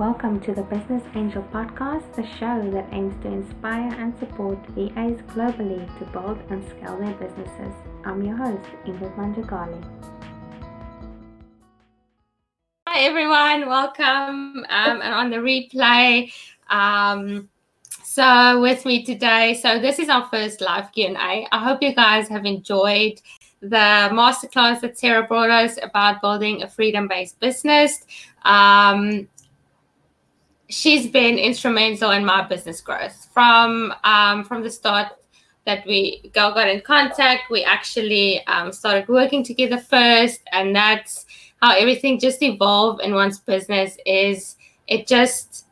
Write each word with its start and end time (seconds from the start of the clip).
Welcome 0.00 0.40
to 0.44 0.54
the 0.54 0.62
Business 0.62 1.02
Angel 1.14 1.42
Podcast, 1.52 2.14
the 2.14 2.26
show 2.38 2.70
that 2.70 2.88
aims 2.90 3.14
to 3.22 3.28
inspire 3.28 3.92
and 4.00 4.18
support 4.18 4.58
VAs 4.68 5.20
globally 5.34 5.86
to 5.98 6.04
build 6.06 6.38
and 6.48 6.66
scale 6.70 6.98
their 6.98 7.12
businesses. 7.16 7.74
I'm 8.06 8.24
your 8.24 8.34
host, 8.34 8.66
Ingrid 8.86 9.14
Manjagali. 9.18 9.84
Hi 12.88 13.00
everyone, 13.00 13.68
welcome 13.68 14.64
um, 14.70 15.02
and 15.02 15.02
on 15.02 15.28
the 15.28 15.36
replay. 15.36 16.32
Um, 16.70 17.50
so 18.02 18.58
with 18.58 18.86
me 18.86 19.04
today, 19.04 19.52
so 19.52 19.78
this 19.78 19.98
is 19.98 20.08
our 20.08 20.26
first 20.30 20.62
live 20.62 20.90
Q&A. 20.92 21.46
I 21.52 21.58
hope 21.58 21.82
you 21.82 21.94
guys 21.94 22.26
have 22.28 22.46
enjoyed 22.46 23.20
the 23.60 24.08
masterclass 24.16 24.80
that 24.80 24.98
Sarah 24.98 25.26
brought 25.26 25.50
us 25.50 25.78
about 25.82 26.22
building 26.22 26.62
a 26.62 26.68
freedom-based 26.68 27.38
business. 27.38 28.06
Um, 28.46 29.28
she's 30.70 31.06
been 31.06 31.38
instrumental 31.38 32.12
in 32.12 32.24
my 32.24 32.46
business 32.46 32.80
growth. 32.80 33.28
From 33.32 33.92
um, 34.04 34.44
from 34.44 34.62
the 34.62 34.70
start 34.70 35.08
that 35.66 35.84
we 35.86 36.30
got, 36.32 36.54
got 36.54 36.68
in 36.68 36.80
contact 36.80 37.50
we 37.50 37.62
actually 37.64 38.44
um, 38.46 38.72
started 38.72 39.06
working 39.08 39.44
together 39.44 39.78
first 39.78 40.40
and 40.52 40.74
that's 40.74 41.26
how 41.60 41.76
everything 41.76 42.18
just 42.18 42.42
evolved 42.42 43.02
in 43.02 43.14
one's 43.14 43.38
business 43.38 43.96
is 44.06 44.56
it 44.86 45.06
just 45.06 45.66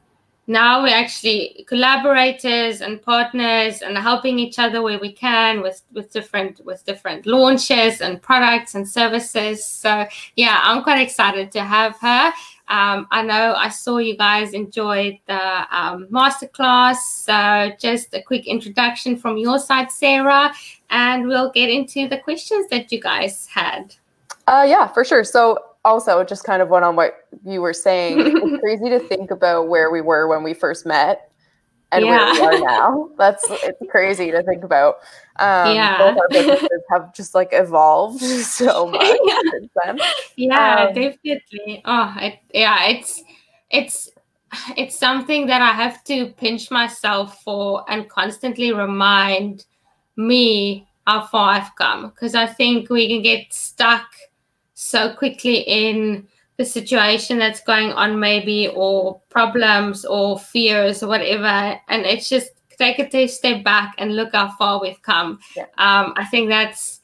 now 0.46 0.82
we're 0.82 0.94
actually 0.94 1.64
collaborators 1.68 2.80
and 2.80 3.02
partners 3.02 3.82
and 3.82 3.96
helping 3.98 4.38
each 4.38 4.58
other 4.58 4.82
where 4.82 4.98
we 4.98 5.12
can 5.12 5.62
with 5.62 5.82
with 5.92 6.12
different 6.12 6.64
with 6.64 6.84
different 6.84 7.26
launches 7.26 8.00
and 8.00 8.22
products 8.22 8.74
and 8.74 8.88
services. 8.88 9.64
So 9.64 10.06
yeah 10.36 10.60
i'm 10.64 10.82
quite 10.82 11.00
excited 11.00 11.50
to 11.52 11.62
have 11.64 11.98
her 12.00 12.32
um, 12.68 13.06
I 13.10 13.22
know 13.22 13.54
I 13.54 13.70
saw 13.70 13.96
you 13.98 14.16
guys 14.16 14.52
enjoyed 14.52 15.18
the 15.26 15.76
um, 15.76 16.06
masterclass. 16.10 16.96
So, 16.96 17.72
just 17.78 18.14
a 18.14 18.22
quick 18.22 18.46
introduction 18.46 19.16
from 19.16 19.38
your 19.38 19.58
side, 19.58 19.90
Sarah, 19.90 20.52
and 20.90 21.26
we'll 21.26 21.50
get 21.50 21.70
into 21.70 22.08
the 22.08 22.18
questions 22.18 22.68
that 22.68 22.92
you 22.92 23.00
guys 23.00 23.46
had. 23.46 23.94
Uh, 24.46 24.66
yeah, 24.68 24.86
for 24.86 25.04
sure. 25.04 25.24
So, 25.24 25.58
also, 25.84 26.22
just 26.24 26.44
kind 26.44 26.60
of 26.60 26.68
one 26.68 26.82
on 26.82 26.96
what 26.96 27.26
you 27.44 27.62
were 27.62 27.72
saying, 27.72 28.20
it's 28.20 28.60
crazy 28.60 28.90
to 28.90 28.98
think 28.98 29.30
about 29.30 29.68
where 29.68 29.90
we 29.90 30.00
were 30.00 30.28
when 30.28 30.42
we 30.42 30.52
first 30.52 30.84
met 30.84 31.27
and 31.92 32.04
yeah. 32.04 32.32
where 32.32 32.50
we 32.50 32.56
are 32.56 32.60
now. 32.64 33.10
That's 33.16 33.44
it's 33.48 33.80
crazy 33.90 34.30
to 34.30 34.42
think 34.42 34.64
about. 34.64 34.96
Um, 35.36 35.74
yeah, 35.74 35.98
both 35.98 36.18
our 36.18 36.28
businesses 36.30 36.82
have 36.90 37.14
just 37.14 37.34
like 37.34 37.50
evolved 37.52 38.20
so 38.22 38.86
much 38.90 39.18
yeah. 39.24 39.40
since 39.52 39.70
then. 39.84 39.98
Yeah, 40.36 40.86
um, 40.88 40.94
definitely. 40.94 41.82
Oh, 41.84 42.16
it, 42.20 42.38
yeah, 42.52 42.86
it's 42.86 43.22
it's 43.70 44.10
it's 44.76 44.98
something 44.98 45.46
that 45.46 45.62
I 45.62 45.72
have 45.72 46.02
to 46.04 46.28
pinch 46.32 46.70
myself 46.70 47.42
for 47.42 47.84
and 47.88 48.08
constantly 48.08 48.72
remind 48.72 49.66
me 50.16 50.86
how 51.06 51.26
far 51.26 51.50
I've 51.50 51.74
come 51.76 52.08
because 52.08 52.34
I 52.34 52.46
think 52.46 52.90
we 52.90 53.08
can 53.08 53.22
get 53.22 53.52
stuck 53.52 54.06
so 54.74 55.14
quickly 55.14 55.60
in 55.60 56.26
the 56.58 56.64
situation 56.64 57.38
that's 57.38 57.60
going 57.60 57.92
on 57.92 58.20
maybe 58.20 58.68
or 58.68 59.20
problems 59.30 60.04
or 60.04 60.38
fears 60.38 61.02
or 61.02 61.08
whatever. 61.08 61.80
And 61.88 62.04
it's 62.04 62.28
just 62.28 62.50
take 62.78 62.98
a 63.14 63.26
step 63.26 63.64
back 63.64 63.94
and 63.98 64.14
look 64.16 64.32
how 64.32 64.48
far 64.56 64.80
we've 64.80 65.02
come. 65.02 65.40
Yeah. 65.56 65.64
um, 65.78 66.14
i 66.16 66.24
think 66.24 66.48
that's 66.48 67.00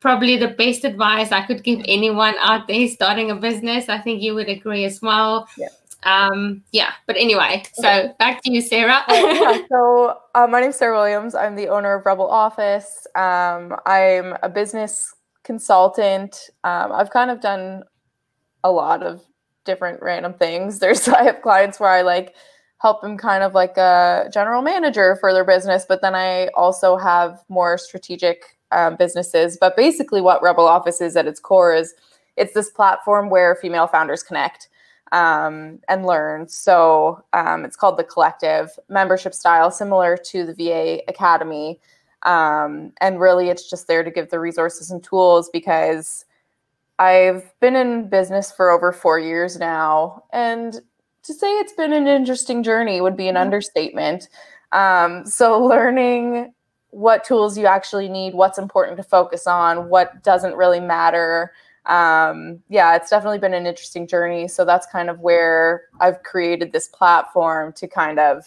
probably 0.00 0.36
the 0.36 0.48
best 0.48 0.84
advice 0.84 1.32
i 1.32 1.46
could 1.46 1.62
give 1.62 1.80
anyone 1.86 2.34
out 2.40 2.66
there 2.68 2.88
starting 2.88 3.30
a 3.30 3.36
business. 3.36 3.88
I 3.88 3.98
think 3.98 4.20
you 4.20 4.34
would 4.34 4.48
agree 4.48 4.84
as 4.84 5.00
well. 5.00 5.48
Yeah. 5.56 5.68
Um 6.04 6.64
yeah. 6.72 6.92
But 7.06 7.16
anyway 7.16 7.62
so 7.74 7.88
okay. 7.88 8.12
back 8.18 8.42
to 8.42 8.52
you 8.52 8.60
sarah. 8.60 9.02
Yeah, 9.08 9.62
so 9.70 10.18
uh, 10.34 10.46
my 10.48 10.60
name 10.60 10.70
is 10.70 10.76
sarah 10.76 10.96
williams. 10.96 11.34
I'm 11.34 11.54
the 11.56 11.68
owner 11.68 11.94
of 11.94 12.04
rebel 12.04 12.28
office. 12.28 13.06
Um, 13.14 13.76
i'm 13.86 14.36
a 14.42 14.48
business 14.48 15.14
consultant. 15.44 16.50
Um, 16.64 16.92
i've 16.92 17.10
kind 17.10 17.30
of 17.30 17.40
done 17.40 17.84
a 18.64 18.70
lot 18.70 19.02
of 19.02 19.22
different 19.64 20.02
random 20.02 20.34
things. 20.34 20.78
There's 20.80 21.08
I 21.08 21.24
have 21.24 21.42
clients 21.42 21.80
where 21.80 21.90
I 21.90 22.02
like 22.02 22.34
help 22.78 23.00
them 23.00 23.16
kind 23.16 23.44
of 23.44 23.54
like 23.54 23.76
a 23.76 24.28
general 24.32 24.60
manager 24.60 25.16
for 25.20 25.32
their 25.32 25.44
business, 25.44 25.86
but 25.88 26.02
then 26.02 26.14
I 26.14 26.48
also 26.48 26.96
have 26.96 27.40
more 27.48 27.78
strategic 27.78 28.58
um, 28.72 28.96
businesses. 28.96 29.56
But 29.60 29.76
basically, 29.76 30.20
what 30.20 30.42
Rebel 30.42 30.66
Office 30.66 31.00
is 31.00 31.16
at 31.16 31.26
its 31.26 31.38
core 31.38 31.74
is 31.74 31.94
it's 32.36 32.54
this 32.54 32.70
platform 32.70 33.30
where 33.30 33.54
female 33.54 33.86
founders 33.86 34.22
connect 34.22 34.68
um, 35.12 35.78
and 35.88 36.06
learn. 36.06 36.48
So 36.48 37.22
um, 37.32 37.64
it's 37.64 37.76
called 37.76 37.98
the 37.98 38.04
Collective 38.04 38.70
membership 38.88 39.34
style, 39.34 39.70
similar 39.70 40.16
to 40.16 40.44
the 40.44 40.54
VA 40.54 41.02
Academy. 41.08 41.78
Um, 42.24 42.92
and 43.00 43.20
really, 43.20 43.48
it's 43.48 43.68
just 43.68 43.86
there 43.86 44.02
to 44.02 44.10
give 44.10 44.30
the 44.30 44.40
resources 44.40 44.90
and 44.90 45.04
tools 45.04 45.50
because 45.52 46.24
I've 46.98 47.52
been 47.60 47.76
in 47.76 48.08
business 48.08 48.52
for 48.52 48.70
over 48.70 48.92
four 48.92 49.18
years 49.18 49.58
now, 49.58 50.24
and 50.32 50.80
to 51.22 51.34
say 51.34 51.46
it's 51.58 51.72
been 51.72 51.92
an 51.92 52.06
interesting 52.06 52.62
journey 52.62 53.00
would 53.00 53.16
be 53.16 53.28
an 53.28 53.34
mm-hmm. 53.34 53.42
understatement. 53.42 54.28
Um, 54.72 55.26
so, 55.26 55.64
learning 55.64 56.52
what 56.90 57.24
tools 57.24 57.56
you 57.56 57.66
actually 57.66 58.08
need, 58.08 58.34
what's 58.34 58.58
important 58.58 58.96
to 58.98 59.02
focus 59.02 59.46
on, 59.46 59.88
what 59.88 60.22
doesn't 60.22 60.56
really 60.56 60.80
matter. 60.80 61.52
Um, 61.86 62.62
yeah, 62.68 62.94
it's 62.96 63.10
definitely 63.10 63.38
been 63.38 63.54
an 63.54 63.66
interesting 63.66 64.06
journey. 64.06 64.48
So, 64.48 64.64
that's 64.64 64.86
kind 64.86 65.10
of 65.10 65.20
where 65.20 65.84
I've 66.00 66.22
created 66.22 66.72
this 66.72 66.88
platform 66.88 67.72
to 67.74 67.88
kind 67.88 68.18
of 68.18 68.46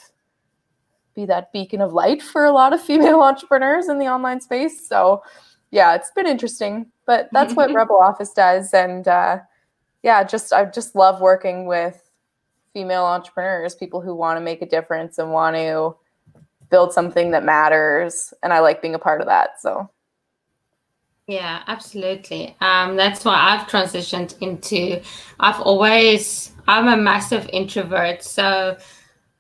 be 1.16 1.26
that 1.26 1.52
beacon 1.54 1.82
of 1.82 1.94
light 1.94 2.22
for 2.22 2.46
a 2.46 2.52
lot 2.52 2.74
of 2.74 2.82
female 2.82 3.22
entrepreneurs 3.22 3.88
in 3.88 4.00
the 4.00 4.08
online 4.08 4.42
space. 4.42 4.88
So, 4.88 5.24
yeah, 5.72 5.96
it's 5.96 6.12
been 6.12 6.28
interesting, 6.28 6.88
but 7.06 7.30
that's 7.32 7.54
what 7.54 7.74
Rebel 7.74 7.98
Office 7.98 8.32
does. 8.32 8.74
And 8.74 9.08
uh, 9.08 9.40
yeah, 10.04 10.24
just 10.24 10.54
I 10.54 10.66
just 10.66 10.96
love 10.96 11.22
working 11.22 11.66
with 11.66 12.10
female 12.74 13.06
entrepreneurs, 13.06 13.76
people 13.76 14.02
who 14.02 14.14
want 14.14 14.38
to 14.38 14.42
make 14.42 14.62
a 14.62 14.66
difference 14.66 15.18
and 15.18 15.32
want 15.32 15.56
to 15.56 15.96
build 16.70 16.92
something 16.92 17.32
that 17.32 17.44
matters. 17.44 18.34
And 18.44 18.52
I 18.52 18.60
like 18.60 18.82
being 18.82 18.96
a 18.96 19.00
part 19.00 19.22
of 19.22 19.28
that. 19.28 19.62
So. 19.62 19.90
Yeah, 21.28 21.64
absolutely. 21.68 22.56
Um, 22.62 22.98
that's 22.98 23.26
why 23.26 23.34
I've 23.36 23.68
transitioned 23.68 24.40
into. 24.42 25.02
I've 25.40 25.60
always. 25.62 26.52
I'm 26.68 26.88
a 26.88 26.98
massive 26.98 27.48
introvert, 27.54 28.24
so 28.24 28.78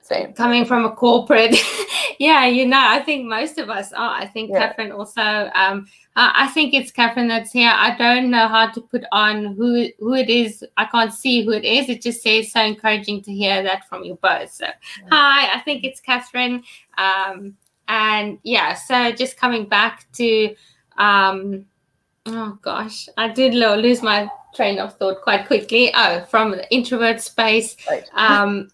same. 0.06 0.34
Coming 0.34 0.66
from 0.66 0.86
a 0.86 0.92
corporate, 0.92 1.56
yeah, 2.20 2.46
you 2.46 2.68
know, 2.68 2.80
I 2.80 3.02
think 3.02 3.26
most 3.26 3.58
of 3.58 3.70
us 3.70 3.92
are. 3.92 4.12
I 4.12 4.28
think 4.28 4.52
yeah. 4.52 4.68
Catherine 4.68 4.92
also. 4.92 5.50
Um, 5.56 5.88
I 6.18 6.48
think 6.48 6.74
it's 6.74 6.92
Catherine 6.92 7.28
that's 7.28 7.52
here. 7.52 7.74
I 7.74 7.98
don't 7.98 8.30
know 8.30 8.48
how 8.48 8.70
to 8.70 8.80
put 8.80 9.04
on 9.12 9.56
who 9.56 9.88
who 10.00 10.14
it 10.14 10.30
is. 10.30 10.64
I 10.78 10.86
can't 10.86 11.14
see 11.14 11.44
who 11.44 11.52
it 11.52 11.66
is. 11.66 11.90
It 11.90 12.02
just 12.02 12.22
says 12.22 12.52
so 12.52 12.62
encouraging 12.62 13.24
to 13.24 13.34
hear 13.34 13.64
that 13.64 13.88
from 13.90 14.04
you 14.04 14.18
both. 14.22 14.52
So, 14.52 14.66
yeah. 14.66 15.08
hi, 15.10 15.58
I 15.58 15.60
think 15.62 15.84
it's 15.84 16.00
Catherine. 16.00 16.64
Um, 16.98 17.58
and 17.88 18.40
yeah, 18.44 18.76
so 18.76 19.12
just 19.12 19.38
coming 19.38 19.66
back 19.66 20.06
to, 20.14 20.56
um, 20.98 21.66
oh 22.28 22.58
gosh, 22.62 23.10
I 23.18 23.28
did 23.30 23.54
lose 23.54 24.02
my 24.02 24.30
train 24.56 24.80
of 24.80 24.96
thought 24.98 25.22
quite 25.22 25.48
quickly. 25.48 25.92
Oh, 25.94 26.22
from 26.30 26.52
the 26.52 26.74
introvert 26.74 27.22
space. 27.22 27.76
Right. 27.90 28.08
Um, 28.14 28.70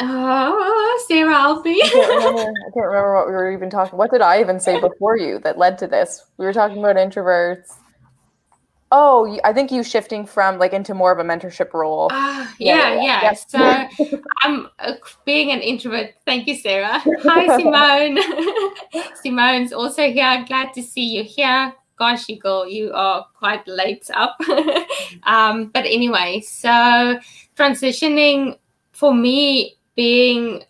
Oh, 0.00 1.04
Sarah 1.06 1.34
Alfie. 1.34 1.78
I, 1.82 1.88
can't 1.88 2.08
remember, 2.08 2.40
I 2.40 2.70
can't 2.72 2.86
remember 2.86 3.14
what 3.14 3.26
we 3.26 3.32
were 3.32 3.52
even 3.52 3.70
talking. 3.70 3.98
What 3.98 4.10
did 4.10 4.22
I 4.22 4.40
even 4.40 4.58
say 4.58 4.80
before 4.80 5.16
you 5.16 5.38
that 5.40 5.58
led 5.58 5.78
to 5.78 5.86
this? 5.86 6.24
We 6.36 6.46
were 6.46 6.52
talking 6.52 6.78
about 6.78 6.96
introverts. 6.96 7.76
Oh, 8.96 9.38
I 9.42 9.52
think 9.52 9.72
you 9.72 9.82
shifting 9.82 10.24
from 10.24 10.58
like 10.58 10.72
into 10.72 10.94
more 10.94 11.10
of 11.10 11.18
a 11.18 11.24
mentorship 11.24 11.72
role. 11.74 12.08
Uh, 12.12 12.46
yeah, 12.58 12.94
yeah. 12.94 13.22
yeah. 13.22 13.32
So 13.32 14.18
I'm 14.42 14.68
uh, 14.78 14.94
being 15.24 15.50
an 15.50 15.60
introvert. 15.60 16.14
Thank 16.24 16.46
you, 16.46 16.56
Sarah. 16.56 17.02
Hi, 17.24 17.58
Simone. 17.58 18.18
Simone's 19.22 19.72
also 19.72 20.10
here. 20.10 20.44
Glad 20.46 20.72
to 20.74 20.82
see 20.82 21.04
you 21.04 21.24
here. 21.24 21.72
Gosh, 21.96 22.28
you 22.28 22.38
girl, 22.38 22.68
you 22.68 22.92
are 22.92 23.26
quite 23.36 23.66
late 23.66 24.08
up. 24.14 24.36
um, 25.24 25.70
but 25.74 25.84
anyway, 25.86 26.40
so 26.40 27.18
transitioning 27.56 28.58
for 28.92 29.12
me 29.12 29.76
being 29.94 30.62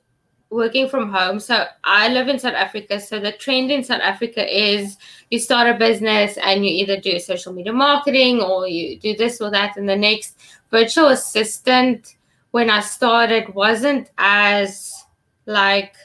working 0.51 0.89
from 0.89 1.11
home. 1.11 1.41
So 1.41 1.67
I 1.83 2.09
live 2.09 2.29
in 2.29 2.39
South 2.39 2.55
Africa. 2.55 3.01
So 3.01 3.19
the 3.19 3.33
trend 3.33 3.71
in 3.71 3.83
South 3.83 4.01
Africa 4.01 4.45
is 4.47 4.97
you 5.31 5.39
start 5.39 5.69
a 5.69 5.79
business 5.79 6.39
and 6.39 6.65
you 6.65 6.71
either 6.71 7.01
do 7.01 7.19
social 7.19 7.53
media 7.53 7.73
marketing 7.73 8.41
or 8.41 8.69
you 8.69 8.99
do 8.99 9.17
this 9.17 9.41
or 9.41 9.51
that. 9.51 9.77
And 9.77 9.89
the 9.89 9.97
next 9.97 10.39
virtual 10.71 11.09
assistant, 11.09 12.17
when 12.53 12.71
I 12.71 12.81
started, 12.81 13.53
wasn't 13.55 14.11
as 14.17 15.05
like 15.47 15.97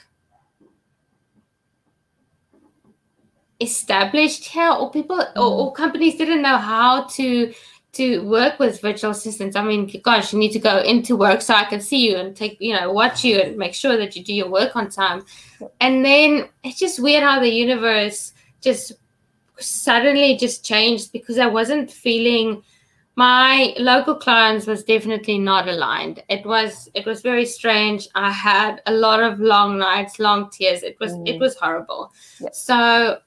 established 3.60 4.46
here 4.46 4.72
or 4.72 4.90
people 4.90 5.22
or, 5.36 5.44
or 5.44 5.74
companies 5.74 6.16
didn't 6.16 6.42
know 6.42 6.58
how 6.58 7.04
to 7.04 7.54
to 7.94 8.20
work 8.28 8.60
with 8.60 8.82
virtual 8.82 9.12
assistants. 9.12 9.56
I 9.56 9.64
mean, 9.64 9.92
gosh, 10.04 10.32
you 10.32 10.40
need 10.40 10.52
to 10.52 10.60
go 10.60 10.80
into 10.80 11.16
work 11.16 11.42
so 11.42 11.54
I 11.54 11.66
can 11.66 11.82
see 11.82 12.08
you 12.08 12.18
and 12.18 12.36
take, 12.36 12.58
you 12.60 12.74
know, 12.74 12.92
watch 12.92 13.24
you 13.24 13.40
and 13.40 13.58
make 13.58 13.74
sure 13.74 13.98
that 13.98 14.16
you 14.16 14.24
do 14.24 14.34
your 14.34 14.50
work 14.50 14.76
on 14.76 14.90
time. 14.90 15.26
And 15.82 16.06
then 16.06 16.50
it's 16.64 16.80
just 16.80 17.00
weird 17.00 17.24
how 17.24 17.40
the 17.40 17.50
universe 17.50 18.34
just 18.62 18.94
suddenly 19.58 20.38
just 20.38 20.64
changed 20.64 21.12
because 21.12 21.40
I 21.40 21.48
wasn't 21.48 21.92
feeling 21.92 22.64
my 23.16 23.74
local 23.78 24.16
clients 24.16 24.66
was 24.66 24.82
definitely 24.82 25.38
not 25.38 25.68
aligned 25.68 26.24
it 26.30 26.46
was 26.46 26.90
it 26.94 27.06
was 27.06 27.22
very 27.22 27.46
strange 27.46 28.08
i 28.16 28.32
had 28.32 28.82
a 28.86 28.94
lot 28.94 29.22
of 29.22 29.42
long 29.42 29.78
nights 29.78 30.20
long 30.20 30.50
tears 30.52 30.84
it 30.84 30.96
was 31.02 31.12
mm. 31.12 31.28
it 31.28 31.38
was 31.38 31.54
horrible 31.58 32.14
so 32.54 33.18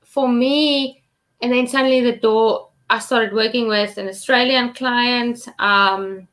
for 0.00 0.26
me 0.26 1.02
and 1.42 1.52
then 1.52 1.66
suddenly 1.66 2.00
the 2.00 2.16
door 2.16 2.70
i 2.90 2.98
started 2.98 3.32
working 3.32 3.68
with 3.68 3.98
an 3.98 4.08
australian 4.08 4.72
client 4.72 5.48
um, 5.58 6.26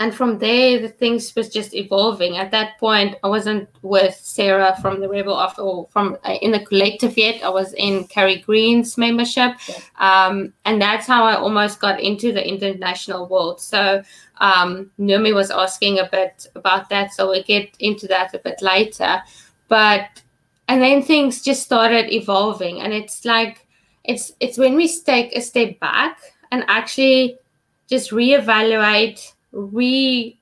and 0.00 0.14
from 0.14 0.38
there 0.38 0.80
the 0.80 0.88
things 0.88 1.34
was 1.36 1.48
just 1.48 1.74
evolving. 1.74 2.36
At 2.36 2.50
that 2.50 2.78
point 2.78 3.16
i 3.22 3.28
wasn't 3.28 3.68
with 3.82 4.14
sarah 4.14 4.76
from 4.80 5.00
the 5.00 5.08
rebel 5.08 5.38
after 5.38 5.62
all 5.62 5.88
from 5.92 6.18
uh, 6.24 6.32
in 6.42 6.50
the 6.50 6.64
collective 6.64 7.16
yet. 7.16 7.42
I 7.44 7.48
was 7.48 7.72
in 7.74 8.04
carrie 8.04 8.38
green's 8.40 8.98
membership. 8.98 9.52
Yeah. 9.68 9.78
um, 9.98 10.52
and 10.64 10.80
that's 10.80 11.06
how 11.06 11.24
i 11.24 11.36
almost 11.36 11.80
got 11.80 12.00
into 12.00 12.32
the 12.32 12.46
international 12.46 13.26
world. 13.28 13.60
So 13.60 14.02
um, 14.38 14.90
Numi 14.98 15.32
was 15.32 15.50
asking 15.50 16.00
a 16.00 16.08
bit 16.10 16.46
about 16.54 16.88
that 16.88 17.12
so 17.12 17.28
we'll 17.28 17.44
get 17.44 17.76
into 17.78 18.06
that 18.08 18.34
a 18.34 18.38
bit 18.38 18.60
later. 18.62 19.22
But 19.68 20.22
and 20.66 20.82
then 20.82 21.02
things 21.02 21.42
just 21.42 21.62
started 21.62 22.12
evolving 22.12 22.80
and 22.80 22.92
it's 22.92 23.24
like 23.24 23.63
it's 24.04 24.32
it's 24.40 24.58
when 24.58 24.76
we 24.76 24.88
take 25.02 25.34
a 25.34 25.40
step 25.40 25.78
back 25.80 26.18
and 26.52 26.64
actually 26.68 27.38
just 27.88 28.10
reevaluate 28.10 29.32
re 29.52 30.38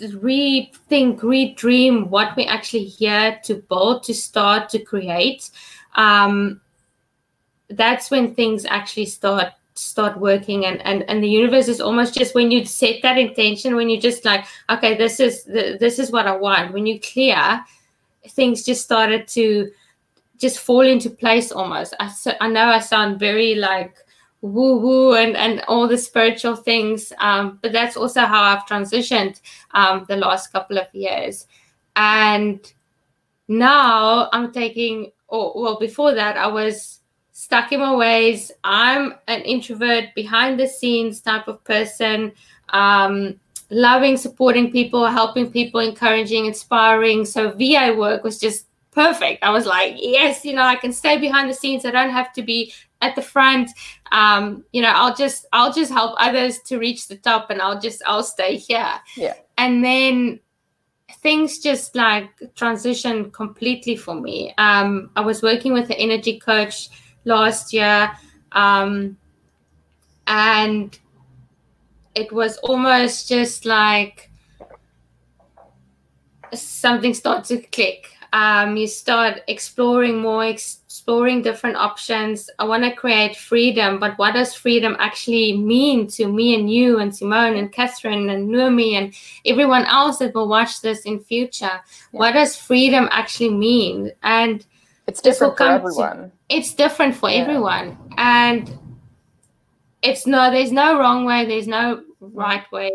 rethink, 0.00 1.20
redream 1.20 2.08
what 2.08 2.36
we're 2.36 2.50
actually 2.50 2.84
here 2.84 3.38
to 3.44 3.54
build, 3.54 4.02
to 4.04 4.14
start, 4.14 4.68
to 4.70 4.78
create. 4.80 5.50
Um, 5.94 6.60
that's 7.70 8.10
when 8.10 8.34
things 8.34 8.64
actually 8.64 9.06
start 9.06 9.52
start 9.76 10.16
working 10.20 10.66
and, 10.66 10.80
and 10.82 11.02
and 11.10 11.22
the 11.22 11.28
universe 11.28 11.66
is 11.66 11.80
almost 11.80 12.14
just 12.14 12.32
when 12.32 12.52
you 12.52 12.64
set 12.64 13.02
that 13.02 13.18
intention 13.18 13.74
when 13.74 13.90
you 13.90 14.00
just 14.00 14.24
like 14.24 14.46
okay 14.70 14.96
this 14.96 15.18
is 15.18 15.42
the, 15.44 15.76
this 15.80 15.98
is 15.98 16.12
what 16.12 16.28
i 16.28 16.36
want 16.36 16.72
when 16.72 16.86
you 16.86 17.00
clear 17.00 17.60
things 18.28 18.62
just 18.62 18.84
started 18.84 19.26
to 19.26 19.68
just 20.44 20.58
fall 20.60 20.86
into 20.94 21.10
place 21.10 21.50
almost 21.50 21.94
i, 22.00 22.10
I 22.40 22.48
know 22.48 22.66
i 22.66 22.80
sound 22.80 23.18
very 23.18 23.54
like 23.54 24.04
woo 24.44 24.78
woo 24.78 25.14
and, 25.14 25.36
and 25.38 25.62
all 25.68 25.88
the 25.88 25.96
spiritual 25.96 26.54
things. 26.54 27.14
Um, 27.18 27.58
but 27.62 27.72
that's 27.72 27.96
also 27.96 28.20
how 28.20 28.42
I've 28.42 28.66
transitioned 28.66 29.40
um, 29.72 30.04
the 30.06 30.16
last 30.16 30.52
couple 30.52 30.76
of 30.76 30.86
years. 30.92 31.46
And 31.96 32.60
now 33.48 34.28
I'm 34.34 34.52
taking, 34.52 35.12
or 35.28 35.54
well, 35.56 35.78
before 35.78 36.12
that, 36.14 36.36
I 36.36 36.46
was 36.46 37.00
stuck 37.32 37.72
in 37.72 37.80
my 37.80 37.94
ways. 37.94 38.52
I'm 38.64 39.14
an 39.28 39.40
introvert, 39.42 40.14
behind 40.14 40.60
the 40.60 40.68
scenes 40.68 41.22
type 41.22 41.48
of 41.48 41.64
person. 41.64 42.32
Um, 42.68 43.40
loving 43.70 44.18
supporting 44.18 44.70
people, 44.70 45.06
helping 45.06 45.50
people, 45.50 45.80
encouraging, 45.80 46.44
inspiring. 46.44 47.24
So 47.24 47.52
VA 47.52 47.94
work 47.96 48.22
was 48.22 48.38
just 48.38 48.66
perfect. 48.94 49.42
I 49.42 49.50
was 49.50 49.66
like, 49.66 49.94
yes, 49.98 50.44
you 50.44 50.54
know, 50.54 50.62
I 50.62 50.76
can 50.76 50.92
stay 50.92 51.18
behind 51.18 51.50
the 51.50 51.54
scenes. 51.54 51.84
I 51.84 51.90
don't 51.90 52.10
have 52.10 52.32
to 52.34 52.42
be 52.42 52.72
at 53.02 53.14
the 53.16 53.22
front. 53.22 53.70
Um, 54.12 54.64
you 54.72 54.80
know, 54.80 54.92
I'll 54.94 55.14
just 55.14 55.46
I'll 55.52 55.72
just 55.72 55.92
help 55.92 56.14
others 56.18 56.60
to 56.66 56.78
reach 56.78 57.08
the 57.08 57.16
top 57.16 57.50
and 57.50 57.60
I'll 57.60 57.80
just 57.80 58.02
I'll 58.06 58.22
stay 58.22 58.56
here. 58.56 58.94
Yeah. 59.16 59.34
And 59.58 59.84
then 59.84 60.40
things 61.20 61.58
just 61.58 61.94
like 61.96 62.30
transition 62.54 63.30
completely 63.30 63.96
for 63.96 64.14
me. 64.14 64.54
Um, 64.58 65.10
I 65.16 65.20
was 65.20 65.42
working 65.42 65.72
with 65.72 65.90
an 65.90 65.96
energy 65.96 66.38
coach 66.38 66.88
last 67.24 67.72
year. 67.72 68.10
Um, 68.52 69.16
and 70.26 70.98
it 72.14 72.32
was 72.32 72.56
almost 72.58 73.28
just 73.28 73.66
like 73.66 74.30
something 76.52 77.12
started 77.12 77.62
to 77.62 77.68
click 77.68 78.13
um, 78.34 78.76
you 78.76 78.88
start 78.88 79.42
exploring 79.46 80.18
more, 80.18 80.44
exploring 80.44 81.40
different 81.40 81.76
options. 81.76 82.50
I 82.58 82.64
want 82.64 82.82
to 82.82 82.92
create 82.92 83.36
freedom, 83.36 84.00
but 84.00 84.18
what 84.18 84.34
does 84.34 84.52
freedom 84.52 84.96
actually 84.98 85.56
mean 85.56 86.08
to 86.08 86.26
me 86.26 86.56
and 86.56 86.68
you 86.68 86.98
and 86.98 87.14
Simone 87.14 87.54
and 87.54 87.72
Catherine 87.72 88.28
and 88.30 88.48
Numi 88.50 88.94
and 88.94 89.14
everyone 89.46 89.84
else 89.84 90.18
that 90.18 90.34
will 90.34 90.48
watch 90.48 90.80
this 90.80 91.02
in 91.02 91.20
future? 91.20 91.66
Yeah. 91.66 91.80
What 92.10 92.32
does 92.32 92.56
freedom 92.56 93.08
actually 93.12 93.50
mean? 93.50 94.10
And 94.24 94.66
it's 95.06 95.20
different 95.20 95.56
for 95.56 95.62
everyone. 95.62 96.16
To, 96.16 96.32
it's 96.48 96.74
different 96.74 97.14
for 97.14 97.30
yeah. 97.30 97.36
everyone, 97.36 97.96
and 98.16 98.76
it's 100.02 100.26
no, 100.26 100.50
there's 100.50 100.72
no 100.72 100.98
wrong 100.98 101.24
way, 101.24 101.46
there's 101.46 101.68
no 101.68 102.02
right 102.18 102.64
way. 102.72 102.90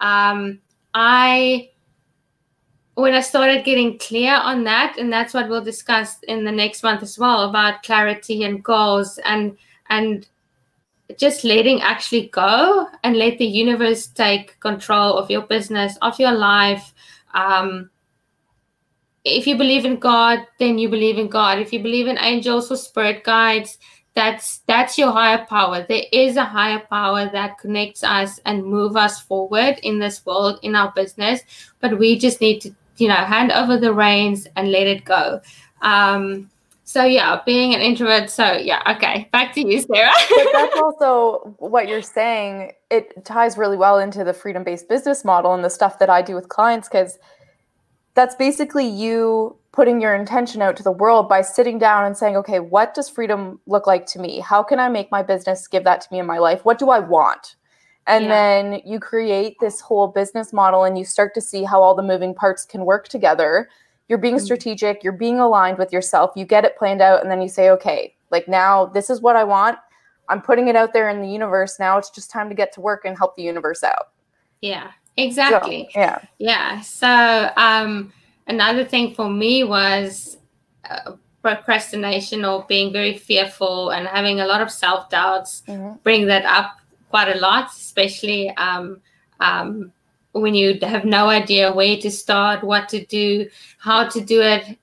Um, 0.00 0.60
I 0.94 1.72
when 2.98 3.14
I 3.14 3.20
started 3.20 3.64
getting 3.64 3.96
clear 3.96 4.34
on 4.34 4.64
that, 4.64 4.98
and 4.98 5.12
that's 5.12 5.32
what 5.32 5.48
we'll 5.48 5.62
discuss 5.62 6.18
in 6.24 6.42
the 6.42 6.50
next 6.50 6.82
month 6.82 7.00
as 7.04 7.16
well 7.16 7.48
about 7.48 7.84
clarity 7.84 8.42
and 8.42 8.62
goals 8.62 9.18
and 9.18 9.56
and 9.88 10.26
just 11.16 11.44
letting 11.44 11.80
actually 11.80 12.26
go 12.28 12.88
and 13.04 13.16
let 13.16 13.38
the 13.38 13.46
universe 13.46 14.08
take 14.08 14.58
control 14.58 15.16
of 15.16 15.30
your 15.30 15.42
business, 15.42 15.96
of 16.02 16.18
your 16.18 16.32
life. 16.32 16.92
Um, 17.34 17.88
if 19.24 19.46
you 19.46 19.56
believe 19.56 19.84
in 19.84 20.00
God, 20.00 20.40
then 20.58 20.76
you 20.76 20.88
believe 20.88 21.18
in 21.18 21.28
God. 21.28 21.60
If 21.60 21.72
you 21.72 21.80
believe 21.80 22.08
in 22.08 22.18
angels 22.18 22.70
or 22.72 22.76
spirit 22.76 23.22
guides, 23.22 23.78
that's 24.14 24.58
that's 24.66 24.98
your 24.98 25.12
higher 25.12 25.46
power. 25.46 25.86
There 25.88 26.02
is 26.12 26.36
a 26.36 26.44
higher 26.44 26.80
power 26.80 27.30
that 27.30 27.58
connects 27.58 28.02
us 28.02 28.40
and 28.44 28.64
move 28.64 28.96
us 28.96 29.20
forward 29.20 29.78
in 29.84 30.00
this 30.00 30.26
world, 30.26 30.58
in 30.64 30.74
our 30.74 30.92
business. 30.96 31.42
But 31.78 31.96
we 31.96 32.18
just 32.18 32.40
need 32.40 32.58
to 32.62 32.74
you 33.00 33.08
know, 33.08 33.14
hand 33.14 33.52
over 33.52 33.76
the 33.76 33.92
reins 33.92 34.46
and 34.56 34.70
let 34.70 34.86
it 34.86 35.04
go. 35.04 35.40
Um, 35.82 36.50
so 36.84 37.04
yeah, 37.04 37.40
being 37.44 37.74
an 37.74 37.82
introvert. 37.82 38.30
So 38.30 38.52
yeah, 38.52 38.80
okay, 38.96 39.28
back 39.30 39.52
to 39.54 39.60
you, 39.60 39.80
Sarah. 39.80 40.10
but 40.30 40.48
that's 40.52 40.76
also 40.80 41.54
what 41.58 41.86
you're 41.86 42.00
saying. 42.00 42.72
It 42.90 43.24
ties 43.26 43.58
really 43.58 43.76
well 43.76 43.98
into 43.98 44.24
the 44.24 44.32
freedom-based 44.32 44.88
business 44.88 45.22
model 45.24 45.52
and 45.52 45.62
the 45.62 45.68
stuff 45.70 45.98
that 45.98 46.08
I 46.08 46.22
do 46.22 46.34
with 46.34 46.48
clients 46.48 46.88
because 46.88 47.18
that's 48.14 48.34
basically 48.34 48.88
you 48.88 49.54
putting 49.72 50.00
your 50.00 50.14
intention 50.14 50.62
out 50.62 50.76
to 50.76 50.82
the 50.82 50.90
world 50.90 51.28
by 51.28 51.42
sitting 51.42 51.78
down 51.78 52.04
and 52.04 52.16
saying, 52.16 52.36
okay, 52.36 52.58
what 52.58 52.94
does 52.94 53.08
freedom 53.08 53.60
look 53.66 53.86
like 53.86 54.06
to 54.06 54.18
me? 54.18 54.40
How 54.40 54.62
can 54.62 54.80
I 54.80 54.88
make 54.88 55.10
my 55.12 55.22
business 55.22 55.68
give 55.68 55.84
that 55.84 56.00
to 56.00 56.08
me 56.10 56.18
in 56.18 56.26
my 56.26 56.38
life? 56.38 56.64
What 56.64 56.78
do 56.78 56.90
I 56.90 56.98
want? 56.98 57.54
And 58.08 58.24
yeah. 58.24 58.30
then 58.30 58.80
you 58.84 58.98
create 58.98 59.56
this 59.60 59.80
whole 59.80 60.08
business 60.08 60.52
model 60.52 60.84
and 60.84 60.98
you 60.98 61.04
start 61.04 61.34
to 61.34 61.40
see 61.40 61.62
how 61.62 61.80
all 61.82 61.94
the 61.94 62.02
moving 62.02 62.34
parts 62.34 62.64
can 62.64 62.84
work 62.84 63.06
together. 63.08 63.68
You're 64.08 64.18
being 64.18 64.36
mm-hmm. 64.36 64.44
strategic 64.44 65.04
you're 65.04 65.12
being 65.12 65.38
aligned 65.38 65.76
with 65.76 65.92
yourself 65.92 66.30
you 66.34 66.46
get 66.46 66.64
it 66.64 66.78
planned 66.78 67.02
out 67.02 67.20
and 67.20 67.30
then 67.30 67.42
you 67.42 67.48
say 67.48 67.68
okay 67.70 68.14
like 68.30 68.48
now 68.48 68.86
this 68.86 69.10
is 69.10 69.20
what 69.20 69.36
i 69.36 69.44
want. 69.44 69.78
I'm 70.30 70.42
putting 70.42 70.68
it 70.68 70.76
out 70.76 70.92
there 70.92 71.08
in 71.08 71.22
the 71.22 71.28
universe. 71.28 71.78
Now 71.78 71.96
it's 71.96 72.10
just 72.10 72.30
time 72.30 72.48
to 72.50 72.54
get 72.54 72.72
to 72.74 72.80
work 72.80 73.06
and 73.06 73.16
help 73.16 73.36
the 73.36 73.42
universe 73.42 73.84
out. 73.84 74.08
Yeah 74.62 74.92
exactly. 75.18 75.90
so, 75.92 76.00
yeah. 76.00 76.18
Yeah 76.38 76.80
so 76.80 77.50
um 77.56 78.12
another 78.46 78.84
thing 78.84 79.14
for 79.14 79.28
me 79.28 79.64
was 79.64 80.38
uh, 80.88 81.12
procrastination 81.42 82.44
or 82.46 82.64
being 82.66 82.92
very 82.92 83.16
fearful 83.16 83.90
and 83.90 84.08
having 84.08 84.40
a 84.40 84.46
lot 84.46 84.62
of 84.62 84.70
self-doubts. 84.70 85.62
Mm-hmm. 85.68 85.98
bring 86.02 86.26
that 86.26 86.46
up 86.46 86.77
quite 87.10 87.34
a 87.34 87.38
lot, 87.38 87.70
especially 87.70 88.50
um, 88.56 89.00
um, 89.40 89.92
when 90.32 90.54
you 90.54 90.78
have 90.82 91.04
no 91.04 91.28
idea 91.28 91.72
where 91.72 91.96
to 91.98 92.10
start, 92.10 92.62
what 92.62 92.88
to 92.90 93.04
do, 93.06 93.48
how 93.78 94.08
to 94.08 94.20
do 94.20 94.40
it. 94.40 94.78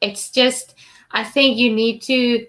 It's 0.00 0.30
just, 0.30 0.74
I 1.10 1.24
think 1.24 1.58
you 1.58 1.74
need 1.74 2.02
to 2.02 2.46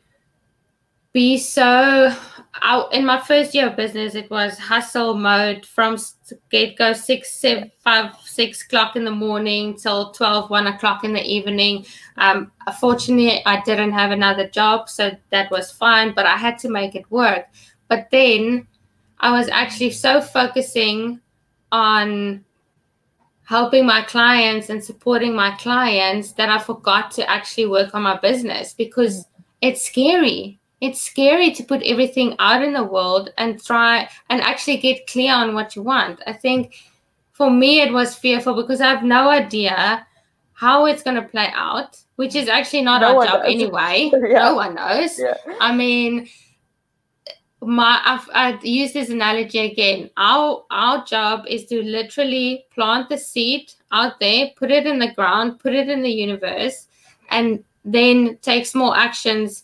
be 1.13 1.38
so. 1.38 2.15
I, 2.60 2.88
in 2.91 3.06
my 3.06 3.20
first 3.22 3.53
year 3.53 3.67
of 3.67 3.75
business, 3.75 4.15
it 4.15 4.32
was 4.32 4.58
hustle 4.58 5.13
mode 5.13 5.65
from 5.65 5.98
get 6.50 6.75
go 6.75 6.94
six, 6.94 7.32
seven, 7.32 7.72
five, 7.84 8.15
six 8.24 8.63
o'clock 8.63 8.96
in 8.96 9.06
the 9.06 9.12
morning 9.12 9.75
till 9.77 10.12
12, 10.12 10.50
one 10.50 10.65
o'clock 10.65 11.03
in 11.03 11.13
the 11.13 11.24
evening. 11.24 11.86
Um, 12.17 12.51
fortunately, 12.79 13.46
I 13.46 13.62
didn't 13.62 13.91
have 13.91 14.12
another 14.12 14.48
job, 14.48 14.89
so 14.89 15.12
that 15.29 15.51
was 15.51 15.72
fine, 15.72 16.13
but 16.15 16.25
I 16.25 16.36
had 16.36 16.58
to 16.60 16.70
make 16.70 16.96
it 16.96 17.10
work. 17.12 17.46
But 17.88 18.08
then 18.12 18.67
I 19.19 19.31
was 19.31 19.47
actually 19.50 19.91
so 19.91 20.21
focusing 20.21 21.19
on 21.71 22.43
helping 23.43 23.86
my 23.86 24.01
clients 24.03 24.69
and 24.69 24.83
supporting 24.83 25.33
my 25.36 25.51
clients 25.57 26.33
that 26.33 26.50
I 26.50 26.59
forgot 26.59 27.12
to 27.12 27.29
actually 27.29 27.65
work 27.67 27.95
on 27.95 28.01
my 28.03 28.17
business 28.19 28.74
because 28.74 29.25
it's 29.62 29.81
scary. 29.86 30.59
it's 30.81 31.01
scary 31.01 31.51
to 31.51 31.63
put 31.63 31.81
everything 31.83 32.36
out 32.39 32.62
in 32.62 32.74
the 32.74 32.83
world 32.83 33.31
and 33.39 33.63
try 33.63 34.07
and 34.29 34.41
actually 34.41 34.77
get 34.77 35.07
clear 35.07 35.33
on 35.33 35.55
what 35.55 35.75
you 35.75 35.81
want. 35.81 36.21
I 36.27 36.33
think 36.33 36.75
for 37.31 37.50
me 37.50 37.81
it 37.81 37.91
was 37.91 38.15
fearful 38.15 38.53
because 38.53 38.81
I 38.81 38.89
have 38.89 39.03
no 39.03 39.29
idea 39.29 40.05
how 40.53 40.86
it's 40.86 41.01
going 41.03 41.15
to 41.15 41.27
play 41.27 41.50
out, 41.55 41.97
which 42.17 42.36
is 42.36 42.47
actually 42.50 42.81
not 42.83 43.01
No 43.01 43.17
our 43.19 43.25
job 43.25 43.41
knows. 43.43 43.53
anyway. 43.53 44.12
Yeah. 44.13 44.39
No 44.50 44.55
one 44.55 44.75
knows. 44.75 45.17
Yeah. 45.19 45.38
I 45.59 45.74
mean, 45.74 46.27
my 47.62 48.00
I've, 48.06 48.30
I 48.34 48.60
use 48.62 48.94
this 48.94 49.10
analogy 49.10 49.60
again. 49.60 50.10
Our 50.18 50.64
our 50.70 51.04
job 51.06 51.46
is 51.48 51.66
to 51.68 51.82
literally 51.82 52.66
plant 52.74 53.10
the 53.10 53.18
seed 53.18 53.74
out 53.92 54.20
there, 54.20 54.50
put 54.56 54.72
it 54.72 54.86
in 54.86 55.00
the 55.00 55.12
ground, 55.14 55.60
put 55.60 55.74
it 55.74 55.90
in 55.90 56.02
the 56.02 56.12
universe, 56.12 56.88
and 57.30 57.64
then 57.84 58.38
take 58.42 58.66
small 58.66 58.94
actions 58.94 59.64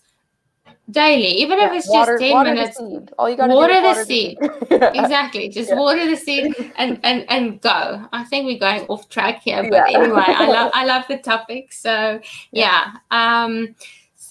daily, 0.90 1.28
even 1.28 1.60
if 1.60 1.72
it's 1.72 1.88
water, 1.88 2.14
just 2.14 2.22
ten 2.22 2.32
water 2.32 2.54
minutes. 2.54 2.78
The. 2.78 3.08
All 3.18 3.30
you 3.30 3.38
got 3.38 3.48
to 3.48 3.54
Water 3.54 3.74
do 3.76 3.82
the 3.82 3.88
is 3.90 3.96
water 3.98 4.06
seed. 4.06 4.38
The 4.40 4.68
seed. 4.70 4.82
Exactly. 4.96 5.50
Just 5.50 5.70
Yeah. 5.70 5.76
water 5.80 6.06
the 6.10 6.16
seed 6.16 6.56
and 6.78 7.00
and 7.04 7.26
and 7.30 7.62
go. 7.62 8.08
I 8.12 8.24
think 8.26 8.46
we're 8.46 8.60
going 8.60 8.86
off 8.88 9.08
track 9.10 9.42
here, 9.44 9.64
but 9.70 9.84
Yeah. 9.90 10.00
anyway, 10.00 10.24
I 10.28 10.48
love 10.48 10.72
I 10.76 10.86
love 10.86 11.06
the 11.08 11.18
topic. 11.20 11.72
So 11.74 12.20
yeah. 12.52 12.94
Um. 13.12 13.76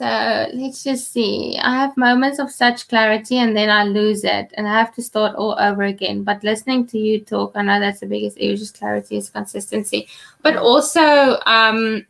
So 0.02 0.48
let's 0.54 0.82
just 0.82 1.12
see. 1.12 1.56
I 1.62 1.76
have 1.76 1.96
moments 1.96 2.40
of 2.40 2.50
such 2.50 2.88
clarity 2.88 3.38
and 3.38 3.56
then 3.56 3.70
I 3.70 3.84
lose 3.84 4.24
it 4.24 4.52
and 4.54 4.66
I 4.66 4.76
have 4.76 4.92
to 4.96 5.02
start 5.02 5.36
all 5.36 5.56
over 5.60 5.84
again. 5.84 6.24
But 6.24 6.42
listening 6.42 6.88
to 6.88 6.98
you 6.98 7.20
talk, 7.20 7.52
I 7.54 7.62
know 7.62 7.78
that's 7.78 8.00
the 8.00 8.06
biggest 8.06 8.36
issue. 8.36 8.56
Just 8.56 8.76
clarity 8.76 9.16
is 9.16 9.30
consistency, 9.30 10.08
but 10.42 10.56
also 10.56 11.38
um. 11.46 12.04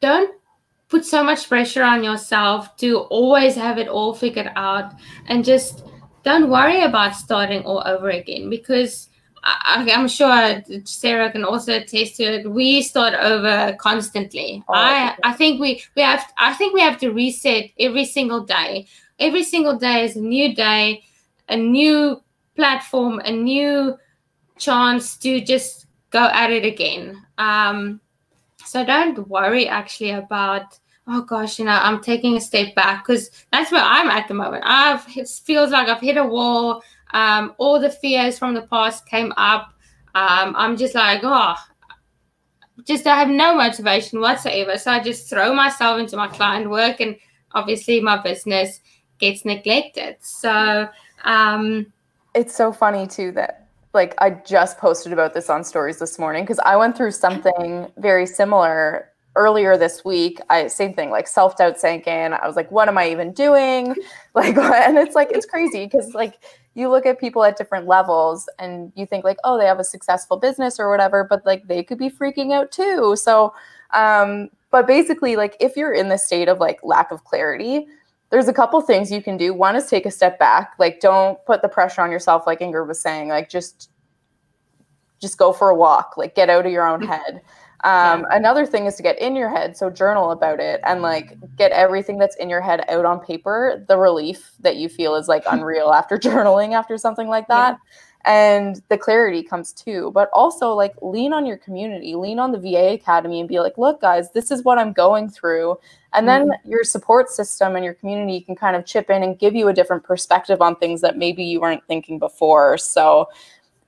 Don't 0.00 0.40
put 0.88 1.04
so 1.04 1.22
much 1.22 1.48
pressure 1.50 1.82
on 1.82 2.02
yourself 2.02 2.74
to 2.78 3.00
always 3.10 3.54
have 3.54 3.76
it 3.76 3.88
all 3.88 4.14
figured 4.14 4.50
out 4.56 4.94
and 5.26 5.44
just 5.44 5.84
don't 6.22 6.48
worry 6.48 6.82
about 6.82 7.14
starting 7.14 7.62
all 7.64 7.82
over 7.84 8.08
again 8.08 8.48
because 8.48 9.07
I, 9.44 9.90
I'm 9.94 10.08
sure 10.08 10.62
Sarah 10.84 11.30
can 11.30 11.44
also 11.44 11.74
attest 11.74 12.16
to 12.16 12.24
it. 12.24 12.50
We 12.50 12.82
start 12.82 13.14
over 13.14 13.76
constantly. 13.78 14.62
Oh, 14.68 14.74
I 14.74 15.12
okay. 15.12 15.20
I 15.24 15.32
think 15.32 15.60
we 15.60 15.82
we 15.96 16.02
have 16.02 16.32
I 16.36 16.54
think 16.54 16.74
we 16.74 16.80
have 16.80 16.98
to 17.00 17.10
reset 17.10 17.70
every 17.78 18.04
single 18.04 18.44
day. 18.44 18.86
Every 19.18 19.44
single 19.44 19.76
day 19.76 20.04
is 20.04 20.16
a 20.16 20.20
new 20.20 20.54
day, 20.54 21.04
a 21.48 21.56
new 21.56 22.22
platform, 22.54 23.20
a 23.24 23.32
new 23.32 23.98
chance 24.58 25.16
to 25.18 25.40
just 25.40 25.86
go 26.10 26.24
at 26.24 26.50
it 26.50 26.64
again. 26.64 27.22
Um, 27.38 28.00
so 28.64 28.84
don't 28.84 29.26
worry 29.28 29.68
actually 29.68 30.10
about 30.10 30.78
oh 31.08 31.22
gosh, 31.22 31.58
you 31.58 31.64
know, 31.64 31.72
I'm 31.72 32.00
taking 32.00 32.36
a 32.36 32.40
step 32.40 32.74
back 32.74 33.04
because 33.04 33.30
that's 33.50 33.72
where 33.72 33.82
I'm 33.82 34.10
at 34.10 34.28
the 34.28 34.34
moment. 34.34 34.62
I've 34.66 35.04
it 35.16 35.28
feels 35.28 35.70
like 35.70 35.88
I've 35.88 36.00
hit 36.00 36.16
a 36.16 36.24
wall. 36.24 36.82
Um, 37.12 37.54
all 37.58 37.80
the 37.80 37.90
fears 37.90 38.38
from 38.38 38.54
the 38.54 38.62
past 38.62 39.06
came 39.06 39.32
up. 39.36 39.72
Um, 40.14 40.54
I'm 40.56 40.76
just 40.76 40.94
like, 40.94 41.20
oh, 41.22 41.54
just 42.84 43.06
I 43.06 43.18
have 43.18 43.28
no 43.28 43.54
motivation 43.54 44.20
whatsoever. 44.20 44.78
So 44.78 44.90
I 44.90 45.00
just 45.00 45.28
throw 45.28 45.54
myself 45.54 46.00
into 46.00 46.16
my 46.16 46.28
client 46.28 46.70
work, 46.70 47.00
and 47.00 47.16
obviously 47.52 48.00
my 48.00 48.20
business 48.20 48.80
gets 49.18 49.44
neglected. 49.44 50.16
So 50.20 50.88
um, 51.24 51.92
it's 52.34 52.54
so 52.54 52.72
funny 52.72 53.06
too 53.06 53.32
that 53.32 53.68
like 53.94 54.14
I 54.18 54.30
just 54.30 54.78
posted 54.78 55.12
about 55.12 55.34
this 55.34 55.50
on 55.50 55.64
stories 55.64 55.98
this 55.98 56.18
morning 56.18 56.44
because 56.44 56.60
I 56.60 56.76
went 56.76 56.96
through 56.96 57.12
something 57.12 57.90
very 57.96 58.26
similar 58.26 59.08
earlier 59.34 59.76
this 59.76 60.04
week. 60.04 60.40
I 60.50 60.66
same 60.66 60.94
thing 60.94 61.10
like 61.10 61.26
self 61.26 61.56
doubt 61.56 61.80
sank 61.80 62.06
in. 62.06 62.32
I 62.32 62.46
was 62.46 62.56
like, 62.56 62.70
what 62.70 62.88
am 62.88 62.98
I 62.98 63.08
even 63.10 63.32
doing? 63.32 63.94
Like, 64.34 64.56
and 64.56 64.96
it's 64.98 65.16
like 65.16 65.32
it's 65.32 65.46
crazy 65.46 65.84
because 65.84 66.14
like 66.14 66.34
you 66.78 66.88
look 66.88 67.04
at 67.06 67.18
people 67.18 67.42
at 67.42 67.56
different 67.56 67.86
levels 67.86 68.48
and 68.58 68.92
you 68.94 69.04
think 69.04 69.24
like, 69.24 69.38
oh, 69.42 69.58
they 69.58 69.66
have 69.66 69.80
a 69.80 69.84
successful 69.84 70.36
business 70.36 70.78
or 70.78 70.88
whatever, 70.88 71.24
but 71.24 71.44
like 71.44 71.66
they 71.66 71.82
could 71.82 71.98
be 71.98 72.08
freaking 72.08 72.52
out 72.52 72.70
too. 72.70 73.16
So, 73.16 73.52
um, 73.94 74.48
but 74.70 74.86
basically, 74.86 75.34
like 75.34 75.56
if 75.60 75.76
you're 75.76 75.92
in 75.92 76.08
the 76.08 76.16
state 76.18 76.48
of 76.48 76.60
like 76.60 76.78
lack 76.84 77.10
of 77.10 77.24
clarity, 77.24 77.86
there's 78.30 78.46
a 78.46 78.52
couple 78.52 78.80
things 78.80 79.10
you 79.10 79.22
can 79.22 79.36
do. 79.36 79.52
One 79.52 79.74
is 79.74 79.86
take 79.86 80.06
a 80.06 80.10
step 80.10 80.38
back. 80.38 80.74
Like 80.78 81.00
don't 81.00 81.44
put 81.46 81.62
the 81.62 81.68
pressure 81.68 82.02
on 82.02 82.12
yourself 82.12 82.46
like 82.46 82.60
Ingrid 82.60 82.86
was 82.86 83.00
saying. 83.00 83.28
Like 83.28 83.48
just 83.48 83.90
just 85.20 85.36
go 85.36 85.52
for 85.52 85.70
a 85.70 85.74
walk. 85.74 86.16
Like 86.16 86.36
get 86.36 86.48
out 86.48 86.64
of 86.64 86.70
your 86.70 86.86
own 86.86 87.02
head. 87.02 87.40
Um, 87.84 88.26
Another 88.30 88.66
thing 88.66 88.86
is 88.86 88.96
to 88.96 89.02
get 89.02 89.18
in 89.20 89.36
your 89.36 89.48
head. 89.48 89.76
So 89.76 89.88
journal 89.90 90.30
about 90.32 90.60
it 90.60 90.80
and 90.84 91.00
like 91.02 91.36
get 91.56 91.70
everything 91.72 92.18
that's 92.18 92.36
in 92.36 92.50
your 92.50 92.60
head 92.60 92.84
out 92.88 93.04
on 93.04 93.20
paper. 93.20 93.84
The 93.88 93.96
relief 93.96 94.52
that 94.60 94.76
you 94.76 94.88
feel 94.88 95.14
is 95.14 95.28
like 95.28 95.44
unreal 95.50 95.92
after 95.92 96.18
journaling 96.18 96.74
after 96.74 96.98
something 96.98 97.28
like 97.28 97.46
Yeah. 97.48 97.72
that. 97.72 97.78
And 98.24 98.82
the 98.88 98.98
clarity 98.98 99.42
comes 99.44 99.72
too. 99.72 100.10
But 100.12 100.28
also 100.32 100.74
like 100.74 100.92
lean 101.00 101.32
on 101.32 101.46
your 101.46 101.56
community, 101.56 102.14
lean 102.16 102.40
on 102.40 102.50
the 102.52 102.58
VA 102.58 102.94
Academy 102.94 103.38
and 103.40 103.48
be 103.48 103.60
like, 103.60 103.78
look, 103.78 104.00
guys, 104.00 104.32
this 104.32 104.50
is 104.50 104.64
what 104.64 104.76
I'm 104.78 104.92
going 104.92 105.30
through. 105.30 105.78
And 106.14 106.26
then 106.26 106.50
your 106.64 106.84
support 106.84 107.28
system 107.30 107.76
and 107.76 107.84
your 107.84 107.94
community 107.94 108.40
can 108.40 108.56
kind 108.56 108.74
of 108.74 108.84
chip 108.86 109.08
in 109.08 109.22
and 109.22 109.38
give 109.38 109.54
you 109.54 109.68
a 109.68 109.72
different 109.72 110.02
perspective 110.04 110.60
on 110.60 110.74
things 110.76 111.00
that 111.02 111.16
maybe 111.16 111.44
you 111.44 111.60
weren't 111.60 111.84
thinking 111.86 112.18
before. 112.18 112.76
So 112.78 113.28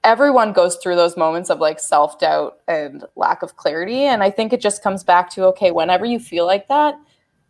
everyone 0.04 0.52
goes 0.52 0.76
through 0.76 0.96
those 0.96 1.16
moments 1.16 1.50
of 1.50 1.58
like 1.58 1.78
self 1.78 2.18
doubt 2.18 2.58
and 2.68 3.04
lack 3.16 3.42
of 3.42 3.56
clarity. 3.56 4.04
And 4.04 4.22
I 4.22 4.30
think 4.30 4.52
it 4.52 4.60
just 4.60 4.82
comes 4.82 5.04
back 5.04 5.30
to 5.30 5.44
okay, 5.46 5.70
whenever 5.70 6.04
you 6.04 6.18
feel 6.18 6.46
like 6.46 6.68
that, 6.68 6.94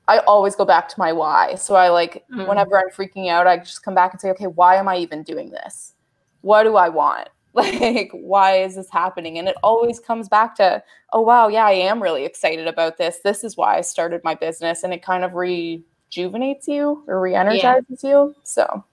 I 0.08 0.18
always 0.18 0.56
go 0.56 0.64
back 0.64 0.88
to 0.88 0.98
my 0.98 1.12
why. 1.12 1.54
So 1.54 1.76
I 1.76 1.88
like, 1.88 2.24
Mm. 2.32 2.48
whenever 2.48 2.76
I'm 2.78 2.90
freaking 2.90 3.28
out, 3.28 3.46
I 3.46 3.58
just 3.58 3.84
come 3.84 3.94
back 3.94 4.12
and 4.12 4.20
say, 4.20 4.30
okay, 4.30 4.46
why 4.48 4.74
am 4.76 4.88
I 4.88 4.96
even 4.96 5.22
doing 5.22 5.50
this? 5.50 5.94
What 6.40 6.64
do 6.64 6.76
I 6.76 6.88
want? 6.88 7.28
Like, 7.52 8.10
why 8.12 8.58
is 8.62 8.76
this 8.76 8.88
happening? 8.90 9.36
And 9.38 9.48
it 9.48 9.56
always 9.64 9.98
comes 9.98 10.28
back 10.28 10.54
to, 10.56 10.82
oh, 11.12 11.20
wow, 11.20 11.48
yeah, 11.48 11.66
I 11.66 11.72
am 11.72 12.00
really 12.00 12.24
excited 12.24 12.68
about 12.68 12.96
this. 12.96 13.18
This 13.24 13.42
is 13.42 13.56
why 13.56 13.76
I 13.76 13.80
started 13.80 14.20
my 14.22 14.36
business. 14.36 14.84
And 14.84 14.92
it 14.94 15.02
kind 15.02 15.24
of 15.24 15.32
rejuvenates 15.34 16.68
you 16.68 17.02
or 17.08 17.20
re 17.20 17.34
energizes 17.34 18.04
you. 18.04 18.36
So, 18.44 18.84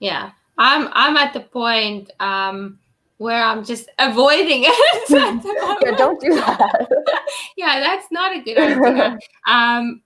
yeah, 0.00 0.32
I'm 0.58 0.88
I'm 0.92 1.16
at 1.16 1.32
the 1.32 1.40
point 1.40 2.10
um, 2.20 2.78
where 3.18 3.42
I'm 3.42 3.64
just 3.64 3.88
avoiding 3.98 4.62
it. 4.66 5.10
yeah, 5.10 5.96
don't 5.96 6.20
do 6.20 6.34
that. 6.34 6.88
yeah, 7.56 7.80
that's 7.80 8.10
not 8.10 8.36
a 8.36 8.40
good 8.40 8.58
idea. 8.58 9.18
um, 9.48 10.02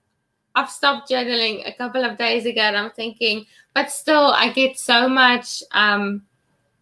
I've 0.55 0.69
stopped 0.69 1.09
journaling 1.09 1.67
a 1.67 1.73
couple 1.73 2.05
of 2.05 2.17
days 2.17 2.45
ago, 2.45 2.61
and 2.61 2.77
I'm 2.77 2.91
thinking, 2.91 3.45
but 3.73 3.91
still, 3.91 4.27
I 4.27 4.51
get 4.51 4.77
so 4.77 5.09
much. 5.09 5.63
Um, 5.71 6.23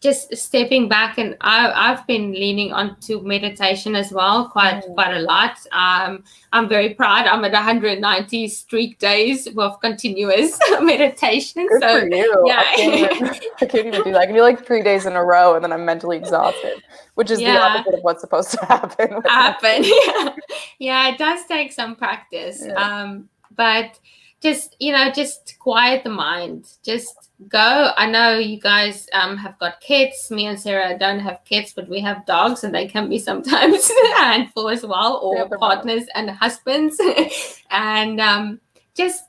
just 0.01 0.35
stepping 0.35 0.89
back, 0.89 1.19
and 1.19 1.37
I, 1.41 1.71
I've 1.71 2.05
been 2.07 2.33
leaning 2.33 2.73
onto 2.73 3.21
meditation 3.21 3.95
as 3.95 4.11
well, 4.11 4.49
quite 4.49 4.81
Mm. 4.83 4.93
quite 4.95 5.13
a 5.15 5.19
lot. 5.19 5.57
Um, 5.71 6.23
I'm 6.53 6.67
very 6.67 6.95
proud. 6.95 7.27
I'm 7.27 7.45
at 7.45 7.51
190 7.53 8.47
streak 8.47 8.97
days 8.97 9.47
of 9.55 9.79
continuous 9.79 10.57
meditation. 10.81 11.67
Good 11.67 11.81
so 11.81 11.97
yeah. 12.45 12.63
I, 12.67 12.75
can't 12.75 13.11
even, 13.11 13.27
I 13.61 13.65
can't 13.65 13.85
even 13.87 14.03
do 14.03 14.11
that. 14.13 14.21
I 14.21 14.25
can 14.25 14.33
do 14.35 14.41
like 14.41 14.65
three 14.65 14.81
days 14.81 15.05
in 15.05 15.13
a 15.13 15.23
row 15.23 15.53
and 15.55 15.63
then 15.63 15.71
I'm 15.71 15.85
mentally 15.85 16.17
exhausted, 16.17 16.81
which 17.13 17.29
is 17.29 17.37
the 17.39 17.55
opposite 17.55 17.93
of 17.93 18.01
what's 18.01 18.21
supposed 18.21 18.51
to 18.51 18.65
happen. 18.65 19.21
happen. 19.25 19.83
yeah. 19.83 20.35
yeah, 20.79 21.09
it 21.09 21.17
does 21.19 21.45
take 21.47 21.71
some 21.71 21.95
practice. 21.95 22.63
Yeah. 22.65 22.73
Um, 22.73 23.29
but 23.55 23.99
just 24.41 24.75
you 24.79 24.91
know, 24.91 25.11
just 25.11 25.57
quiet 25.59 26.03
the 26.03 26.09
mind. 26.09 26.67
Just 26.83 27.29
go. 27.47 27.91
I 27.95 28.09
know 28.09 28.37
you 28.37 28.59
guys 28.59 29.07
um 29.13 29.37
have 29.37 29.57
got 29.59 29.81
kids. 29.81 30.31
Me 30.31 30.47
and 30.47 30.59
Sarah 30.59 30.97
don't 30.97 31.19
have 31.19 31.43
kids, 31.45 31.73
but 31.73 31.87
we 31.87 31.99
have 32.01 32.25
dogs, 32.25 32.63
and 32.63 32.73
they 32.73 32.87
can 32.87 33.07
be 33.07 33.19
sometimes 33.19 33.89
a 34.05 34.17
handful 34.17 34.69
as 34.69 34.85
well, 34.85 35.19
or 35.23 35.37
have 35.37 35.49
their 35.49 35.59
moments. 35.59 35.75
partners 35.85 36.07
and 36.15 36.29
husbands. 36.29 36.99
and 37.71 38.19
um, 38.19 38.59
just 38.95 39.25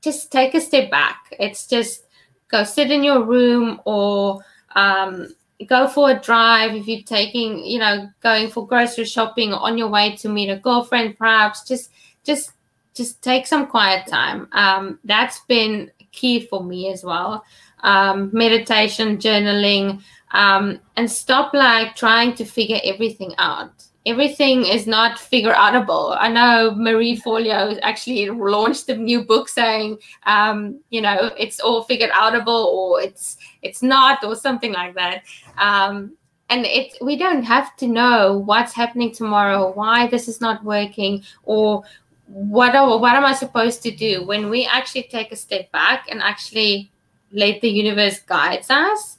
just 0.00 0.30
take 0.30 0.54
a 0.54 0.60
step 0.60 0.90
back. 0.90 1.34
It's 1.38 1.66
just 1.66 2.04
go 2.48 2.64
sit 2.64 2.90
in 2.90 3.02
your 3.02 3.24
room 3.24 3.80
or 3.84 4.44
um, 4.76 5.34
go 5.66 5.88
for 5.88 6.10
a 6.10 6.20
drive 6.20 6.74
if 6.74 6.86
you're 6.86 7.02
taking 7.02 7.64
you 7.64 7.78
know 7.78 8.08
going 8.22 8.50
for 8.50 8.66
grocery 8.66 9.04
shopping 9.04 9.52
on 9.52 9.78
your 9.78 9.88
way 9.88 10.14
to 10.16 10.28
meet 10.28 10.50
a 10.50 10.56
girlfriend 10.56 11.16
perhaps 11.16 11.66
just 11.66 11.90
just 12.24 12.52
just 12.94 13.22
take 13.22 13.46
some 13.46 13.66
quiet 13.66 14.06
time. 14.06 14.48
Um, 14.52 14.98
that's 15.04 15.40
been 15.40 15.90
key 16.12 16.46
for 16.46 16.62
me 16.62 16.92
as 16.92 17.04
well. 17.04 17.44
Um, 17.80 18.30
meditation 18.32 19.18
journaling 19.18 20.02
um, 20.32 20.80
and 20.96 21.10
stop 21.10 21.52
like 21.52 21.96
trying 21.96 22.34
to 22.34 22.44
figure 22.44 22.80
everything 22.84 23.34
out. 23.38 23.72
Everything 24.04 24.64
is 24.64 24.86
not 24.86 25.18
figure 25.18 25.52
outable. 25.52 26.16
I 26.18 26.28
know 26.28 26.74
Marie 26.74 27.20
Forleo 27.20 27.78
actually 27.82 28.28
launched 28.28 28.88
a 28.88 28.96
new 28.96 29.22
book 29.22 29.48
saying 29.48 29.98
um, 30.24 30.80
you 30.90 31.00
know 31.00 31.30
it's 31.38 31.60
all 31.60 31.84
figured 31.84 32.10
outable 32.10 32.66
or 32.66 33.00
it's 33.00 33.36
it's 33.62 33.82
not 33.82 34.24
or 34.24 34.34
something 34.34 34.72
like 34.72 34.94
that. 34.94 35.22
Um, 35.56 36.16
and 36.52 36.66
it 36.66 36.96
we 37.00 37.16
don't 37.16 37.44
have 37.44 37.76
to 37.76 37.86
know 37.86 38.38
what's 38.38 38.74
happening 38.74 39.12
tomorrow 39.12 39.72
why 39.72 40.06
this 40.08 40.28
is 40.28 40.40
not 40.40 40.62
working 40.64 41.22
or 41.44 41.84
what 42.32 42.74
are, 42.74 42.98
what 42.98 43.14
am 43.14 43.26
I 43.26 43.34
supposed 43.34 43.82
to 43.82 43.90
do 43.90 44.24
when 44.24 44.48
we 44.48 44.64
actually 44.64 45.02
take 45.02 45.32
a 45.32 45.36
step 45.36 45.70
back 45.70 46.06
and 46.10 46.22
actually 46.22 46.90
let 47.30 47.60
the 47.60 47.68
universe 47.68 48.20
guides 48.20 48.70
us? 48.70 49.18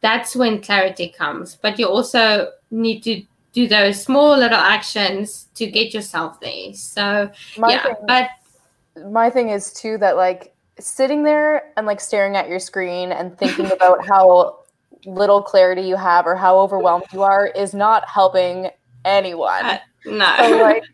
That's 0.00 0.36
when 0.36 0.62
clarity 0.62 1.08
comes. 1.08 1.56
But 1.56 1.76
you 1.76 1.88
also 1.88 2.52
need 2.70 3.02
to 3.02 3.22
do 3.52 3.66
those 3.66 4.00
small 4.00 4.36
little 4.36 4.58
actions 4.58 5.48
to 5.56 5.66
get 5.66 5.92
yourself 5.92 6.38
there. 6.38 6.72
So 6.74 7.30
my 7.58 7.70
yeah, 7.70 7.82
thing, 7.82 7.94
but 8.06 8.28
my 9.10 9.28
thing 9.28 9.48
is 9.48 9.72
too 9.72 9.98
that 9.98 10.16
like 10.16 10.54
sitting 10.78 11.24
there 11.24 11.72
and 11.76 11.84
like 11.84 12.00
staring 12.00 12.36
at 12.36 12.48
your 12.48 12.60
screen 12.60 13.10
and 13.10 13.36
thinking 13.36 13.72
about 13.72 14.06
how 14.06 14.60
little 15.04 15.42
clarity 15.42 15.82
you 15.82 15.96
have 15.96 16.26
or 16.26 16.36
how 16.36 16.58
overwhelmed 16.58 17.06
you 17.12 17.22
are 17.22 17.48
is 17.48 17.74
not 17.74 18.08
helping 18.08 18.70
anyone. 19.04 19.64
Uh, 19.64 19.78
no. 20.04 20.36
So 20.38 20.56
like 20.58 20.84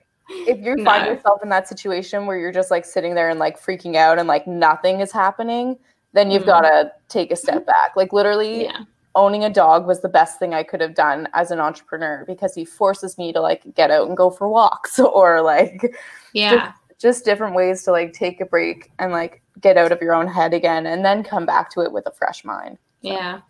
if 0.48 0.58
you 0.64 0.76
no. 0.76 0.84
find 0.90 1.06
yourself 1.06 1.42
in 1.42 1.48
that 1.50 1.68
situation 1.68 2.26
where 2.26 2.38
you're 2.38 2.52
just 2.52 2.70
like 2.70 2.84
sitting 2.84 3.14
there 3.14 3.30
and 3.30 3.38
like 3.38 3.60
freaking 3.60 3.96
out 3.96 4.18
and 4.18 4.28
like 4.28 4.46
nothing 4.46 5.00
is 5.00 5.12
happening, 5.12 5.78
then 6.12 6.30
you've 6.30 6.42
mm. 6.42 6.46
got 6.46 6.62
to 6.62 6.92
take 7.08 7.30
a 7.30 7.36
step 7.36 7.66
back. 7.66 7.96
Like 7.96 8.12
literally 8.12 8.64
yeah. 8.64 8.80
owning 9.14 9.44
a 9.44 9.50
dog 9.50 9.86
was 9.86 10.00
the 10.00 10.08
best 10.08 10.38
thing 10.38 10.54
I 10.54 10.62
could 10.62 10.80
have 10.80 10.94
done 10.94 11.28
as 11.34 11.50
an 11.50 11.60
entrepreneur 11.60 12.24
because 12.26 12.54
he 12.54 12.64
forces 12.64 13.18
me 13.18 13.32
to 13.32 13.40
like 13.40 13.62
get 13.74 13.90
out 13.90 14.08
and 14.08 14.16
go 14.16 14.30
for 14.30 14.48
walks 14.48 14.98
or 14.98 15.42
like 15.42 15.94
yeah. 16.32 16.54
Just, 16.54 16.78
just 16.98 17.24
different 17.24 17.56
ways 17.56 17.82
to 17.82 17.90
like 17.90 18.12
take 18.12 18.40
a 18.40 18.46
break 18.46 18.92
and 18.98 19.10
like 19.10 19.42
get 19.60 19.76
out 19.76 19.90
of 19.90 20.00
your 20.00 20.14
own 20.14 20.28
head 20.28 20.54
again 20.54 20.86
and 20.86 21.04
then 21.04 21.24
come 21.24 21.44
back 21.44 21.68
to 21.70 21.80
it 21.80 21.92
with 21.92 22.06
a 22.06 22.12
fresh 22.12 22.44
mind. 22.44 22.78
So. 23.02 23.10
Yeah. 23.10 23.40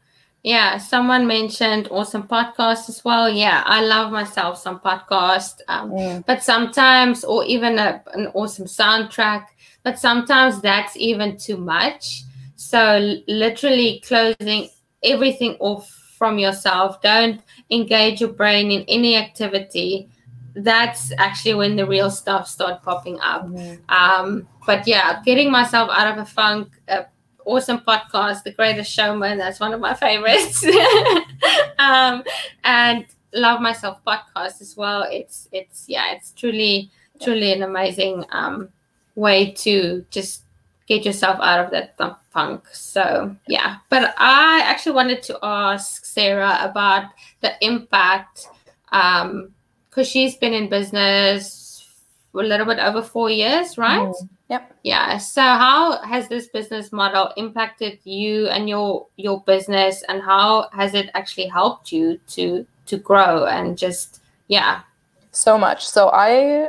Yeah, 0.43 0.79
someone 0.79 1.29
mentioned 1.29 1.87
awesome 1.91 2.25
podcast 2.25 2.89
as 2.89 3.05
well. 3.05 3.31
Yeah, 3.31 3.63
I 3.65 3.83
love 3.83 4.11
myself 4.11 4.59
some 4.59 4.81
podcast, 4.81 5.61
um, 5.69 5.91
mm. 5.93 6.27
but 6.27 6.43
sometimes, 6.43 7.23
or 7.23 7.45
even 7.45 7.79
a, 7.79 8.03
an 8.15 8.27
awesome 8.35 8.67
soundtrack, 8.67 9.47
but 9.85 10.01
sometimes 10.01 10.61
that's 10.61 10.97
even 10.97 11.37
too 11.37 11.57
much. 11.57 12.23
So, 12.57 13.21
literally 13.29 14.03
closing 14.05 14.69
everything 15.03 15.57
off 15.61 15.89
from 16.23 16.39
yourself. 16.39 17.01
Don't 17.03 17.41
engage 17.71 18.21
your 18.21 18.33
brain 18.33 18.71
in 18.71 18.85
any 18.89 19.17
activity. 19.17 20.09
That's 20.55 21.13
actually 21.19 21.55
when 21.55 21.77
the 21.77 21.87
real 21.87 22.11
stuff 22.11 22.47
start 22.49 22.83
popping 22.83 23.19
up. 23.21 23.47
Mm. 23.47 23.79
Um, 23.89 24.49
but 24.67 24.87
yeah, 24.87 25.21
getting 25.25 25.51
myself 25.51 25.91
out 25.91 26.13
of 26.13 26.19
a 26.19 26.27
funk, 26.27 26.69
uh, 26.89 27.03
awesome 27.45 27.79
podcast, 27.79 28.43
The 28.43 28.53
Greatest 28.53 28.91
Showman. 28.93 29.39
That's 29.39 29.61
one 29.61 29.73
of 29.73 29.81
my 29.81 29.95
favorites. 29.95 30.65
um, 31.79 32.23
and 32.65 33.07
Love 33.35 33.61
Myself 33.61 33.99
podcast 34.07 34.61
as 34.61 34.77
well. 34.77 35.07
It's 35.11 35.49
it's 35.53 35.89
yeah, 35.89 36.13
it's 36.13 36.33
truly 36.33 36.91
truly 37.21 37.53
an 37.53 37.63
amazing 37.63 38.25
um, 38.31 38.69
way 39.15 39.53
to 39.53 40.05
just 40.11 40.43
get 40.87 41.05
yourself 41.05 41.39
out 41.41 41.65
of 41.65 41.71
that 41.71 41.97
funk. 42.31 42.65
So 42.73 43.35
yeah, 43.47 43.77
but 43.89 44.15
I 44.19 44.61
actually 44.65 44.93
wanted 44.93 45.23
to 45.25 45.39
ask 45.43 46.05
Sarah 46.05 46.59
about 46.61 47.05
the 47.41 47.53
impact 47.65 48.49
because 48.87 49.23
um, 49.23 50.05
she's 50.05 50.37
been 50.37 50.53
in 50.53 50.69
business 50.69 51.89
a 52.35 52.39
little 52.39 52.67
bit 52.67 52.79
over 52.79 53.03
four 53.03 53.31
years, 53.31 53.79
right? 53.79 54.09
Mm. 54.09 54.29
Yep. 54.53 54.77
Yeah. 54.83 55.17
So 55.17 55.41
how 55.41 56.03
has 56.03 56.29
this 56.29 56.49
business 56.49 56.93
model 56.93 57.33
impacted 57.39 58.01
you 58.05 58.49
and 58.49 58.69
your 58.69 59.07
your 59.17 59.41
business 59.47 60.05
and 60.11 60.21
how 60.21 60.69
has 60.75 60.93
it 60.93 61.09
actually 61.15 61.47
helped 61.47 61.91
you 61.91 62.19
to 62.35 62.67
to 62.85 62.99
grow 62.99 63.47
and 63.47 63.79
just 63.79 64.21
yeah. 64.49 64.83
So 65.31 65.57
much. 65.57 65.87
So 65.87 66.11
I 66.13 66.69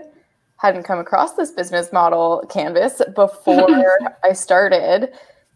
hadn't 0.56 0.84
come 0.84 0.98
across 0.98 1.34
this 1.34 1.52
business 1.52 1.92
model 1.92 2.46
canvas 2.50 3.02
before 3.16 4.00
I 4.24 4.32
started 4.32 5.10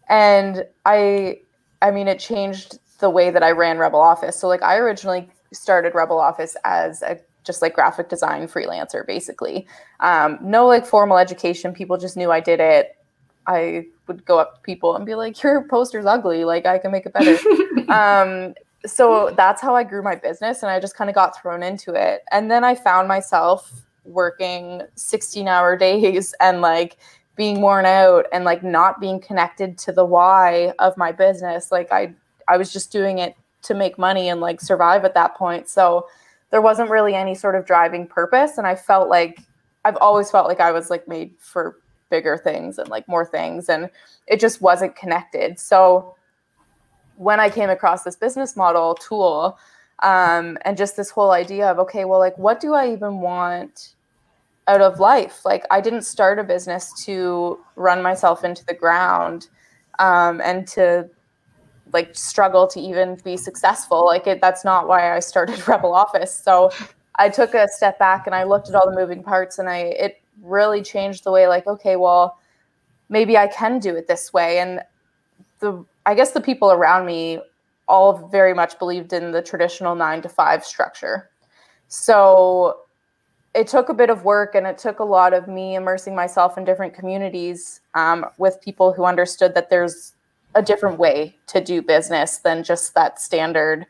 and 0.10 0.66
I 0.86 1.40
I 1.82 1.92
mean 1.92 2.10
it 2.10 2.20
changed 2.20 2.80
the 3.00 3.10
way 3.10 3.30
that 3.30 3.42
I 3.42 3.52
ran 3.52 3.78
Rebel 3.78 4.02
Office. 4.02 4.38
So 4.38 4.50
like 4.50 4.64
I 4.64 4.76
originally 4.76 5.30
started 5.54 5.96
Rebel 5.96 6.20
Office 6.20 6.58
as 6.66 7.02
a 7.04 7.18
just 7.48 7.62
like 7.62 7.74
graphic 7.74 8.10
design 8.10 8.48
freelancer, 8.48 9.06
basically. 9.08 9.66
Um, 10.02 10.38
no 10.42 10.68
like 10.68 10.86
formal 10.86 11.18
education. 11.18 11.74
People 11.74 11.98
just 11.98 12.18
knew 12.18 12.32
I 12.32 12.40
did 12.40 12.60
it. 12.60 12.96
I 13.48 13.86
would 14.08 14.26
go 14.26 14.38
up 14.38 14.56
to 14.56 14.62
people 14.62 14.96
and 14.96 15.06
be 15.06 15.16
like, 15.16 15.42
"Your 15.42 15.64
poster's 15.64 16.06
ugly. 16.06 16.44
Like 16.44 16.66
I 16.66 16.78
can 16.78 16.92
make 16.92 17.06
it 17.06 17.14
better." 17.14 17.38
um, 17.92 18.54
so 18.86 19.34
that's 19.36 19.62
how 19.62 19.76
I 19.76 19.84
grew 19.84 20.04
my 20.04 20.16
business, 20.16 20.62
and 20.62 20.70
I 20.70 20.80
just 20.80 20.96
kind 20.96 21.10
of 21.10 21.16
got 21.16 21.42
thrown 21.42 21.64
into 21.64 21.94
it. 21.94 22.24
And 22.32 22.52
then 22.52 22.64
I 22.64 22.76
found 22.76 23.08
myself 23.08 23.88
working 24.08 24.82
16 24.96 25.48
hour 25.48 25.78
days 25.78 26.34
and 26.40 26.62
like 26.62 26.98
being 27.36 27.62
worn 27.62 27.86
out 27.86 28.26
and 28.32 28.44
like 28.44 28.64
not 28.64 29.00
being 29.00 29.20
connected 29.20 29.78
to 29.78 29.92
the 29.92 30.06
why 30.06 30.74
of 30.80 30.98
my 30.98 31.12
business 31.12 31.72
like 31.72 31.92
i 31.92 32.12
i 32.48 32.58
was 32.58 32.74
just 32.74 32.92
doing 32.92 33.20
it 33.20 33.36
to 33.62 33.74
make 33.76 33.98
money 34.00 34.30
and 34.30 34.42
like 34.42 34.60
survive 34.60 35.06
at 35.06 35.14
that 35.14 35.36
point 35.36 35.68
so 35.68 36.08
there 36.52 36.62
wasn't 36.62 36.90
really 36.90 37.14
any 37.16 37.36
sort 37.36 37.56
of 37.56 37.66
driving 37.66 38.08
purpose. 38.08 38.58
And 38.58 38.66
I 38.66 38.76
felt 38.76 39.10
like 39.10 39.40
I've 39.86 39.98
always 39.98 40.32
felt 40.32 40.48
like 40.48 40.60
I 40.60 40.72
was 40.72 40.90
like 40.90 41.08
made 41.08 41.34
for 41.40 41.78
bigger 42.10 42.38
things 42.38 42.78
and 42.78 42.90
like 42.90 43.08
more 43.08 43.26
things. 43.26 43.70
And 43.70 43.90
it 44.28 44.40
just 44.40 44.62
wasn't 44.62 44.96
connected. 44.96 45.60
So 45.60 46.16
when 47.16 47.40
I 47.40 47.50
came 47.50 47.70
across 47.70 48.04
this 48.04 48.16
business 48.16 48.56
model 48.56 48.96
tool, 48.96 49.58
um, 50.04 50.58
and 50.62 50.78
just 50.78 50.96
this 50.96 51.10
whole 51.10 51.32
idea 51.32 51.68
of, 51.68 51.80
okay, 51.80 52.06
well, 52.06 52.20
like, 52.20 52.38
what 52.38 52.60
do 52.60 52.74
I 52.74 52.92
even 52.92 53.20
want 53.20 53.96
out 54.68 54.82
of 54.82 55.00
life? 55.00 55.44
Like, 55.44 55.66
I 55.72 55.82
didn't 55.82 56.04
start 56.04 56.38
a 56.38 56.44
business 56.44 56.94
to 57.06 57.60
run 57.76 58.04
myself 58.04 58.44
into 58.44 58.64
the 58.66 58.76
ground 58.76 59.48
um, 59.98 60.40
and 60.42 60.68
to 60.70 61.10
like 61.94 62.16
struggle 62.16 62.68
to 62.68 62.80
even 62.80 63.16
be 63.24 63.38
successful. 63.38 64.06
Like 64.06 64.28
it, 64.28 64.42
that's 64.42 64.64
not 64.66 64.88
why 64.88 65.16
I 65.16 65.20
started 65.20 65.66
Rebel 65.68 65.94
Office. 65.94 66.36
So 66.36 66.72
I 67.16 67.30
took 67.30 67.54
a 67.54 67.68
step 67.70 67.98
back 68.00 68.28
and 68.28 68.36
I 68.36 68.44
looked 68.44 68.70
at 68.70 68.76
all 68.76 68.90
the 68.90 68.96
moving 68.96 69.24
parts 69.24 69.60
and 69.60 69.70
I 69.70 69.78
it 69.78 70.22
really 70.42 70.82
changed 70.82 71.24
the 71.24 71.32
way 71.32 71.48
like 71.48 71.68
okay, 71.68 71.96
well, 71.96 72.40
maybe 73.10 73.38
I 73.38 73.48
can 73.48 73.80
do 73.80 73.96
it 73.96 74.08
this 74.08 74.34
way. 74.34 74.60
And 74.60 74.82
the 75.60 75.84
I 76.06 76.16
guess 76.16 76.32
the 76.32 76.42
people 76.42 76.72
around 76.72 77.06
me 77.06 77.40
all 77.88 78.28
very 78.28 78.54
much 78.54 78.78
believed 78.80 79.14
in 79.14 79.32
the 79.32 79.42
traditional 79.42 79.96
9 79.96 80.22
to 80.22 80.30
5 80.30 80.66
structure. 80.66 81.30
So 81.88 82.82
it 83.54 83.68
took 83.68 83.90
a 83.90 83.94
bit 83.94 84.10
of 84.10 84.24
work 84.24 84.56
and 84.56 84.68
it 84.68 84.78
took 84.78 85.00
a 85.00 85.04
lot 85.04 85.34
of 85.34 85.48
me 85.48 85.76
immersing 85.76 86.14
myself 86.16 86.58
in 86.58 86.66
different 86.66 86.94
communities 86.94 87.82
um, 87.96 88.26
with 88.38 88.62
people 88.62 88.94
who 88.94 89.06
understood 89.06 89.56
that 89.56 89.70
there's 89.70 90.14
a 90.56 90.62
different 90.62 90.98
way 90.98 91.36
to 91.48 91.62
do 91.62 91.82
business 91.82 92.38
than 92.38 92.64
just 92.64 92.94
that 92.96 93.22
standard 93.22 93.86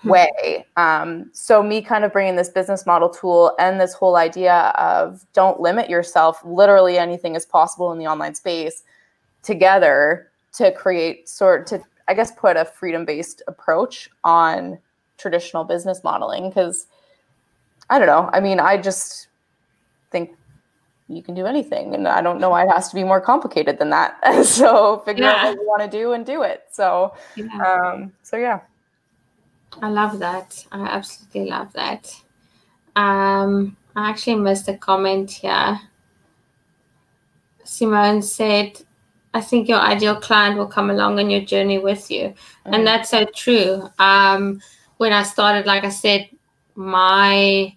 hmm. 0.00 0.10
way. 0.10 0.66
Um, 0.76 1.30
so, 1.32 1.62
me 1.62 1.82
kind 1.82 2.04
of 2.04 2.12
bringing 2.12 2.36
this 2.36 2.48
business 2.48 2.86
model 2.86 3.08
tool 3.08 3.54
and 3.58 3.80
this 3.80 3.94
whole 3.94 4.16
idea 4.16 4.72
of 4.76 5.24
don't 5.32 5.60
limit 5.60 5.88
yourself, 5.88 6.40
literally 6.44 6.98
anything 6.98 7.36
is 7.36 7.46
possible 7.46 7.92
in 7.92 7.98
the 7.98 8.06
online 8.06 8.34
space 8.34 8.82
together 9.42 10.30
to 10.52 10.72
create 10.72 11.28
sort 11.28 11.66
to, 11.68 11.80
I 12.08 12.14
guess, 12.14 12.32
put 12.32 12.56
a 12.56 12.64
freedom 12.64 13.04
based 13.04 13.42
approach 13.46 14.10
on 14.24 14.78
traditional 15.16 15.64
business 15.64 16.02
modeling. 16.02 16.48
Because 16.48 16.86
I 17.88 17.98
don't 17.98 18.08
know. 18.08 18.30
I 18.32 18.40
mean, 18.40 18.60
I 18.60 18.76
just 18.76 19.28
think 20.10 20.36
you 21.10 21.22
can 21.22 21.34
do 21.34 21.46
anything. 21.46 21.94
And 21.94 22.06
I 22.06 22.22
don't 22.22 22.40
know 22.40 22.50
why 22.50 22.64
it 22.64 22.70
has 22.70 22.88
to 22.90 22.94
be 22.94 23.04
more 23.04 23.20
complicated 23.20 23.78
than 23.78 23.90
that. 23.90 24.18
so 24.44 25.00
figure 25.04 25.24
yeah. 25.24 25.32
out 25.32 25.44
what 25.48 25.54
you 25.54 25.66
want 25.66 25.82
to 25.82 25.98
do 25.98 26.12
and 26.12 26.24
do 26.24 26.42
it. 26.42 26.64
So, 26.70 27.14
yeah. 27.36 27.46
Um, 27.58 28.12
so 28.22 28.36
yeah. 28.36 28.60
I 29.82 29.88
love 29.88 30.18
that. 30.20 30.64
I 30.72 30.86
absolutely 30.86 31.50
love 31.50 31.72
that. 31.74 32.14
Um, 32.96 33.76
I 33.96 34.10
actually 34.10 34.36
missed 34.36 34.68
a 34.68 34.76
comment 34.76 35.30
here. 35.30 35.80
Simone 37.64 38.22
said, 38.22 38.80
I 39.32 39.40
think 39.40 39.68
your 39.68 39.78
ideal 39.78 40.16
client 40.16 40.56
will 40.56 40.66
come 40.66 40.90
along 40.90 41.18
on 41.18 41.30
your 41.30 41.40
journey 41.40 41.78
with 41.78 42.10
you. 42.10 42.34
Mm. 42.66 42.74
And 42.74 42.86
that's 42.86 43.10
so 43.10 43.24
true. 43.26 43.88
Um, 43.98 44.60
when 44.96 45.12
I 45.12 45.22
started, 45.22 45.66
like 45.66 45.84
I 45.84 45.90
said, 45.90 46.28
my 46.74 47.74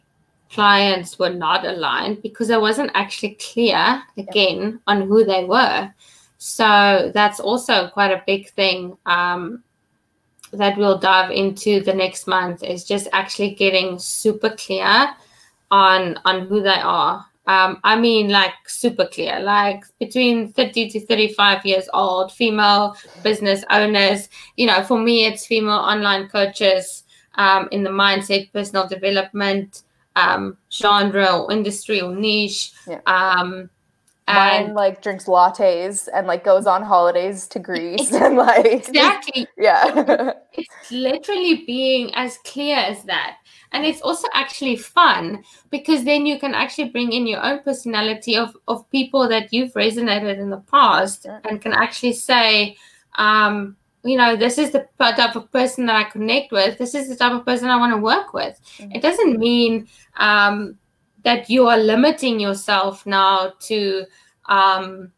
clients 0.53 1.17
were 1.17 1.29
not 1.29 1.65
aligned 1.65 2.21
because 2.21 2.51
I 2.51 2.57
wasn't 2.57 2.91
actually 2.93 3.37
clear 3.53 4.01
again 4.17 4.79
on 4.87 5.07
who 5.07 5.23
they 5.23 5.45
were. 5.45 5.91
So 6.37 7.11
that's 7.13 7.39
also 7.39 7.89
quite 7.89 8.11
a 8.11 8.23
big 8.27 8.49
thing 8.51 8.97
um, 9.05 9.63
that 10.51 10.77
we'll 10.77 10.97
dive 10.97 11.31
into 11.31 11.81
the 11.81 11.93
next 11.93 12.27
month 12.27 12.63
is 12.63 12.83
just 12.83 13.07
actually 13.13 13.55
getting 13.55 13.97
super 13.97 14.51
clear 14.51 15.09
on 15.71 16.19
on 16.25 16.47
who 16.47 16.61
they 16.61 16.79
are. 16.81 17.25
Um, 17.45 17.79
I 17.83 17.99
mean, 17.99 18.29
like 18.29 18.53
super 18.67 19.05
clear, 19.05 19.39
like 19.39 19.83
between 19.99 20.53
30 20.53 20.89
to 20.91 21.05
35 21.05 21.65
years 21.65 21.89
old, 21.93 22.31
female 22.31 22.95
business 23.21 23.65
owners. 23.69 24.29
You 24.55 24.67
know, 24.67 24.83
for 24.83 24.97
me, 24.97 25.25
it's 25.25 25.45
female 25.45 25.83
online 25.93 26.29
coaches 26.29 27.03
um, 27.35 27.67
in 27.71 27.83
the 27.83 27.89
mindset, 27.89 28.51
personal 28.53 28.87
development, 28.87 29.83
um, 30.15 30.57
genre 30.71 31.39
or 31.39 31.51
industry 31.51 32.01
or 32.01 32.13
niche. 32.15 32.73
Yeah. 32.87 33.01
Um, 33.05 33.69
Mine 34.25 34.65
and 34.65 34.73
like 34.73 35.01
drinks 35.01 35.25
lattes 35.25 36.07
and 36.13 36.27
like 36.27 36.45
goes 36.45 36.65
on 36.65 36.81
holidays 36.81 37.45
to 37.47 37.59
Greece 37.59 38.13
and 38.13 38.37
like 38.37 38.65
exactly, 38.65 39.47
yeah. 39.57 40.31
it's 40.53 40.91
literally 40.91 41.65
being 41.65 42.13
as 42.15 42.37
clear 42.45 42.77
as 42.77 43.03
that. 43.03 43.37
And 43.73 43.85
it's 43.85 44.01
also 44.01 44.27
actually 44.33 44.75
fun 44.75 45.43
because 45.71 46.05
then 46.05 46.25
you 46.25 46.39
can 46.39 46.53
actually 46.53 46.89
bring 46.89 47.11
in 47.11 47.25
your 47.25 47.43
own 47.43 47.59
personality 47.63 48.37
of, 48.37 48.55
of 48.67 48.89
people 48.91 49.27
that 49.27 49.51
you've 49.51 49.73
resonated 49.73 50.37
in 50.37 50.51
the 50.51 50.63
past 50.71 51.25
and 51.25 51.59
can 51.59 51.73
actually 51.73 52.13
say, 52.13 52.77
um, 53.15 53.75
you 54.03 54.17
know, 54.17 54.35
this 54.35 54.57
is 54.57 54.71
the 54.71 54.87
type 54.99 55.35
of 55.35 55.51
person 55.51 55.85
that 55.85 55.95
I 55.95 56.03
connect 56.09 56.51
with. 56.51 56.77
This 56.77 56.93
is 56.93 57.07
the 57.07 57.15
type 57.15 57.31
of 57.31 57.45
person 57.45 57.69
I 57.69 57.77
want 57.77 57.93
to 57.93 57.97
work 57.97 58.33
with. 58.33 58.59
Mhm. 58.77 58.95
It 58.95 59.01
doesn't 59.01 59.39
mean 59.39 59.87
um, 60.17 60.77
that 61.23 61.49
you 61.49 61.67
are 61.67 61.77
limiting 61.77 62.39
yourself 62.39 63.05
now 63.05 63.53
to 63.61 64.05
um, 64.49 65.11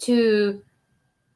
to 0.00 0.62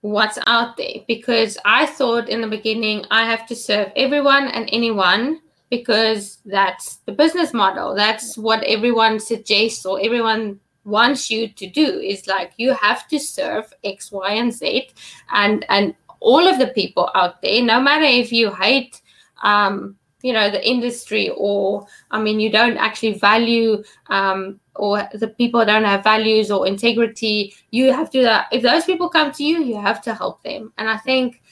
what's 0.01 0.39
out 0.47 0.77
there 0.77 0.97
because 1.07 1.57
I 1.65 1.87
thought 1.87 2.29
in 2.29 2.41
the 2.41 2.49
beginning 2.49 3.05
I 3.11 3.25
have 3.25 3.47
to 3.47 3.57
serve 3.57 3.93
everyone 3.97 4.49
and 4.49 4.69
anyone 4.73 5.41
because 5.71 6.39
that's 6.45 6.97
the 7.07 7.13
business 7.13 7.55
model. 7.55 7.95
That's 7.95 8.37
what 8.37 8.63
everyone 8.65 9.19
suggests 9.19 9.87
or 9.87 10.01
everyone 10.03 10.61
wants 10.85 11.31
you 11.31 11.49
to 11.49 11.67
do 11.67 11.99
is 12.01 12.27
like 12.27 12.53
you 12.59 12.75
have 12.75 13.09
to 13.09 13.19
serve 13.19 13.73
X, 13.83 14.13
Y, 14.13 14.33
and 14.33 14.53
Z 14.53 14.91
and 15.33 15.65
and 15.69 15.95
all 16.31 16.47
of 16.49 16.59
the 16.59 16.69
people 16.69 17.11
out 17.15 17.41
there, 17.43 17.63
no 17.63 17.81
matter 17.81 18.09
if 18.23 18.33
you 18.33 18.51
hate 18.53 19.03
um, 19.43 19.97
you 20.25 20.33
know, 20.33 20.51
the 20.51 20.67
industry 20.67 21.31
or 21.37 21.87
I 22.11 22.19
mean 22.25 22.41
you 22.41 22.51
don't 22.51 22.79
actually 22.79 23.15
value 23.19 23.85
um 24.09 24.59
or 24.75 25.07
the 25.13 25.29
people 25.29 25.65
don't 25.65 25.85
have 25.85 26.03
values 26.03 26.51
or 26.51 26.67
integrity, 26.67 27.55
you 27.71 27.93
have 27.93 28.11
to 28.11 28.23
that 28.23 28.47
if 28.51 28.63
those 28.63 28.85
people 28.87 29.09
come 29.09 29.31
to 29.33 29.45
you, 29.45 29.63
you 29.63 29.77
have 29.89 30.01
to 30.03 30.15
help 30.15 30.43
them. 30.43 30.73
And 30.79 30.89
I 30.89 30.97
think 30.97 31.43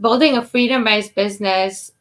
building 0.00 0.36
a 0.36 0.46
freedom-based 0.46 1.14
business 1.14 1.92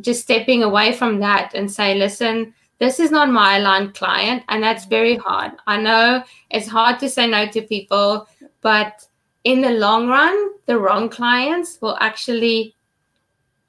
just 0.00 0.22
stepping 0.22 0.62
away 0.62 0.92
from 0.92 1.20
that 1.20 1.54
and 1.54 1.70
say, 1.70 1.94
listen, 1.94 2.54
this 2.78 2.98
is 2.98 3.10
not 3.10 3.30
my 3.30 3.58
aligned 3.58 3.94
client, 3.94 4.42
and 4.48 4.62
that's 4.62 4.84
very 4.86 5.16
hard. 5.16 5.52
I 5.66 5.76
know 5.80 6.22
it's 6.50 6.68
hard 6.68 6.98
to 7.00 7.08
say 7.08 7.26
no 7.26 7.46
to 7.46 7.62
people, 7.62 8.26
but 8.60 9.06
in 9.44 9.60
the 9.60 9.70
long 9.70 10.08
run, 10.08 10.50
the 10.66 10.78
wrong 10.78 11.08
clients 11.08 11.78
will 11.80 11.96
actually 12.00 12.74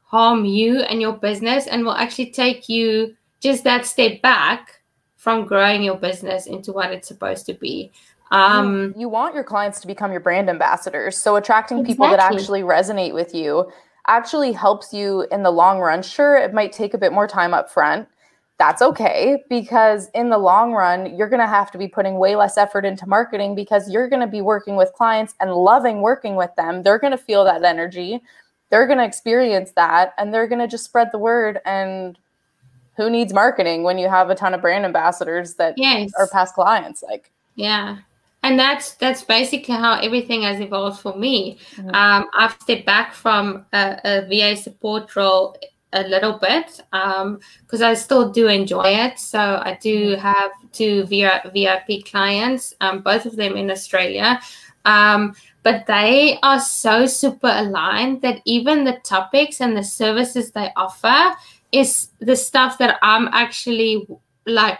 harm 0.04 0.46
you 0.46 0.80
and 0.80 1.02
your 1.02 1.14
business 1.14 1.68
and 1.68 1.84
will 1.84 1.92
actually 1.92 2.32
take 2.32 2.70
you 2.70 3.16
just 3.42 3.64
that 3.66 3.86
step 3.86 4.22
back 4.22 4.82
from 5.18 5.46
growing 5.46 5.84
your 5.84 5.98
business 5.98 6.48
into 6.48 6.72
what 6.72 6.92
it's 6.92 7.08
supposed 7.08 7.46
to 7.46 7.54
be. 7.54 7.92
Um, 8.32 8.94
you 8.98 9.10
want 9.10 9.36
your 9.36 9.44
clients 9.44 9.80
to 9.82 9.88
become 9.88 10.12
your 10.12 10.20
brand 10.20 10.50
ambassadors. 10.50 11.18
So 11.18 11.36
attracting 11.36 11.86
people 11.86 12.08
that 12.10 12.20
actually 12.20 12.62
resonate 12.62 13.14
with 13.14 13.36
you 13.36 13.72
actually 14.08 14.52
helps 14.52 14.94
you 14.94 15.28
in 15.32 15.44
the 15.44 15.52
long 15.52 15.80
run. 15.80 16.02
Sure, 16.02 16.38
it 16.38 16.54
might 16.54 16.72
take 16.72 16.94
a 16.94 16.98
bit 16.98 17.12
more 17.12 17.28
time 17.28 17.54
up 17.54 17.70
front. 17.70 18.08
That's 18.58 18.82
okay 18.82 19.44
because 19.50 20.10
in 20.14 20.30
the 20.30 20.38
long 20.38 20.72
run, 20.72 21.18
you're 21.18 21.28
going 21.28 21.42
to 21.42 21.48
have 21.48 21.72
to 21.72 21.78
be 21.78 21.90
putting 21.90 22.18
way 22.18 22.38
less 22.38 22.58
effort 22.58 22.86
into 22.86 23.06
marketing 23.08 23.54
because 23.54 23.90
you're 23.90 24.08
going 24.08 24.22
to 24.22 24.28
be 24.28 24.42
working 24.42 24.78
with 24.78 24.94
clients 24.94 25.36
and 25.42 25.54
loving 25.54 26.02
working 26.02 26.36
with 26.36 26.56
them. 26.56 26.82
They're 26.82 27.00
going 27.00 27.12
to 27.12 27.18
feel 27.18 27.44
that 27.44 27.64
energy. 27.64 28.22
They're 28.70 28.88
going 28.88 29.00
to 29.00 29.06
experience 29.06 29.72
that 29.72 30.14
and 30.18 30.34
they're 30.34 30.48
going 30.48 30.62
to 30.62 30.68
just 30.68 30.86
spread 30.86 31.12
the 31.12 31.18
word 31.18 31.60
and 31.66 32.18
who 32.96 33.10
needs 33.10 33.34
marketing 33.34 33.84
when 33.84 33.98
you 33.98 34.08
have 34.08 34.30
a 34.30 34.36
ton 34.36 34.54
of 34.54 34.62
brand 34.62 34.86
ambassadors 34.86 35.56
that 35.56 35.74
yes. 35.78 36.12
are 36.18 36.28
past 36.28 36.56
clients 36.56 37.04
like 37.04 37.32
Yeah. 37.56 37.98
And 38.42 38.60
that's 38.60 38.94
that's 38.94 39.24
basically 39.24 39.76
how 39.76 40.00
everything 40.00 40.44
has 40.44 40.62
evolved 40.62 41.02
for 41.02 41.16
me. 41.18 41.58
Mhm. 41.76 41.94
Um, 41.94 42.30
I've 42.38 42.56
stepped 42.62 42.86
back 42.86 43.14
from 43.14 43.66
a, 43.74 44.00
a 44.06 44.22
VA 44.30 44.56
support 44.56 45.14
role 45.16 45.58
a 45.96 46.08
little 46.08 46.38
bit 46.38 46.82
because 46.92 47.82
I 47.82 47.94
still 47.96 48.32
do 48.32 48.48
enjoy 48.48 48.90
it. 48.90 49.18
So 49.18 49.40
I 49.40 49.78
do 49.82 50.16
have 50.16 50.52
two 50.72 51.06
VIP 51.06 52.06
clients, 52.06 52.74
um, 52.82 53.02
both 53.02 53.26
of 53.26 53.36
them 53.36 53.56
in 53.56 53.72
Australia. 53.72 54.40
Um, 54.84 55.34
but 55.64 55.88
they 55.88 56.38
are 56.44 56.60
so 56.60 57.08
super 57.08 57.52
aligned 57.52 58.22
that 58.22 58.42
even 58.46 58.84
the 58.84 59.00
topics 59.04 59.60
and 59.62 59.76
the 59.76 59.84
services 59.84 60.52
they 60.52 60.70
offer 60.76 61.36
is 61.72 62.10
the 62.20 62.36
stuff 62.36 62.78
that 62.78 63.00
I'm 63.02 63.28
actually 63.30 64.08
like 64.46 64.80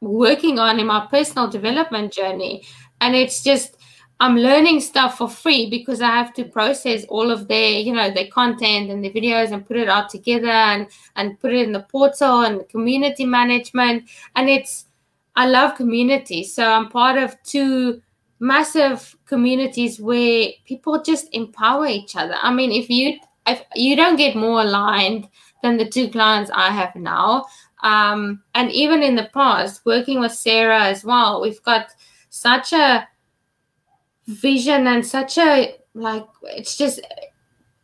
working 0.00 0.58
on 0.58 0.80
in 0.80 0.86
my 0.86 1.06
personal 1.10 1.48
development 1.48 2.12
journey. 2.12 2.64
And 3.02 3.14
it's 3.14 3.42
just 3.42 3.76
I'm 4.20 4.36
learning 4.36 4.80
stuff 4.80 5.16
for 5.16 5.30
free 5.30 5.70
because 5.70 6.02
I 6.02 6.08
have 6.08 6.34
to 6.34 6.44
process 6.44 7.04
all 7.08 7.30
of 7.30 7.48
their, 7.48 7.80
you 7.80 7.94
know, 7.94 8.10
their 8.10 8.26
content 8.26 8.90
and 8.90 9.02
their 9.02 9.10
videos 9.10 9.50
and 9.50 9.66
put 9.66 9.78
it 9.78 9.88
all 9.88 10.06
together 10.06 10.50
and 10.50 10.88
and 11.16 11.40
put 11.40 11.54
it 11.54 11.66
in 11.66 11.72
the 11.72 11.80
portal 11.80 12.40
and 12.42 12.68
community 12.68 13.24
management. 13.24 14.10
And 14.36 14.50
it's 14.50 14.84
I 15.36 15.46
love 15.46 15.74
community. 15.74 16.44
So 16.44 16.70
I'm 16.70 16.90
part 16.90 17.16
of 17.16 17.42
two 17.44 18.02
massive 18.40 19.16
communities 19.24 19.98
where 19.98 20.48
people 20.66 21.02
just 21.02 21.28
empower 21.32 21.86
each 21.86 22.14
other. 22.14 22.34
I 22.40 22.52
mean, 22.52 22.72
if 22.72 22.90
you 22.90 23.18
if 23.46 23.62
you 23.74 23.96
don't 23.96 24.16
get 24.16 24.36
more 24.36 24.60
aligned 24.60 25.28
than 25.62 25.78
the 25.78 25.88
two 25.88 26.10
clients 26.10 26.50
I 26.52 26.70
have 26.70 26.94
now, 26.94 27.46
um, 27.82 28.42
and 28.54 28.70
even 28.70 29.02
in 29.02 29.16
the 29.16 29.30
past, 29.32 29.80
working 29.86 30.20
with 30.20 30.32
Sarah 30.32 30.84
as 30.84 31.04
well, 31.04 31.40
we've 31.40 31.62
got 31.62 31.94
such 32.28 32.74
a 32.74 33.08
vision 34.30 34.86
and 34.86 35.04
such 35.04 35.38
a 35.38 35.74
like 35.94 36.26
it's 36.44 36.76
just 36.76 37.00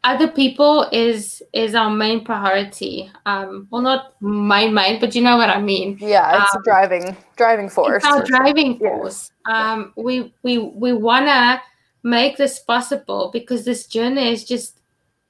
other 0.05 0.29
people 0.29 0.89
is 0.93 1.43
is 1.53 1.75
our 1.75 1.91
main 1.91 2.25
priority 2.25 3.11
um 3.27 3.67
well 3.71 3.83
not 3.83 4.15
my 4.21 4.69
main 4.69 5.01
but 5.01 5.15
you 5.15 5.23
know 5.23 5.37
what 5.37 5.51
i 5.51 5.61
mean 5.61 5.97
Yeah, 6.01 6.43
it's 6.43 6.55
a 6.55 6.59
Um, 6.59 6.63
driving 6.65 7.17
driving 7.37 7.69
force. 7.69 8.05
it's 8.05 8.07
our 8.07 8.19
sure. 8.19 8.27
driving 8.27 8.79
Yeah. 8.81 8.99
force 8.99 9.31
um 9.47 9.93
we 9.97 10.33
we 10.45 10.59
we 10.59 10.93
want 10.93 11.27
to 11.27 11.61
make 12.05 12.37
this 12.37 12.61
possible 12.61 13.31
because 13.33 13.65
this 13.65 13.87
journey 13.87 14.31
is 14.33 14.45
just 14.45 14.81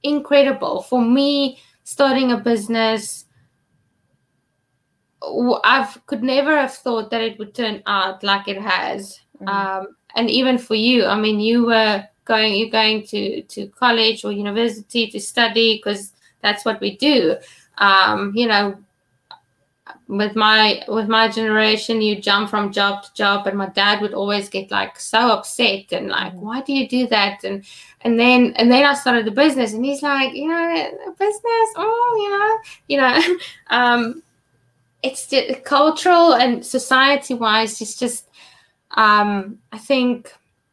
incredible 0.02 0.82
for 0.82 1.00
me 1.00 1.58
starting 1.84 2.32
a 2.32 2.36
business 2.36 3.24
I've 5.64 6.04
could 6.06 6.22
never 6.22 6.56
have 6.56 6.74
thought 6.74 7.10
that 7.10 7.22
it 7.22 7.38
would 7.38 7.54
turn 7.54 7.82
out 7.86 8.22
like 8.22 8.46
it 8.48 8.60
has 8.60 9.18
Mhm. 9.40 9.48
um, 9.48 9.86
and 10.16 10.28
even 10.30 10.58
for 10.58 10.74
you 10.74 11.04
i 11.06 11.16
mean 11.18 11.38
you 11.40 11.66
were 11.66 12.02
going 12.24 12.54
you're 12.56 12.70
going 12.70 13.06
to 13.06 13.42
to 13.42 13.68
college 13.68 14.24
or 14.24 14.32
university 14.32 15.06
to 15.08 15.20
study 15.20 15.76
because 15.76 16.12
that's 16.42 16.64
what 16.64 16.80
we 16.80 16.96
do. 16.96 17.36
Um, 17.78 18.32
you 18.34 18.46
know 18.46 18.76
with 20.08 20.34
my 20.36 20.82
with 20.88 21.08
my 21.08 21.28
generation 21.28 22.00
you 22.00 22.20
jump 22.20 22.48
from 22.50 22.72
job 22.72 23.02
to 23.04 23.12
job 23.14 23.46
and 23.46 23.56
my 23.58 23.68
dad 23.68 24.00
would 24.00 24.14
always 24.14 24.48
get 24.48 24.70
like 24.70 24.98
so 24.98 25.18
upset 25.30 25.92
and 25.92 26.08
like 26.08 26.32
Mhm. 26.32 26.40
why 26.40 26.60
do 26.62 26.72
you 26.72 26.88
do 26.88 27.06
that? 27.08 27.44
And 27.44 27.64
and 28.02 28.18
then 28.18 28.52
and 28.56 28.70
then 28.70 28.84
i 28.84 28.94
started 28.94 29.24
the 29.26 29.30
business 29.30 29.72
and 29.72 29.84
he's 29.84 30.02
like 30.02 30.34
you 30.34 30.48
know 30.48 31.12
business 31.18 31.68
oh 31.76 32.12
you 32.22 32.30
know 32.38 32.58
you 32.88 32.98
know. 32.98 33.38
Um 33.70 34.22
it's 35.02 35.28
just 35.28 35.64
cultural 35.64 36.34
and 36.34 36.64
society 36.66 37.34
wise 37.34 37.80
it's 37.80 37.96
just 37.98 38.25
um 38.96 39.58
i 39.72 39.78
think 39.78 40.32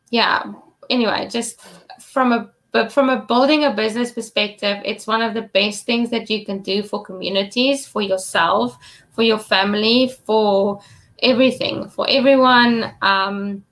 yeah 0.09 0.43
anyway 0.89 1.27
just 1.29 1.61
from 1.99 2.31
a 2.31 2.49
but 2.71 2.91
from 2.91 3.09
a 3.09 3.21
building 3.21 3.63
a 3.65 3.73
business 3.73 4.11
perspective 4.11 4.77
it's 4.83 5.05
one 5.07 5.21
of 5.21 5.33
the 5.33 5.43
best 5.53 5.85
things 5.85 6.09
that 6.09 6.29
you 6.29 6.45
can 6.45 6.61
do 6.61 6.81
for 6.81 7.03
communities 7.03 7.85
for 7.85 8.01
yourself 8.01 8.77
for 9.11 9.23
your 9.23 9.37
family 9.37 10.11
for 10.25 10.81
everything 11.23 11.89
for 11.89 12.05
everyone. 12.09 12.93
Um 13.01 13.63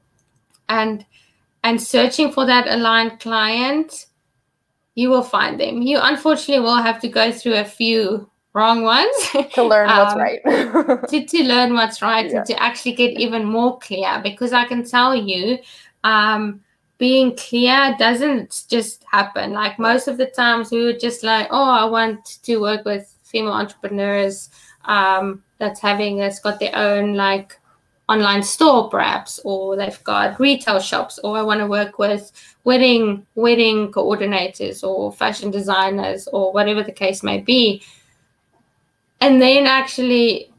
and 0.69 1.05
and 1.63 1.79
searching 1.79 2.31
for 2.31 2.45
that 2.45 2.67
aligned 2.67 3.19
client 3.19 4.07
you 4.95 5.09
will 5.09 5.23
find 5.23 5.59
them. 5.59 5.81
You 5.81 5.99
unfortunately 6.01 6.63
will 6.63 6.81
have 6.81 6.99
to 7.01 7.07
go 7.07 7.31
through 7.31 7.55
a 7.55 7.63
few 7.63 8.29
wrong 8.53 8.83
ones. 8.83 9.15
To 9.53 9.63
learn 9.63 9.87
what's 9.87 10.13
um, 10.13 10.19
right. 10.19 10.41
to, 11.09 11.25
to 11.25 11.43
learn 11.43 11.73
what's 11.73 12.01
right 12.01 12.29
Yeah. 12.29 12.37
and 12.37 12.45
to 12.47 12.61
actually 12.61 12.93
get 12.93 13.19
even 13.19 13.45
more 13.45 13.79
clear 13.79 14.19
because 14.23 14.51
i 14.53 14.65
can 14.65 14.83
tell 14.83 15.15
you 15.15 15.57
um 16.03 16.61
being 16.97 17.35
clear 17.35 17.95
doesn't 17.97 18.65
just 18.69 19.03
happen. 19.11 19.53
Like 19.53 19.79
most 19.79 20.07
of 20.07 20.17
the 20.19 20.27
times 20.27 20.69
we 20.69 20.83
were 20.83 20.93
just 20.93 21.23
like 21.23 21.47
oh 21.49 21.69
i 21.69 21.85
want 21.85 22.23
to 22.43 22.57
work 22.57 22.85
with 22.85 23.17
female 23.23 23.53
entrepreneurs 23.53 24.49
um 24.85 25.41
that's 25.57 25.79
having 25.79 26.17
that's 26.17 26.39
got 26.39 26.59
their 26.59 26.75
own 26.75 27.15
like 27.15 27.57
online 28.09 28.43
store 28.43 28.89
perhaps 28.89 29.39
or 29.45 29.75
they've 29.77 30.03
got 30.03 30.39
retail 30.39 30.79
shops 30.79 31.17
or 31.23 31.37
i 31.37 31.41
want 31.41 31.59
to 31.59 31.65
work 31.67 31.97
with 31.97 32.31
wedding 32.65 33.25
wedding 33.35 33.89
coordinators 33.91 34.83
or 34.83 35.11
fashion 35.13 35.49
designers 35.49 36.27
or 36.33 36.51
whatever 36.51 36.83
the 36.83 36.91
case 36.91 37.23
may 37.23 37.39
be 37.39 37.81
and 39.21 39.41
then 39.41 39.65
actually 39.67 40.51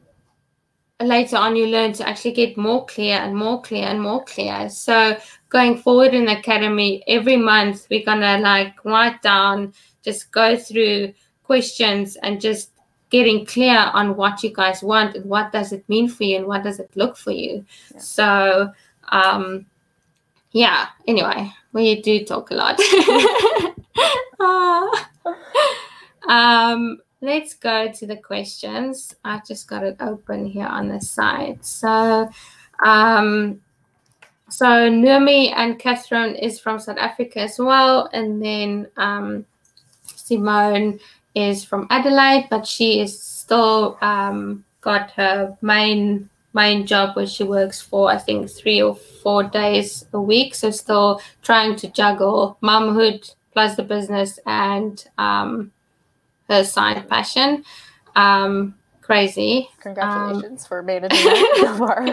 later 1.01 1.37
on 1.37 1.57
you 1.57 1.67
learn 1.67 1.93
to 1.93 2.09
actually 2.09 2.33
get 2.33 2.57
more 2.57 2.87
clear 2.87 3.17
and 3.17 3.37
more 3.37 3.61
clear 3.61 3.85
and 3.85 4.01
more 4.01 4.25
clear. 4.25 4.69
So 4.69 5.19
going 5.49 5.77
forward 5.79 6.15
in 6.15 6.25
the 6.27 6.39
academy 6.39 7.03
every 7.07 7.37
month 7.37 7.87
we're 7.91 8.05
gonna 8.05 8.39
like 8.39 8.85
write 8.85 9.21
down 9.23 9.75
just 10.03 10.31
go 10.33 10.57
through 10.57 11.13
questions 11.43 12.17
and 12.17 12.41
just 12.41 12.71
getting 13.11 13.45
clear 13.45 13.91
on 13.93 14.17
what 14.17 14.43
you 14.43 14.51
guys 14.55 14.83
want 14.83 15.15
and 15.17 15.27
what 15.27 15.53
does 15.53 15.73
it 15.73 15.87
mean 15.89 16.09
for 16.09 16.25
you 16.25 16.37
and 16.39 16.47
what 16.47 16.63
does 16.63 16.79
it 16.79 16.91
look 16.95 17.17
for 17.17 17.33
you. 17.33 17.65
Yeah. 17.93 17.99
so 17.99 18.73
um 19.09 19.67
yeah. 20.53 20.87
Anyway 21.07 21.53
we 21.73 22.01
do 22.01 22.25
talk 22.25 22.51
a 22.51 22.55
lot. 22.55 22.81
Um 26.29 26.99
let's 27.23 27.55
go 27.55 27.91
to 27.91 28.07
the 28.07 28.17
questions. 28.17 29.15
I've 29.25 29.47
just 29.47 29.69
got 29.69 29.85
it 29.85 29.97
open 30.01 30.45
here 30.45 30.67
on 30.67 30.89
the 30.89 31.01
side. 31.01 31.65
So, 31.65 32.29
um, 32.85 33.61
so 34.51 34.67
Numi 34.67 35.53
and 35.57 35.79
Catherine 35.79 36.35
is 36.35 36.61
from 36.61 36.79
South 36.79 36.99
Africa 36.99 37.41
as 37.41 37.59
well, 37.59 38.11
and 38.13 38.45
then 38.45 38.89
um, 38.97 39.47
Simone 40.05 40.99
is 41.35 41.65
from 41.65 41.87
Adelaide, 41.89 42.49
but 42.51 42.67
she 42.67 43.01
is 43.01 43.19
still 43.19 43.97
um, 44.03 44.65
got 44.81 45.13
her 45.13 45.57
main 45.63 46.29
main 46.55 46.87
job 46.87 47.17
where 47.17 47.27
she 47.27 47.45
works 47.45 47.81
for 47.81 48.11
I 48.11 48.19
think 48.19 48.51
three 48.51 48.83
or 48.83 48.95
four 48.95 49.43
days 49.45 50.05
a 50.13 50.21
week. 50.21 50.55
So 50.55 50.71
still 50.71 51.21
trying 51.41 51.77
to 51.77 51.89
juggle 51.89 52.59
momhood 52.63 53.35
plus 53.53 53.77
the 53.77 53.83
business 53.83 54.39
and 54.45 55.03
um, 55.17 55.73
her 56.53 56.65
side 56.65 57.09
passion. 57.09 57.65
Um, 58.15 58.75
crazy. 59.01 59.69
Congratulations 59.81 60.63
um, 60.63 60.69
for 60.69 60.83
managing 60.83 61.25
that 61.25 61.57
so 61.57 61.77
far. 61.79 62.07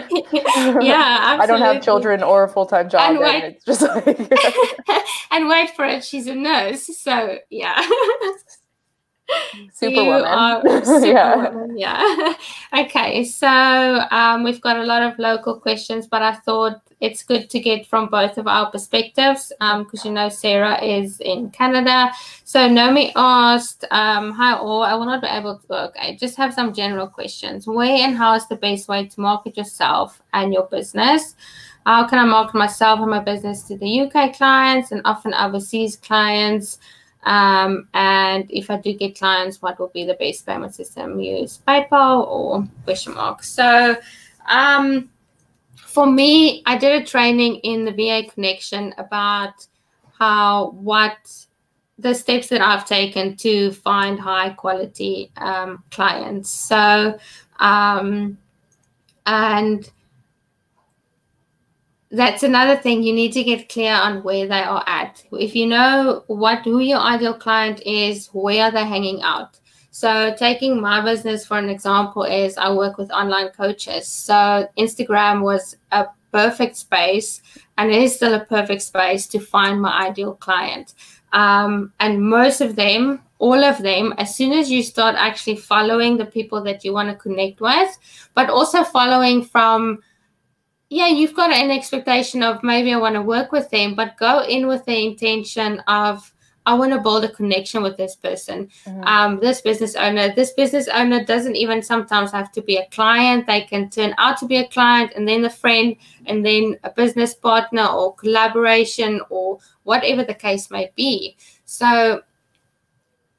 yeah, 0.82 1.18
absolutely. 1.20 1.42
I 1.42 1.46
don't 1.46 1.60
have 1.62 1.82
children 1.82 2.22
or 2.22 2.44
a 2.44 2.48
full 2.48 2.66
time 2.66 2.88
job, 2.88 3.10
and, 3.10 3.18
wait, 3.18 3.44
and 3.44 3.54
it's 3.54 3.64
just 3.64 3.82
like 3.82 4.06
and 5.30 5.48
wait 5.48 5.70
for 5.70 5.84
it. 5.84 6.04
She's 6.04 6.26
a 6.26 6.34
nurse, 6.34 6.86
so 6.98 7.38
yeah. 7.48 7.88
Superwoman. 9.72 10.84
Superwoman. 10.84 11.78
yeah. 11.78 12.16
yeah. 12.18 12.34
okay, 12.84 13.24
so 13.24 13.46
um, 13.48 14.42
we've 14.42 14.60
got 14.60 14.76
a 14.76 14.84
lot 14.84 15.02
of 15.02 15.18
local 15.18 15.58
questions, 15.58 16.06
but 16.06 16.22
I 16.22 16.34
thought 16.34 16.80
it's 17.00 17.22
good 17.22 17.48
to 17.50 17.60
get 17.60 17.86
from 17.86 18.08
both 18.08 18.36
of 18.36 18.46
our 18.46 18.70
perspectives 18.70 19.52
because 19.58 20.04
um, 20.04 20.04
you 20.04 20.10
know 20.10 20.28
Sarah 20.28 20.82
is 20.82 21.20
in 21.20 21.50
Canada. 21.50 22.10
So 22.44 22.68
Nomi 22.68 23.12
asked, 23.16 23.84
um, 23.90 24.32
"Hi 24.32 24.54
all, 24.54 24.82
I 24.82 24.94
will 24.94 25.06
not 25.06 25.22
be 25.22 25.28
able 25.28 25.58
to 25.58 25.66
work. 25.68 25.96
I 26.00 26.16
just 26.20 26.36
have 26.36 26.52
some 26.52 26.74
general 26.74 27.06
questions. 27.06 27.66
Where 27.66 28.04
and 28.04 28.16
how 28.16 28.34
is 28.34 28.46
the 28.48 28.56
best 28.56 28.88
way 28.88 29.06
to 29.06 29.20
market 29.20 29.56
yourself 29.56 30.22
and 30.32 30.52
your 30.52 30.64
business?" 30.64 31.34
How 31.86 32.06
can 32.06 32.18
I 32.18 32.26
market 32.26 32.56
myself 32.56 33.00
and 33.00 33.10
my 33.10 33.20
business 33.20 33.62
to 33.64 33.76
the 33.76 34.02
UK 34.02 34.34
clients 34.34 34.92
and 34.92 35.00
often 35.06 35.32
overseas 35.32 35.96
clients? 35.96 36.78
Um, 37.24 37.88
and 37.94 38.50
if 38.50 38.70
I 38.70 38.78
do 38.78 38.94
get 38.94 39.18
clients, 39.18 39.60
what 39.60 39.78
will 39.78 39.88
be 39.88 40.04
the 40.04 40.14
best 40.14 40.46
payment 40.46 40.74
system? 40.74 41.20
Use 41.20 41.60
PayPal 41.66 42.26
or 42.26 42.66
question 42.84 43.14
mark. 43.14 43.42
So 43.42 43.96
um, 44.48 45.10
for 45.76 46.06
me, 46.06 46.62
I 46.66 46.78
did 46.78 47.02
a 47.02 47.04
training 47.04 47.56
in 47.56 47.84
the 47.84 47.92
VA 47.92 48.28
connection 48.30 48.94
about 48.96 49.66
how 50.18 50.70
what 50.70 51.16
the 51.98 52.14
steps 52.14 52.48
that 52.48 52.62
I've 52.62 52.86
taken 52.86 53.36
to 53.36 53.72
find 53.72 54.18
high 54.18 54.50
quality 54.50 55.30
um, 55.36 55.84
clients. 55.90 56.48
So, 56.48 57.18
um, 57.58 58.38
and 59.26 59.90
that's 62.10 62.42
another 62.42 62.76
thing 62.76 63.02
you 63.02 63.12
need 63.12 63.32
to 63.32 63.44
get 63.44 63.68
clear 63.68 63.92
on 63.92 64.22
where 64.22 64.46
they 64.46 64.62
are 64.62 64.82
at. 64.86 65.22
If 65.32 65.54
you 65.54 65.66
know 65.66 66.24
what 66.26 66.64
who 66.64 66.80
your 66.80 66.98
ideal 66.98 67.34
client 67.34 67.80
is, 67.86 68.28
where 68.32 68.64
are 68.64 68.70
they 68.70 68.84
hanging 68.84 69.22
out? 69.22 69.60
So, 69.92 70.34
taking 70.36 70.80
my 70.80 71.04
business 71.04 71.44
for 71.44 71.58
an 71.58 71.68
example, 71.68 72.22
is 72.22 72.56
I 72.56 72.72
work 72.72 72.96
with 72.96 73.10
online 73.10 73.48
coaches. 73.50 74.06
So, 74.06 74.68
Instagram 74.78 75.42
was 75.42 75.76
a 75.90 76.06
perfect 76.32 76.76
space, 76.76 77.42
and 77.76 77.90
it 77.90 78.02
is 78.02 78.14
still 78.14 78.34
a 78.34 78.44
perfect 78.44 78.82
space 78.82 79.26
to 79.28 79.40
find 79.40 79.80
my 79.80 80.06
ideal 80.06 80.34
client. 80.34 80.94
Um, 81.32 81.92
and 82.00 82.22
most 82.22 82.60
of 82.60 82.76
them, 82.76 83.22
all 83.38 83.64
of 83.64 83.82
them, 83.82 84.14
as 84.18 84.34
soon 84.34 84.52
as 84.52 84.70
you 84.70 84.82
start 84.82 85.16
actually 85.18 85.56
following 85.56 86.16
the 86.16 86.26
people 86.26 86.62
that 86.62 86.84
you 86.84 86.92
want 86.92 87.08
to 87.08 87.14
connect 87.16 87.60
with, 87.60 87.98
but 88.34 88.50
also 88.50 88.84
following 88.84 89.44
from 89.44 90.02
yeah, 90.90 91.06
you've 91.06 91.34
got 91.34 91.52
an 91.52 91.70
expectation 91.70 92.42
of 92.42 92.62
maybe 92.64 92.92
I 92.92 92.96
want 92.96 93.14
to 93.14 93.22
work 93.22 93.52
with 93.52 93.70
them, 93.70 93.94
but 93.94 94.16
go 94.16 94.42
in 94.42 94.66
with 94.66 94.84
the 94.84 94.98
intention 94.98 95.78
of 95.86 96.32
I 96.66 96.74
want 96.74 96.92
to 96.92 97.00
build 97.00 97.24
a 97.24 97.28
connection 97.28 97.82
with 97.82 97.96
this 97.96 98.16
person, 98.16 98.68
mm-hmm. 98.84 99.02
um, 99.04 99.40
this 99.40 99.60
business 99.60 99.94
owner. 99.94 100.34
This 100.34 100.52
business 100.52 100.88
owner 100.88 101.24
doesn't 101.24 101.56
even 101.56 101.80
sometimes 101.80 102.32
have 102.32 102.52
to 102.52 102.60
be 102.60 102.76
a 102.76 102.86
client. 102.90 103.46
They 103.46 103.62
can 103.62 103.88
turn 103.88 104.14
out 104.18 104.36
to 104.38 104.46
be 104.46 104.56
a 104.56 104.68
client 104.68 105.12
and 105.16 105.26
then 105.26 105.44
a 105.44 105.50
friend 105.50 105.96
and 106.26 106.44
then 106.44 106.76
a 106.84 106.90
business 106.90 107.34
partner 107.34 107.86
or 107.86 108.14
collaboration 108.14 109.20
or 109.30 109.58
whatever 109.84 110.22
the 110.22 110.34
case 110.34 110.70
may 110.70 110.90
be. 110.96 111.36
So, 111.64 112.22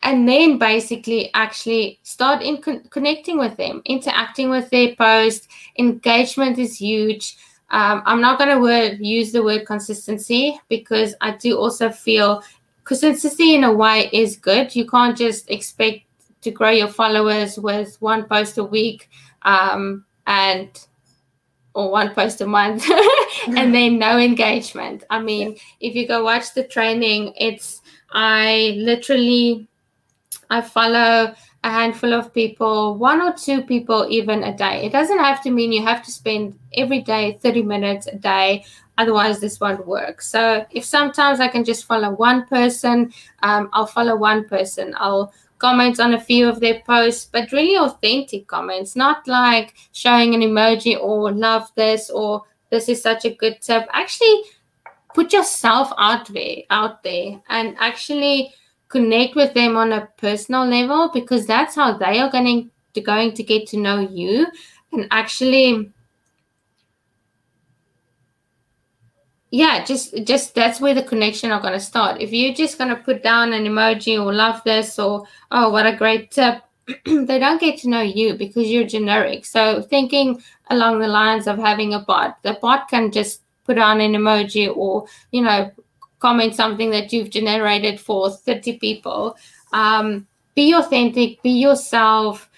and 0.03 0.27
then 0.27 0.57
basically 0.57 1.31
actually 1.33 1.99
start 2.03 2.41
in 2.41 2.61
con- 2.61 2.83
connecting 2.89 3.37
with 3.37 3.55
them, 3.57 3.81
interacting 3.85 4.49
with 4.49 4.69
their 4.69 4.95
post. 4.95 5.47
Engagement 5.77 6.57
is 6.57 6.77
huge. 6.81 7.37
Um, 7.69 8.01
I'm 8.05 8.19
not 8.19 8.37
going 8.37 8.59
to 8.59 9.05
use 9.05 9.31
the 9.31 9.43
word 9.43 9.65
consistency 9.65 10.59
because 10.69 11.15
I 11.21 11.31
do 11.31 11.57
also 11.57 11.89
feel 11.89 12.43
consistency 12.83 13.55
in 13.55 13.63
a 13.63 13.71
way 13.71 14.09
is 14.11 14.35
good. 14.35 14.75
You 14.75 14.89
can't 14.89 15.17
just 15.17 15.49
expect 15.49 16.01
to 16.41 16.51
grow 16.51 16.71
your 16.71 16.87
followers 16.87 17.57
with 17.57 17.95
one 18.01 18.25
post 18.25 18.57
a 18.57 18.63
week 18.63 19.09
um, 19.43 20.03
and 20.25 20.69
or 21.73 21.89
one 21.89 22.13
post 22.13 22.41
a 22.41 22.47
month 22.47 22.85
and 23.47 23.73
then 23.73 23.97
no 23.97 24.17
engagement. 24.17 25.03
I 25.09 25.21
mean, 25.21 25.57
if 25.79 25.95
you 25.95 26.07
go 26.07 26.23
watch 26.23 26.53
the 26.53 26.65
training, 26.65 27.33
it's 27.37 27.81
I 28.11 28.75
literally 28.77 29.69
I 30.51 30.61
follow 30.61 31.33
a 31.63 31.69
handful 31.69 32.13
of 32.13 32.33
people, 32.33 32.95
one 32.97 33.21
or 33.21 33.33
two 33.33 33.63
people 33.63 34.05
even 34.09 34.43
a 34.43 34.55
day. 34.55 34.85
It 34.85 34.91
doesn't 34.91 35.19
have 35.19 35.41
to 35.43 35.49
mean 35.49 35.71
you 35.71 35.81
have 35.83 36.03
to 36.03 36.11
spend 36.11 36.59
every 36.75 37.01
day 37.01 37.39
30 37.41 37.63
minutes 37.63 38.07
a 38.07 38.17
day. 38.17 38.65
Otherwise, 38.97 39.39
this 39.39 39.59
won't 39.61 39.87
work. 39.87 40.21
So, 40.21 40.65
if 40.71 40.83
sometimes 40.83 41.39
I 41.39 41.47
can 41.47 41.63
just 41.63 41.85
follow 41.85 42.11
one 42.11 42.45
person, 42.45 43.13
um, 43.41 43.69
I'll 43.71 43.87
follow 43.87 44.17
one 44.17 44.43
person. 44.47 44.93
I'll 44.97 45.33
comment 45.57 45.99
on 45.99 46.13
a 46.13 46.19
few 46.19 46.49
of 46.49 46.59
their 46.59 46.81
posts, 46.81 47.29
but 47.31 47.51
really 47.53 47.77
authentic 47.77 48.47
comments, 48.47 48.95
not 48.95 49.25
like 49.27 49.75
showing 49.93 50.35
an 50.35 50.41
emoji 50.41 50.99
or 50.99 51.31
love 51.31 51.71
this 51.75 52.09
or 52.09 52.43
this 52.69 52.89
is 52.89 53.01
such 53.01 53.23
a 53.23 53.35
good 53.35 53.61
tip. 53.61 53.87
Actually, 53.93 54.43
put 55.13 55.31
yourself 55.31 55.93
out 55.97 56.27
there, 56.33 56.57
out 56.69 57.03
there, 57.03 57.41
and 57.49 57.75
actually 57.79 58.53
connect 58.91 59.35
with 59.35 59.53
them 59.53 59.77
on 59.77 59.93
a 59.93 60.07
personal 60.17 60.65
level 60.65 61.09
because 61.13 61.47
that's 61.47 61.75
how 61.75 61.97
they 61.97 62.19
are 62.19 62.29
going 62.29 62.69
to 62.93 63.01
going 63.01 63.33
to 63.33 63.41
get 63.41 63.65
to 63.65 63.77
know 63.77 63.99
you 63.99 64.45
and 64.91 65.07
actually 65.11 65.89
yeah 69.49 69.83
just 69.85 70.13
just 70.25 70.53
that's 70.53 70.81
where 70.81 70.93
the 70.93 71.03
connection 71.03 71.51
are 71.51 71.61
going 71.61 71.73
to 71.73 71.79
start. 71.79 72.21
If 72.21 72.33
you're 72.33 72.53
just 72.53 72.77
going 72.77 72.89
to 72.89 73.01
put 73.01 73.23
down 73.23 73.53
an 73.53 73.63
emoji 73.63 74.21
or 74.21 74.33
love 74.33 74.61
this 74.65 74.99
or 74.99 75.25
oh 75.51 75.69
what 75.71 75.87
a 75.87 75.95
great 75.95 76.31
tip 76.31 76.61
they 77.05 77.39
don't 77.39 77.61
get 77.61 77.79
to 77.79 77.89
know 77.89 78.01
you 78.01 78.33
because 78.33 78.69
you're 78.69 78.83
generic. 78.83 79.45
So 79.45 79.81
thinking 79.81 80.43
along 80.69 80.99
the 80.99 81.07
lines 81.07 81.47
of 81.47 81.57
having 81.57 81.93
a 81.93 81.99
bot 81.99 82.43
the 82.43 82.57
bot 82.61 82.89
can 82.89 83.11
just 83.11 83.41
put 83.63 83.77
on 83.77 84.01
an 84.01 84.13
emoji 84.13 84.75
or 84.75 85.05
you 85.31 85.41
know 85.41 85.71
comment 86.21 86.55
something 86.55 86.91
that 86.91 87.11
you've 87.11 87.31
generated 87.31 87.99
for 87.99 88.29
30 88.29 88.77
people. 88.77 89.35
Um, 89.73 90.27
be 90.55 90.73
authentic, 90.73 91.41
be 91.41 91.49
yourself. 91.49 92.49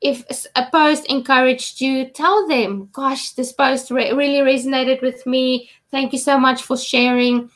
If 0.00 0.24
a 0.56 0.66
post 0.70 1.06
encouraged 1.06 1.80
you, 1.80 2.06
tell 2.06 2.48
them, 2.48 2.88
gosh, 2.92 3.32
this 3.32 3.52
post 3.52 3.90
re- 3.90 4.12
really 4.12 4.38
resonated 4.38 5.02
with 5.02 5.26
me. 5.26 5.70
Thank 5.90 6.12
you 6.12 6.18
so 6.18 6.38
much 6.38 6.62
for 6.62 6.76
sharing. 6.76 7.50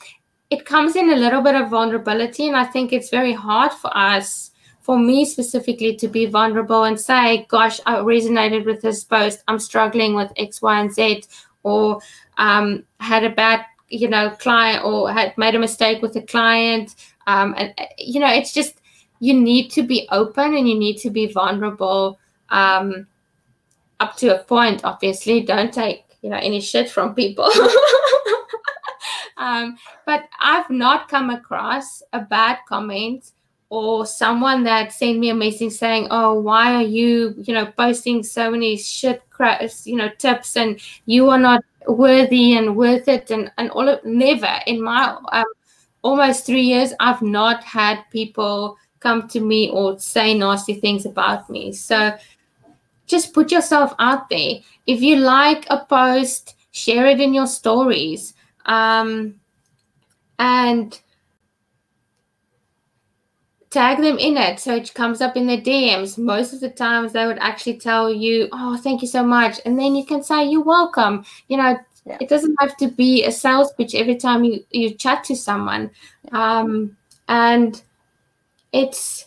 It 0.50 0.66
comes 0.66 0.96
in 0.96 1.11
a 1.11 1.16
little 1.16 1.42
bit 1.42 1.55
of 1.55 1.70
vulnerability, 1.70 2.48
and 2.48 2.57
I 2.57 2.64
think 2.64 2.92
it's 2.92 3.11
very 3.11 3.33
hard 3.33 3.72
for 3.72 3.96
us, 3.96 4.50
for 4.81 4.98
me 4.98 5.24
specifically, 5.24 5.94
to 5.96 6.09
be 6.09 6.26
vulnerable 6.26 6.85
and 6.85 6.98
say, 6.98 7.46
gosh, 7.48 7.81
I 7.87 7.96
resonated 7.96 8.64
with 8.66 8.83
this 8.83 9.05
post. 9.05 9.44
I'm 9.46 9.61
struggling 9.61 10.14
with 10.14 10.33
X, 10.37 10.61
Y, 10.61 10.81
and 10.81 10.92
Z, 10.92 11.24
or 11.62 12.00
um, 12.38 12.85
had 12.98 13.22
a 13.22 13.31
bad 13.31 13.64
you 13.90 14.09
know 14.09 14.31
client 14.38 14.85
or 14.85 15.12
had 15.12 15.37
made 15.37 15.55
a 15.55 15.59
mistake 15.59 16.00
with 16.00 16.14
a 16.16 16.22
client 16.22 16.94
um, 17.26 17.55
and 17.59 17.74
you 17.98 18.20
know 18.20 18.33
it's 18.33 18.53
just 18.53 18.81
you 19.20 19.35
need 19.35 19.70
to 19.70 19.83
be 19.83 20.09
open 20.11 20.55
and 20.55 20.68
you 20.68 20.76
need 20.79 20.96
to 20.96 21.11
be 21.11 21.26
vulnerable 21.26 22.18
um, 22.48 23.07
up 24.00 24.16
to 24.16 24.40
a 24.40 24.42
point. 24.44 24.85
Obviously, 24.85 25.42
don't 25.42 25.72
take 25.72 26.05
you 26.22 26.31
know 26.31 26.38
any 26.38 26.61
shit 26.61 26.90
from 26.90 27.14
people. 27.14 27.44
um, 29.37 29.76
but 30.07 30.24
I've 30.40 30.70
not 30.70 31.09
come 31.09 31.31
across 31.31 32.03
a 32.12 32.20
bad 32.20 32.59
comment 32.68 33.31
or 33.68 34.05
someone 34.05 34.64
that 34.64 34.92
sent 34.92 35.18
me 35.18 35.29
a 35.29 35.35
message 35.35 35.72
saying, 35.72 36.09
"Oh, 36.11 36.40
why 36.40 36.74
are 36.74 36.83
you, 36.83 37.35
you 37.38 37.55
know, 37.55 37.66
posting 37.66 38.22
so 38.22 38.50
many 38.50 38.76
shit, 38.76 39.22
you 39.85 39.96
know, 39.96 40.11
tips, 40.18 40.57
and 40.57 40.81
you 41.07 41.29
are 41.29 41.38
not 41.38 41.62
worthy 41.92 42.57
and 42.57 42.76
worth 42.76 43.09
it," 43.09 43.31
and 43.31 43.50
and 43.59 43.70
all 43.70 43.88
of 43.88 44.05
never 44.05 44.61
in 44.66 44.83
my 44.83 45.16
um, 45.33 45.44
almost 46.03 46.46
three 46.46 46.62
years, 46.62 46.92
I've 47.00 47.22
not 47.22 47.64
had 47.64 48.03
people 48.11 48.76
come 49.00 49.29
to 49.29 49.40
me 49.40 49.70
or 49.70 49.98
say 49.98 50.35
nasty 50.35 50.74
things 50.74 51.07
about 51.07 51.48
me. 51.50 51.72
So 51.72 52.16
just 53.07 53.33
put 53.33 53.50
yourself 53.50 53.94
out 53.98 54.29
there. 54.29 54.57
If 54.87 55.00
you 55.00 55.16
like 55.16 55.66
a 55.70 55.85
post, 55.85 56.55
share 56.70 57.07
it 57.07 57.20
in 57.20 57.35
your 57.35 57.46
stories. 57.46 58.35
Um, 58.66 59.40
and 60.38 60.98
tag 63.70 63.98
them 63.98 64.18
in 64.18 64.37
it 64.37 64.59
so 64.59 64.74
it 64.74 64.92
comes 64.94 65.20
up 65.20 65.37
in 65.37 65.46
the 65.46 65.61
DMs. 65.61 66.18
Most 66.18 66.52
of 66.52 66.61
the 66.61 66.70
times 66.70 67.12
they 67.12 67.26
would 67.26 67.38
actually 67.38 67.78
tell 67.78 68.12
you, 68.12 68.48
Oh, 68.52 68.76
thank 68.76 69.02
you 69.02 69.09
so 69.09 69.22
much. 69.22 69.61
And 69.64 69.78
then 69.78 69.94
you 69.94 70.04
can 70.04 70.22
say, 70.22 70.44
You're 70.44 70.64
welcome. 70.64 71.24
You 71.48 71.56
know, 71.56 71.78
yeah. 72.04 72.18
it 72.20 72.28
doesn't 72.28 72.56
have 72.61 72.76
to 72.78 72.88
be 72.88 73.24
a 73.24 73.33
sales 73.33 73.72
pitch 73.72 73.94
every 73.94 74.16
time 74.16 74.44
you, 74.44 74.64
you 74.70 74.94
chat 74.94 75.24
to 75.24 75.37
someone. 75.37 75.90
Um, 76.33 76.96
and 77.28 77.80
it's 78.72 79.26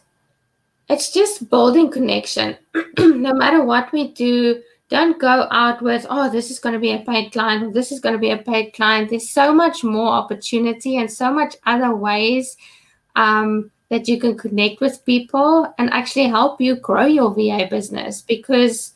it's 0.90 1.12
just 1.12 1.50
building 1.50 1.90
connection. 1.90 2.58
no 3.00 3.34
matter 3.34 3.64
what 3.64 3.92
we 3.94 4.10
do, 4.10 4.62
don't 4.90 5.20
go 5.20 5.48
out 5.50 5.82
with, 5.82 6.06
oh, 6.10 6.30
this 6.30 6.52
is 6.52 6.60
going 6.60 6.74
to 6.74 6.80
be 6.80 6.92
a 6.92 7.00
paid 7.00 7.32
client, 7.32 7.64
or 7.64 7.72
this 7.72 7.92
is 7.92 8.02
going 8.02 8.14
to 8.14 8.20
be 8.20 8.32
a 8.32 8.38
paid 8.38 8.74
client. 8.74 9.10
There's 9.10 9.30
so 9.30 9.54
much 9.54 9.84
more 9.84 10.10
opportunity 10.10 10.98
and 10.98 11.10
so 11.10 11.34
much 11.34 11.56
other 11.66 11.96
ways 11.96 12.58
um, 13.16 13.72
that 13.94 14.08
you 14.08 14.20
can 14.20 14.36
connect 14.36 14.82
with 14.82 15.06
people 15.06 15.72
and 15.78 15.94
actually 15.94 16.28
help 16.28 16.60
you 16.60 16.76
grow 16.76 17.06
your 17.06 17.32
VA 17.32 17.68
business 17.70 18.24
because 18.24 18.94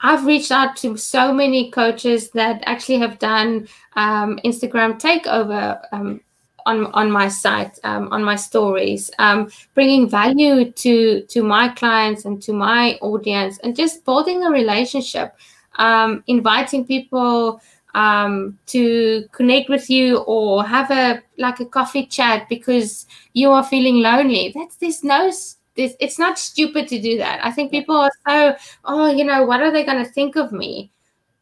I've 0.00 0.24
reached 0.24 0.52
out 0.52 0.76
to 0.76 0.96
so 0.96 1.32
many 1.32 1.72
coaches 1.72 2.30
that 2.30 2.62
actually 2.64 2.98
have 2.98 3.18
done 3.18 3.66
um, 3.96 4.38
Instagram 4.44 5.00
takeover 5.00 5.80
um, 5.90 6.20
on 6.64 6.86
on 6.94 7.10
my 7.10 7.26
site 7.26 7.76
um, 7.82 8.06
on 8.12 8.22
my 8.22 8.36
stories 8.36 9.10
um, 9.18 9.50
bringing 9.74 10.08
value 10.08 10.70
to 10.70 11.22
to 11.22 11.42
my 11.42 11.70
clients 11.70 12.24
and 12.24 12.40
to 12.42 12.52
my 12.52 12.98
audience 13.00 13.58
and 13.64 13.74
just 13.74 14.04
building 14.04 14.44
a 14.44 14.50
relationship 14.50 15.34
um, 15.74 16.22
inviting 16.28 16.86
people 16.86 17.60
um, 17.94 18.58
to 18.66 19.28
connect 19.32 19.68
with 19.68 19.90
you 19.90 20.18
or 20.18 20.64
have 20.64 20.90
a 20.90 21.22
like 21.38 21.60
a 21.60 21.66
coffee 21.66 22.06
chat 22.06 22.48
because 22.48 23.06
you 23.32 23.50
are 23.50 23.64
feeling 23.64 23.96
lonely. 24.00 24.52
That's 24.54 24.76
there's 24.76 25.04
no 25.04 25.30
this 25.74 25.94
it's 26.00 26.18
not 26.18 26.38
stupid 26.38 26.88
to 26.88 27.00
do 27.00 27.18
that. 27.18 27.44
I 27.44 27.50
think 27.50 27.70
people 27.70 27.96
are 27.96 28.12
so 28.26 28.56
oh 28.84 29.10
you 29.10 29.24
know 29.24 29.44
what 29.44 29.60
are 29.60 29.70
they 29.70 29.84
going 29.84 30.02
to 30.04 30.10
think 30.10 30.36
of 30.36 30.52
me? 30.52 30.90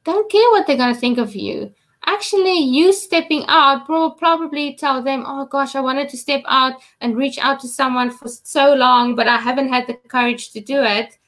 Don't 0.05 0.31
care 0.31 0.51
what 0.51 0.67
they're 0.67 0.77
going 0.77 0.95
to 0.95 1.01
think 1.01 1.19
of 1.19 1.35
you. 1.35 1.73
Actually 2.07 2.59
you 2.59 2.93
stepping 2.93 3.45
out 3.49 3.89
will 3.89 4.13
probably 4.13 4.75
tell 4.75 5.03
them 5.03 5.23
oh 5.27 5.45
gosh 5.45 5.75
i 5.77 5.81
wanted 5.81 6.09
to 6.09 6.17
step 6.17 6.43
out 6.47 6.81
and 7.03 7.15
reach 7.15 7.39
out 7.39 7.61
to 7.61 7.69
someone 7.69 8.11
for 8.11 8.27
so 8.27 8.73
long 8.73 9.15
but 9.15 9.29
i 9.29 9.37
haven't 9.37 9.69
had 9.69 9.87
the 9.87 9.93
courage 10.09 10.51
to 10.53 10.61
do 10.61 10.83
it. 10.83 11.19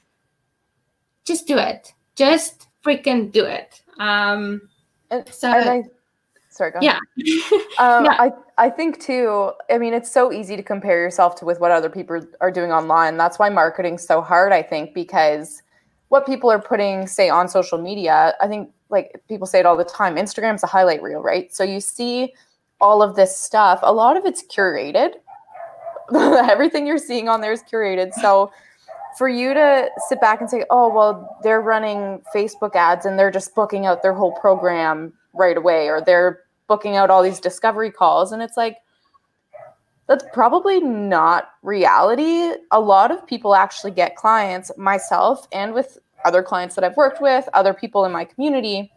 Just 1.24 1.46
do 1.46 1.58
it. 1.58 1.92
Just 2.16 2.68
freaking 2.84 3.30
do 3.30 3.44
it. 3.44 3.82
Um 3.98 4.62
and 5.12 5.28
so 5.32 5.48
and 5.48 5.68
I, 5.68 5.84
sorry 6.50 6.72
go 6.72 6.78
yeah. 6.82 6.98
Um, 7.78 8.04
yeah. 8.04 8.16
i 8.18 8.32
i 8.58 8.68
think 8.68 9.00
too 9.00 9.52
i 9.70 9.78
mean 9.78 9.94
it's 9.94 10.10
so 10.10 10.32
easy 10.32 10.56
to 10.56 10.62
compare 10.62 10.98
yourself 11.00 11.36
to 11.36 11.44
with 11.44 11.60
what 11.60 11.70
other 11.70 11.88
people 11.88 12.20
are 12.40 12.50
doing 12.50 12.72
online. 12.72 13.16
That's 13.16 13.38
why 13.38 13.48
marketing's 13.48 14.04
so 14.04 14.20
hard 14.20 14.52
i 14.52 14.62
think 14.62 14.94
because 14.94 15.62
what 16.08 16.26
people 16.26 16.50
are 16.50 16.60
putting 16.60 17.06
say 17.06 17.28
on 17.28 17.48
social 17.48 17.78
media 17.78 18.34
i 18.40 18.48
think 18.48 18.70
like 18.90 19.22
people 19.28 19.46
say 19.46 19.60
it 19.60 19.66
all 19.66 19.76
the 19.76 19.84
time 19.84 20.16
instagram's 20.16 20.62
a 20.62 20.66
highlight 20.66 21.02
reel 21.02 21.22
right? 21.22 21.54
So 21.54 21.62
you 21.64 21.80
see 21.80 22.34
all 22.80 23.02
of 23.02 23.14
this 23.14 23.36
stuff 23.36 23.78
a 23.82 23.92
lot 23.92 24.16
of 24.16 24.24
it's 24.24 24.42
curated. 24.42 25.14
Everything 26.14 26.86
you're 26.86 26.98
seeing 26.98 27.28
on 27.28 27.40
there 27.40 27.52
is 27.52 27.62
curated. 27.62 28.12
So 28.14 28.52
for 29.18 29.28
you 29.28 29.54
to 29.54 29.88
sit 30.08 30.20
back 30.20 30.40
and 30.40 30.48
say 30.48 30.64
oh 30.70 30.92
well 30.92 31.36
they're 31.42 31.60
running 31.60 32.20
facebook 32.34 32.74
ads 32.74 33.04
and 33.06 33.18
they're 33.18 33.30
just 33.30 33.54
booking 33.54 33.86
out 33.86 34.02
their 34.02 34.14
whole 34.14 34.32
program 34.32 35.12
right 35.32 35.56
away 35.56 35.88
or 35.88 36.00
they're 36.00 36.40
booking 36.68 36.96
out 36.96 37.10
all 37.10 37.22
these 37.22 37.40
discovery 37.40 37.90
calls 37.90 38.32
and 38.32 38.42
it's 38.42 38.56
like 38.56 38.76
that's 40.08 40.24
probably 40.32 40.80
not 40.80 41.50
reality. 41.62 42.52
A 42.70 42.80
lot 42.80 43.10
of 43.10 43.26
people 43.26 43.54
actually 43.54 43.92
get 43.92 44.16
clients, 44.16 44.70
myself 44.76 45.46
and 45.52 45.72
with 45.72 45.98
other 46.24 46.42
clients 46.42 46.74
that 46.74 46.84
I've 46.84 46.96
worked 46.96 47.20
with, 47.20 47.48
other 47.54 47.72
people 47.72 48.04
in 48.04 48.12
my 48.12 48.24
community, 48.24 48.92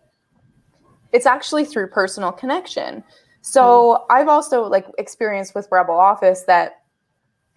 it's 1.11 1.25
actually 1.25 1.65
through 1.65 1.87
personal 1.87 2.31
connection. 2.31 3.03
So 3.41 4.03
mm. 4.09 4.15
I've 4.15 4.27
also 4.27 4.63
like 4.63 4.87
experienced 4.97 5.55
with 5.55 5.67
Rebel 5.71 5.95
Office 5.95 6.43
that 6.47 6.81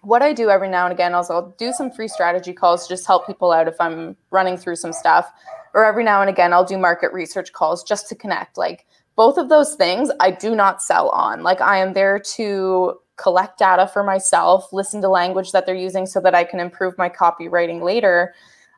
what 0.01 0.21
I 0.21 0.33
do 0.33 0.49
every 0.49 0.69
now 0.69 0.85
and 0.85 0.93
again 0.93 1.13
is 1.13 1.29
I'll 1.29 1.53
do 1.57 1.73
some 1.73 1.91
free 1.91 2.07
strategy 2.07 2.53
calls 2.53 2.87
to 2.87 2.93
just 2.93 3.05
help 3.05 3.27
people 3.27 3.51
out 3.51 3.67
if 3.67 3.75
I'm 3.79 4.15
running 4.31 4.57
through 4.57 4.77
some 4.77 4.93
stuff. 4.93 5.31
Or 5.73 5.85
every 5.85 6.03
now 6.03 6.21
and 6.21 6.29
again 6.29 6.53
I'll 6.53 6.65
do 6.65 6.77
market 6.77 7.13
research 7.13 7.53
calls 7.53 7.83
just 7.83 8.07
to 8.09 8.15
connect. 8.15 8.57
Like 8.57 8.85
both 9.15 9.37
of 9.37 9.49
those 9.49 9.75
things 9.75 10.09
I 10.19 10.31
do 10.31 10.55
not 10.55 10.81
sell 10.81 11.09
on. 11.09 11.43
Like 11.43 11.61
I 11.61 11.77
am 11.77 11.93
there 11.93 12.19
to 12.35 12.99
collect 13.17 13.59
data 13.59 13.85
for 13.87 14.01
myself, 14.01 14.71
listen 14.71 15.01
to 15.01 15.09
language 15.09 15.51
that 15.51 15.65
they're 15.65 15.75
using 15.75 16.05
so 16.05 16.21
that 16.21 16.33
I 16.33 16.45
can 16.45 16.59
improve 16.59 16.97
my 16.97 17.09
copywriting 17.09 17.83
later. 17.83 18.33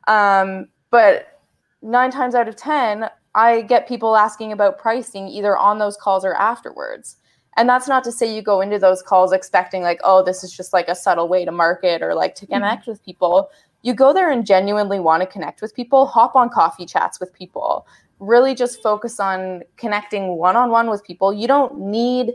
Um, 0.08 0.66
but 0.90 1.40
nine 1.80 2.10
times 2.10 2.34
out 2.34 2.48
of 2.48 2.56
10, 2.56 3.08
I 3.34 3.62
get 3.62 3.88
people 3.88 4.16
asking 4.16 4.52
about 4.52 4.78
pricing 4.78 5.28
either 5.28 5.56
on 5.56 5.78
those 5.78 5.96
calls 5.96 6.24
or 6.24 6.34
afterwards. 6.34 7.16
And 7.56 7.68
that's 7.68 7.88
not 7.88 8.02
to 8.04 8.12
say 8.12 8.34
you 8.34 8.42
go 8.42 8.60
into 8.60 8.78
those 8.78 9.02
calls 9.02 9.32
expecting, 9.32 9.82
like, 9.82 10.00
oh, 10.04 10.22
this 10.22 10.42
is 10.42 10.52
just 10.52 10.72
like 10.72 10.88
a 10.88 10.94
subtle 10.94 11.28
way 11.28 11.44
to 11.44 11.52
market 11.52 12.02
or 12.02 12.14
like 12.14 12.34
to 12.36 12.46
mm-hmm. 12.46 12.54
connect 12.54 12.82
mm-hmm. 12.82 12.92
with 12.92 13.04
people. 13.04 13.50
You 13.82 13.94
go 13.94 14.12
there 14.12 14.30
and 14.30 14.46
genuinely 14.46 15.00
want 15.00 15.22
to 15.22 15.26
connect 15.26 15.60
with 15.60 15.74
people, 15.74 16.06
hop 16.06 16.36
on 16.36 16.48
coffee 16.48 16.86
chats 16.86 17.18
with 17.20 17.32
people, 17.32 17.86
really 18.20 18.54
just 18.54 18.80
focus 18.82 19.18
on 19.18 19.62
connecting 19.76 20.36
one 20.36 20.56
on 20.56 20.70
one 20.70 20.88
with 20.88 21.04
people. 21.04 21.32
You 21.32 21.48
don't 21.48 21.78
need 21.78 22.34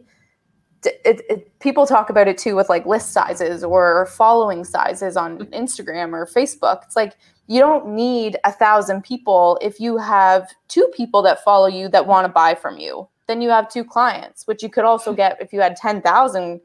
it, 0.85 1.21
it, 1.29 1.59
people 1.59 1.87
talk 1.87 2.09
about 2.09 2.27
it 2.27 2.37
too 2.37 2.55
with 2.55 2.69
like 2.69 2.85
list 2.85 3.11
sizes 3.11 3.63
or 3.63 4.05
following 4.05 4.63
sizes 4.63 5.17
on 5.17 5.39
mm-hmm. 5.39 5.53
Instagram 5.53 6.13
or 6.13 6.25
Facebook. 6.27 6.83
It's 6.83 6.95
like 6.95 7.17
you 7.47 7.59
don't 7.59 7.87
need 7.87 8.37
a 8.43 8.51
thousand 8.51 9.03
people 9.03 9.57
if 9.61 9.79
you 9.79 9.97
have 9.97 10.49
two 10.67 10.89
people 10.95 11.21
that 11.23 11.43
follow 11.43 11.67
you 11.67 11.89
that 11.89 12.05
want 12.05 12.25
to 12.25 12.31
buy 12.31 12.53
from 12.53 12.77
you. 12.77 13.07
Then 13.27 13.41
you 13.41 13.49
have 13.49 13.69
two 13.69 13.83
clients, 13.83 14.47
which 14.47 14.63
you 14.63 14.69
could 14.69 14.85
also 14.85 15.13
get 15.13 15.41
if 15.41 15.53
you 15.53 15.61
had 15.61 15.75
10,000 15.75 16.61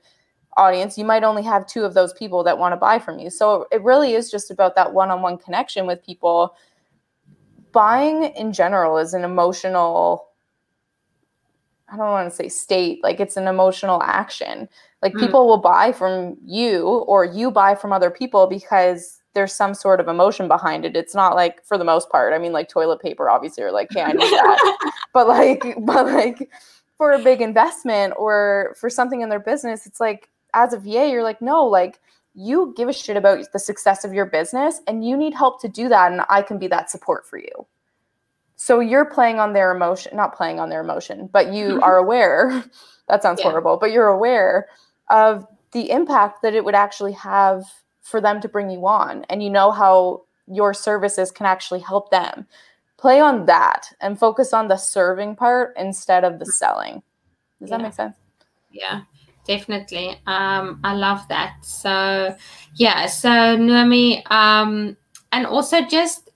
audience, 0.56 0.98
you 0.98 1.04
might 1.04 1.24
only 1.24 1.42
have 1.42 1.66
two 1.66 1.84
of 1.84 1.94
those 1.94 2.12
people 2.12 2.44
that 2.44 2.58
want 2.58 2.72
to 2.72 2.76
buy 2.76 2.98
from 2.98 3.18
you. 3.18 3.30
So 3.30 3.66
it 3.72 3.82
really 3.82 4.14
is 4.14 4.30
just 4.30 4.50
about 4.50 4.74
that 4.76 4.92
one 4.92 5.10
on 5.10 5.22
one 5.22 5.38
connection 5.38 5.86
with 5.86 6.04
people. 6.04 6.54
Buying 7.72 8.24
in 8.24 8.52
general 8.52 8.98
is 8.98 9.14
an 9.14 9.24
emotional 9.24 10.28
I 11.92 11.96
don't 11.98 12.10
want 12.10 12.30
to 12.30 12.34
say 12.34 12.48
state, 12.48 13.02
like 13.02 13.20
it's 13.20 13.36
an 13.36 13.46
emotional 13.46 14.02
action. 14.02 14.66
Like 15.02 15.12
mm. 15.12 15.20
people 15.20 15.46
will 15.46 15.58
buy 15.58 15.92
from 15.92 16.38
you 16.42 16.86
or 16.86 17.26
you 17.26 17.50
buy 17.50 17.74
from 17.74 17.92
other 17.92 18.10
people 18.10 18.46
because 18.46 19.21
there's 19.34 19.52
some 19.52 19.74
sort 19.74 20.00
of 20.00 20.08
emotion 20.08 20.48
behind 20.48 20.84
it. 20.84 20.96
It's 20.96 21.14
not 21.14 21.34
like 21.34 21.64
for 21.64 21.78
the 21.78 21.84
most 21.84 22.10
part. 22.10 22.32
I 22.32 22.38
mean, 22.38 22.52
like 22.52 22.68
toilet 22.68 23.00
paper, 23.00 23.30
obviously, 23.30 23.64
or 23.64 23.72
like, 23.72 23.88
hey, 23.90 24.02
I 24.02 24.12
need 24.12 24.20
that. 24.20 24.92
but 25.14 25.26
like, 25.26 25.62
but 25.80 26.06
like 26.06 26.50
for 26.98 27.12
a 27.12 27.18
big 27.18 27.40
investment 27.40 28.14
or 28.16 28.76
for 28.78 28.90
something 28.90 29.22
in 29.22 29.28
their 29.28 29.40
business, 29.40 29.86
it's 29.86 30.00
like 30.00 30.28
as 30.54 30.72
a 30.72 30.78
VA, 30.78 31.08
you're 31.08 31.22
like, 31.22 31.40
no, 31.40 31.64
like 31.64 32.00
you 32.34 32.72
give 32.76 32.88
a 32.88 32.92
shit 32.92 33.16
about 33.16 33.52
the 33.52 33.58
success 33.58 34.04
of 34.04 34.12
your 34.12 34.26
business 34.26 34.80
and 34.86 35.06
you 35.06 35.16
need 35.16 35.34
help 35.34 35.60
to 35.62 35.68
do 35.68 35.88
that. 35.88 36.12
And 36.12 36.22
I 36.28 36.42
can 36.42 36.58
be 36.58 36.66
that 36.68 36.90
support 36.90 37.26
for 37.26 37.38
you. 37.38 37.66
So 38.56 38.80
you're 38.80 39.04
playing 39.04 39.40
on 39.40 39.54
their 39.54 39.74
emotion, 39.74 40.16
not 40.16 40.36
playing 40.36 40.60
on 40.60 40.68
their 40.68 40.82
emotion, 40.82 41.28
but 41.32 41.52
you 41.52 41.66
mm-hmm. 41.66 41.82
are 41.82 41.96
aware. 41.96 42.64
that 43.08 43.22
sounds 43.22 43.40
yeah. 43.40 43.50
horrible, 43.50 43.76
but 43.76 43.90
you're 43.90 44.08
aware 44.08 44.68
of 45.10 45.46
the 45.72 45.90
impact 45.90 46.42
that 46.42 46.54
it 46.54 46.64
would 46.64 46.74
actually 46.74 47.12
have 47.12 47.64
for 48.02 48.20
them 48.20 48.40
to 48.40 48.48
bring 48.48 48.70
you 48.70 48.86
on. 48.86 49.24
And 49.30 49.42
you 49.42 49.50
know 49.50 49.70
how 49.70 50.22
your 50.46 50.74
services 50.74 51.30
can 51.30 51.46
actually 51.46 51.80
help 51.80 52.10
them. 52.10 52.46
Play 52.98 53.20
on 53.20 53.46
that 53.46 53.86
and 54.00 54.18
focus 54.18 54.52
on 54.52 54.68
the 54.68 54.76
serving 54.76 55.36
part 55.36 55.74
instead 55.76 56.24
of 56.24 56.38
the 56.38 56.46
selling. 56.46 57.02
Does 57.60 57.70
yeah. 57.70 57.76
that 57.76 57.82
make 57.82 57.94
sense? 57.94 58.16
Yeah 58.70 59.02
definitely 59.46 60.10
um 60.26 60.80
i 60.84 60.94
love 60.94 61.26
that 61.28 61.56
so 61.62 62.34
yeah 62.76 63.06
so 63.06 63.56
Naomi, 63.56 64.24
um 64.26 64.96
and 65.32 65.46
also 65.46 65.82
just 65.82 66.30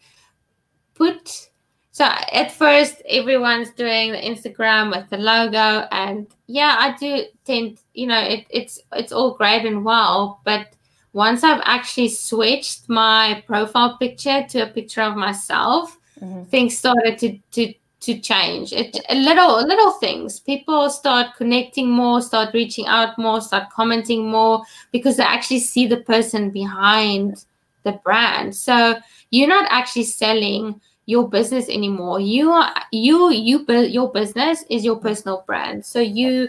put 0.94 1.50
so 1.92 2.04
at 2.04 2.50
first 2.52 3.02
everyone's 3.08 3.70
doing 3.70 4.12
the 4.12 4.18
instagram 4.18 4.90
with 4.90 5.08
the 5.10 5.18
logo 5.18 5.86
and 5.92 6.26
yeah 6.46 6.76
i 6.78 6.96
do 6.96 7.24
tend 7.44 7.78
you 7.94 8.06
know 8.06 8.20
it, 8.20 8.44
it's 8.50 8.80
it's 8.92 9.12
all 9.12 9.34
great 9.34 9.64
and 9.64 9.84
well 9.84 10.40
but 10.44 10.74
once 11.16 11.42
i've 11.42 11.62
actually 11.64 12.08
switched 12.08 12.88
my 12.88 13.42
profile 13.46 13.96
picture 13.98 14.44
to 14.48 14.60
a 14.60 14.66
picture 14.66 15.02
of 15.02 15.16
myself 15.16 15.98
mm-hmm. 16.20 16.42
things 16.44 16.76
started 16.76 17.18
to 17.18 17.38
to 17.50 17.72
to 18.06 18.18
change. 18.20 18.72
It 18.72 18.96
little 19.10 19.66
little 19.66 19.92
things. 19.92 20.38
People 20.38 20.90
start 20.90 21.34
connecting 21.36 21.90
more 21.90 22.22
start 22.22 22.54
reaching 22.54 22.86
out 22.86 23.18
more 23.18 23.40
start 23.40 23.70
commenting 23.70 24.30
more 24.30 24.62
because 24.92 25.16
they 25.16 25.24
actually 25.24 25.60
see 25.60 25.86
the 25.86 25.98
person 25.98 26.50
behind 26.50 27.44
the 27.82 27.92
brand. 28.04 28.54
So 28.54 28.96
you're 29.30 29.48
not 29.48 29.66
actually 29.70 30.04
selling 30.04 30.80
your 31.06 31.28
business 31.28 31.68
anymore. 31.68 32.20
You 32.20 32.50
are 32.50 32.72
you 32.92 33.32
you 33.32 33.66
build 33.66 33.90
your 33.90 34.12
business 34.12 34.64
is 34.70 34.84
your 34.84 34.96
personal 34.96 35.42
brand. 35.46 35.84
So 35.84 35.98
you 35.98 36.48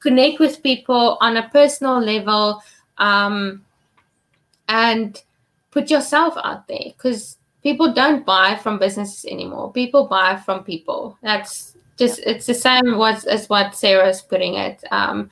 connect 0.00 0.40
with 0.40 0.62
people 0.62 1.16
on 1.20 1.36
a 1.36 1.48
personal 1.48 2.00
level 2.00 2.62
um, 2.98 3.64
and 4.68 5.22
put 5.70 5.90
yourself 5.90 6.34
out 6.42 6.66
there 6.68 6.92
because 6.96 7.38
people 7.62 7.92
don't 7.92 8.24
buy 8.24 8.56
from 8.56 8.78
businesses 8.78 9.24
anymore. 9.24 9.72
People 9.72 10.06
buy 10.06 10.36
from 10.36 10.64
people. 10.64 11.18
That's 11.22 11.76
just 11.96 12.20
it's 12.20 12.46
the 12.46 12.54
same 12.54 12.96
was 12.96 13.24
as 13.24 13.48
what 13.48 13.74
Sarah's 13.74 14.22
putting 14.22 14.54
it. 14.54 14.82
Um, 14.90 15.30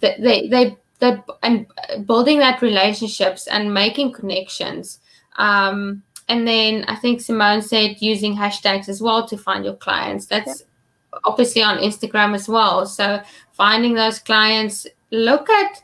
they 0.00 0.48
they 0.48 0.76
they 1.00 1.22
and 1.42 1.66
building 2.06 2.38
that 2.38 2.62
relationships 2.62 3.46
and 3.46 3.74
making 3.74 4.12
connections. 4.12 5.00
Um, 5.36 6.02
and 6.28 6.48
then 6.48 6.84
I 6.88 6.96
think 6.96 7.20
Simone 7.20 7.60
said 7.60 8.00
using 8.00 8.34
hashtags 8.34 8.88
as 8.88 9.02
well 9.02 9.26
to 9.28 9.36
find 9.36 9.64
your 9.64 9.74
clients. 9.74 10.26
That's 10.26 10.60
yeah. 10.60 11.18
obviously 11.24 11.62
on 11.62 11.78
Instagram 11.78 12.34
as 12.34 12.48
well. 12.48 12.86
So 12.86 13.20
finding 13.52 13.94
those 13.94 14.18
clients, 14.18 14.86
look 15.10 15.50
at 15.50 15.82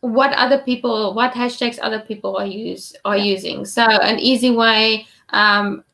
what 0.00 0.32
other 0.32 0.58
people 0.58 1.14
what 1.14 1.32
hashtags 1.32 1.78
other 1.82 2.00
people 2.00 2.36
are 2.36 2.46
use 2.46 2.94
are 3.04 3.16
yeah. 3.16 3.24
using. 3.24 3.64
So 3.64 3.82
an 3.82 4.18
easy 4.18 4.50
way 4.50 5.06
um, 5.30 5.84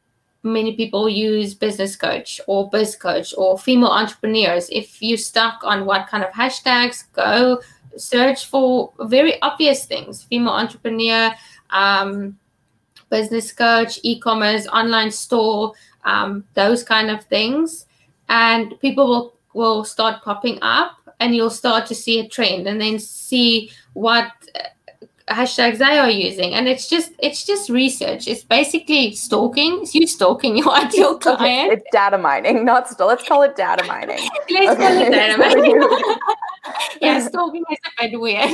many 0.42 0.76
people 0.76 1.08
use 1.08 1.54
business 1.54 1.96
coach 1.96 2.40
or 2.46 2.70
biz 2.70 2.96
coach 2.96 3.34
or 3.36 3.58
female 3.58 3.90
entrepreneurs. 3.90 4.68
If 4.70 5.02
you're 5.02 5.18
stuck 5.18 5.64
on 5.64 5.84
what 5.84 6.08
kind 6.08 6.22
of 6.24 6.30
hashtags 6.30 7.04
go 7.12 7.60
search 7.96 8.46
for 8.46 8.92
very 9.00 9.40
obvious 9.42 9.86
things. 9.86 10.22
Female 10.22 10.52
entrepreneur 10.52 11.34
um, 11.70 12.38
business 13.10 13.52
coach 13.52 13.98
e-commerce 14.02 14.66
online 14.68 15.10
store 15.10 15.72
um, 16.04 16.44
those 16.54 16.82
kind 16.82 17.10
of 17.10 17.24
things. 17.24 17.86
And 18.28 18.78
people 18.80 19.08
will 19.08 19.36
will 19.54 19.84
start 19.84 20.22
popping 20.22 20.58
up 20.60 20.98
and 21.18 21.34
you'll 21.34 21.50
start 21.50 21.86
to 21.86 21.94
see 21.94 22.20
a 22.20 22.28
trend 22.28 22.66
and 22.66 22.78
then 22.78 22.98
see 22.98 23.70
what 23.96 24.30
hashtags 25.28 25.78
they 25.78 25.98
are 25.98 26.10
using. 26.10 26.54
And 26.54 26.68
it's 26.68 26.88
just 26.88 27.12
it's 27.18 27.44
just 27.44 27.70
research. 27.70 28.28
It's 28.28 28.44
basically 28.44 29.14
stalking. 29.14 29.80
It's 29.82 29.94
you 29.94 30.06
stalking 30.06 30.56
your 30.60 30.70
ideal 30.70 31.18
client. 31.18 31.72
It's 31.72 31.84
data 31.92 32.18
mining 32.18 32.64
not 32.64 32.88
still 32.88 33.08
let's 33.08 33.26
call 33.26 33.42
it 33.42 33.56
data 33.56 33.84
mining. 33.86 34.18
Let's 34.50 34.72
okay. 34.72 34.76
call 34.76 35.02
it 35.02 35.10
data 35.10 35.38
mining. 35.38 36.16
Yeah 37.00 37.20
stalking 37.20 37.62
is 37.70 37.78
a 37.86 38.08
bit 38.08 38.20
weird 38.20 38.50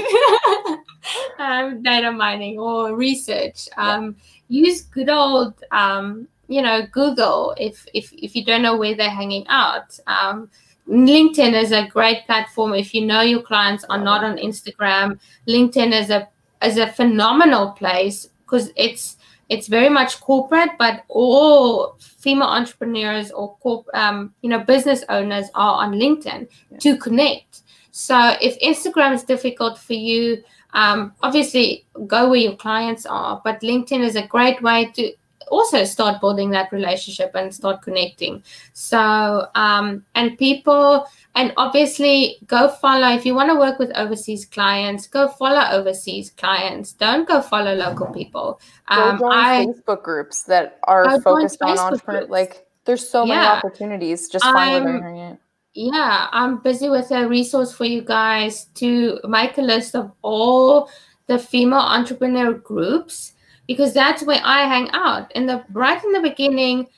um, 1.38 1.82
data 1.82 2.12
mining 2.12 2.58
or 2.58 2.94
research. 2.94 3.68
Um, 3.78 4.16
yeah. 4.48 4.66
use 4.66 4.82
good 4.82 5.08
old 5.08 5.54
um, 5.70 6.28
you 6.46 6.60
know 6.60 6.86
google 6.92 7.54
if 7.56 7.86
if 7.94 8.12
if 8.12 8.36
you 8.36 8.44
don't 8.44 8.60
know 8.60 8.76
where 8.76 8.94
they're 8.94 9.08
hanging 9.08 9.46
out. 9.48 9.98
Um, 10.06 10.50
LinkedIn 10.92 11.54
is 11.54 11.72
a 11.72 11.86
great 11.86 12.26
platform 12.26 12.74
if 12.74 12.94
you 12.94 13.06
know 13.06 13.22
your 13.22 13.40
clients 13.40 13.82
are 13.88 13.98
not 13.98 14.22
on 14.22 14.36
Instagram. 14.36 15.18
LinkedIn 15.48 15.92
is 15.92 16.10
a 16.10 16.28
is 16.62 16.76
a 16.76 16.86
phenomenal 16.86 17.72
place 17.72 18.28
because 18.44 18.70
it's 18.76 19.16
it's 19.48 19.68
very 19.68 19.88
much 19.88 20.20
corporate, 20.20 20.70
but 20.78 21.04
all 21.08 21.96
female 21.98 22.48
entrepreneurs 22.48 23.30
or 23.30 23.56
corp, 23.56 23.86
um, 23.94 24.34
you 24.42 24.50
know 24.50 24.60
business 24.60 25.02
owners 25.08 25.46
are 25.54 25.82
on 25.82 25.94
LinkedIn 25.94 26.48
yeah. 26.70 26.78
to 26.78 26.98
connect. 26.98 27.62
So 27.90 28.36
if 28.40 28.58
Instagram 28.60 29.14
is 29.14 29.24
difficult 29.24 29.78
for 29.78 29.94
you, 29.94 30.42
um, 30.74 31.14
obviously 31.22 31.86
go 32.06 32.28
where 32.28 32.38
your 32.38 32.56
clients 32.56 33.06
are. 33.06 33.40
But 33.42 33.62
LinkedIn 33.62 34.02
is 34.02 34.16
a 34.16 34.26
great 34.26 34.62
way 34.62 34.90
to 34.94 35.12
also 35.52 35.84
start 35.84 36.20
building 36.20 36.50
that 36.50 36.72
relationship 36.72 37.32
and 37.34 37.54
start 37.54 37.82
connecting. 37.82 38.42
So, 38.72 39.46
um, 39.54 40.04
and 40.14 40.38
people, 40.38 41.06
and 41.34 41.52
obviously 41.56 42.38
go 42.46 42.68
follow, 42.68 43.08
if 43.08 43.26
you 43.26 43.34
want 43.34 43.50
to 43.50 43.56
work 43.56 43.78
with 43.78 43.92
overseas 43.94 44.46
clients, 44.46 45.06
go 45.06 45.28
follow 45.28 45.64
overseas 45.70 46.30
clients. 46.30 46.92
Don't 46.94 47.28
go 47.28 47.42
follow 47.42 47.74
local 47.74 48.06
people. 48.06 48.60
Um, 48.88 49.18
go 49.18 49.28
join 49.28 49.32
I, 49.32 49.66
Facebook 49.66 50.02
groups 50.02 50.44
that 50.44 50.78
are 50.84 51.20
focused 51.20 51.60
on 51.62 51.78
entrepreneurs. 51.78 52.30
Like, 52.30 52.66
there's 52.84 53.06
so 53.08 53.26
many 53.26 53.46
opportunities. 53.46 54.28
Just 54.28 54.44
find 54.44 54.84
where 54.84 55.38
yeah, 55.74 56.28
I'm 56.32 56.58
busy 56.58 56.90
with 56.90 57.10
a 57.12 57.26
resource 57.26 57.72
for 57.72 57.86
you 57.86 58.02
guys 58.02 58.66
to 58.74 59.18
make 59.24 59.56
a 59.56 59.62
list 59.62 59.94
of 59.94 60.12
all 60.20 60.90
the 61.28 61.38
female 61.38 61.78
entrepreneur 61.78 62.52
groups 62.52 63.32
because 63.66 63.92
that's 63.92 64.24
where 64.24 64.40
I 64.44 64.62
hang 64.62 64.90
out. 64.92 65.32
And 65.34 65.48
the 65.48 65.64
right 65.72 66.02
in 66.02 66.12
the 66.12 66.20
beginning, 66.20 66.88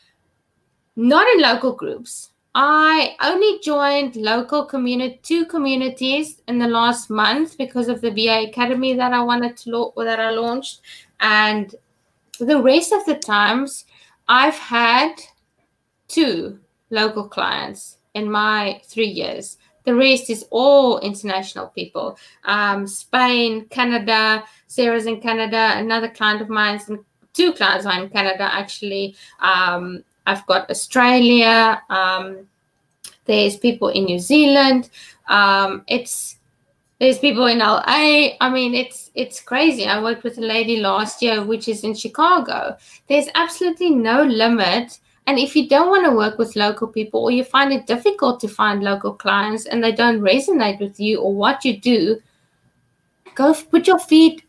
not 0.97 1.27
in 1.29 1.41
local 1.41 1.73
groups. 1.73 2.31
I 2.57 3.17
only 3.21 3.59
joined 3.65 4.15
local 4.15 4.65
community 4.65 5.19
two 5.25 5.45
communities 5.47 6.41
in 6.47 6.59
the 6.59 6.69
last 6.69 7.11
month 7.11 7.59
because 7.59 7.89
of 7.89 8.01
the 8.01 8.13
VA 8.13 8.49
Academy 8.49 8.95
that 8.95 9.13
I 9.13 9.23
wanted 9.23 9.57
to 9.57 9.71
lo- 9.71 9.93
that 9.97 10.21
I 10.21 10.31
launched, 10.31 10.81
and 11.19 11.75
the 12.39 12.63
rest 12.63 12.93
of 12.93 13.05
the 13.07 13.17
times 13.17 13.87
I've 14.29 14.55
had 14.55 15.17
two 16.07 16.61
local 16.91 17.29
clients 17.29 17.99
in 18.15 18.31
my 18.31 18.81
three 18.85 19.09
years. 19.09 19.59
The 19.85 19.95
rest 19.95 20.31
is 20.31 20.47
all 20.51 20.99
international 21.01 21.69
people. 21.69 22.19
Um, 22.45 22.87
Spain, 22.87 23.67
Canada, 23.67 24.45
Sarah's 24.67 25.07
in 25.07 25.21
Canada, 25.21 25.73
another 25.77 26.09
client 26.09 26.41
of 26.41 26.49
mine, 26.49 26.81
two 27.35 27.53
clients 27.53 27.85
are 27.85 28.03
in 28.03 28.09
Canada 28.09 28.49
actually. 28.53 29.17
Um, 29.41 30.03
I've 30.27 30.47
got 30.47 30.71
Australia. 30.71 31.83
Um, 31.91 32.49
there's 33.27 33.57
people 33.57 33.89
in 33.89 34.05
New 34.05 34.19
Zealand. 34.19 34.89
Um, 35.29 35.85
it's 35.87 36.39
there's 36.99 37.19
people 37.19 37.47
in 37.47 37.59
LA. 37.59 38.37
I 38.41 38.51
mean, 38.51 38.75
it's 38.75 39.11
it's 39.15 39.41
crazy. 39.41 39.87
I 39.87 40.03
worked 40.03 40.25
with 40.25 40.39
a 40.39 40.43
lady 40.43 40.81
last 40.81 41.21
year, 41.21 41.45
which 41.45 41.69
is 41.69 41.85
in 41.85 41.95
Chicago. 41.95 42.77
There's 43.09 43.29
absolutely 43.35 43.91
no 43.91 44.23
limit 44.23 44.99
and 45.27 45.39
if 45.39 45.57
you 45.57 45.69
don't 45.69 45.89
want 45.89 46.05
to 46.05 46.15
work 46.15 46.39
with 46.39 46.57
local 46.57 46.87
people 46.87 47.21
or 47.23 47.31
you 47.31 47.45
find 47.45 47.73
it 47.73 47.87
difficult 47.87 48.41
to 48.41 48.49
find 48.49 48.83
local 48.83 49.15
clients 49.15 49.67
and 49.67 49.83
they 49.83 49.93
don't 49.93 50.21
resonate 50.21 50.81
with 50.81 51.01
you 51.01 51.21
or 51.21 51.35
what 51.35 51.65
you 51.65 51.79
do, 51.79 52.21
go 53.35 53.55
put 53.71 53.87
your 53.87 53.99
feet 53.99 54.43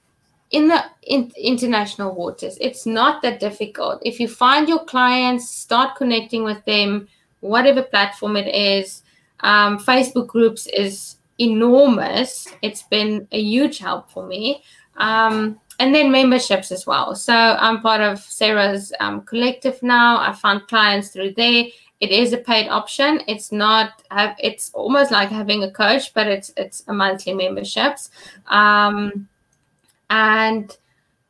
in 0.52 0.68
the 0.68 0.84
in, 1.04 1.32
international 1.38 2.14
waters. 2.14 2.58
It's 2.60 2.86
not 2.86 3.22
that 3.22 3.40
difficult. 3.40 4.02
If 4.04 4.20
you 4.20 4.28
find 4.28 4.68
your 4.68 4.84
clients, 4.84 5.50
start 5.50 5.96
connecting 5.96 6.44
with 6.44 6.64
them, 6.66 7.08
whatever 7.40 7.82
platform 7.82 8.36
it 8.36 8.54
is. 8.54 9.04
Um, 9.42 9.80
Facebook 9.80 10.28
groups 10.28 10.68
is 10.68 11.18
enormous. 11.40 12.48
It's 12.62 12.84
been 12.84 13.28
a 13.32 13.42
huge 13.42 13.80
help 13.80 14.10
for 14.12 14.28
me. 14.28 14.64
Um, 14.98 15.60
and 15.80 15.94
then 15.94 16.12
memberships 16.12 16.72
as 16.72 16.86
well. 16.86 17.16
So 17.16 17.34
I'm 17.34 17.82
part 17.82 18.02
of 18.02 18.20
Sarah's 18.20 18.94
um, 19.00 19.22
collective 19.22 19.82
now. 19.84 20.18
I 20.18 20.34
found 20.34 20.68
clients 20.68 21.10
through 21.10 21.34
there. 21.34 21.66
It 22.02 22.12
is 22.12 22.34
a 22.34 22.38
paid 22.38 22.68
option. 22.68 23.22
It's 23.28 23.52
not. 23.52 24.04
It's 24.40 24.72
almost 24.74 25.12
like 25.12 25.30
having 25.30 25.64
a 25.64 25.72
coach, 25.72 26.14
but 26.14 26.28
it's 26.28 26.52
it's 26.58 26.84
a 26.88 26.94
monthly 26.94 27.34
memberships, 27.34 28.10
um, 28.48 29.28
and 30.10 30.78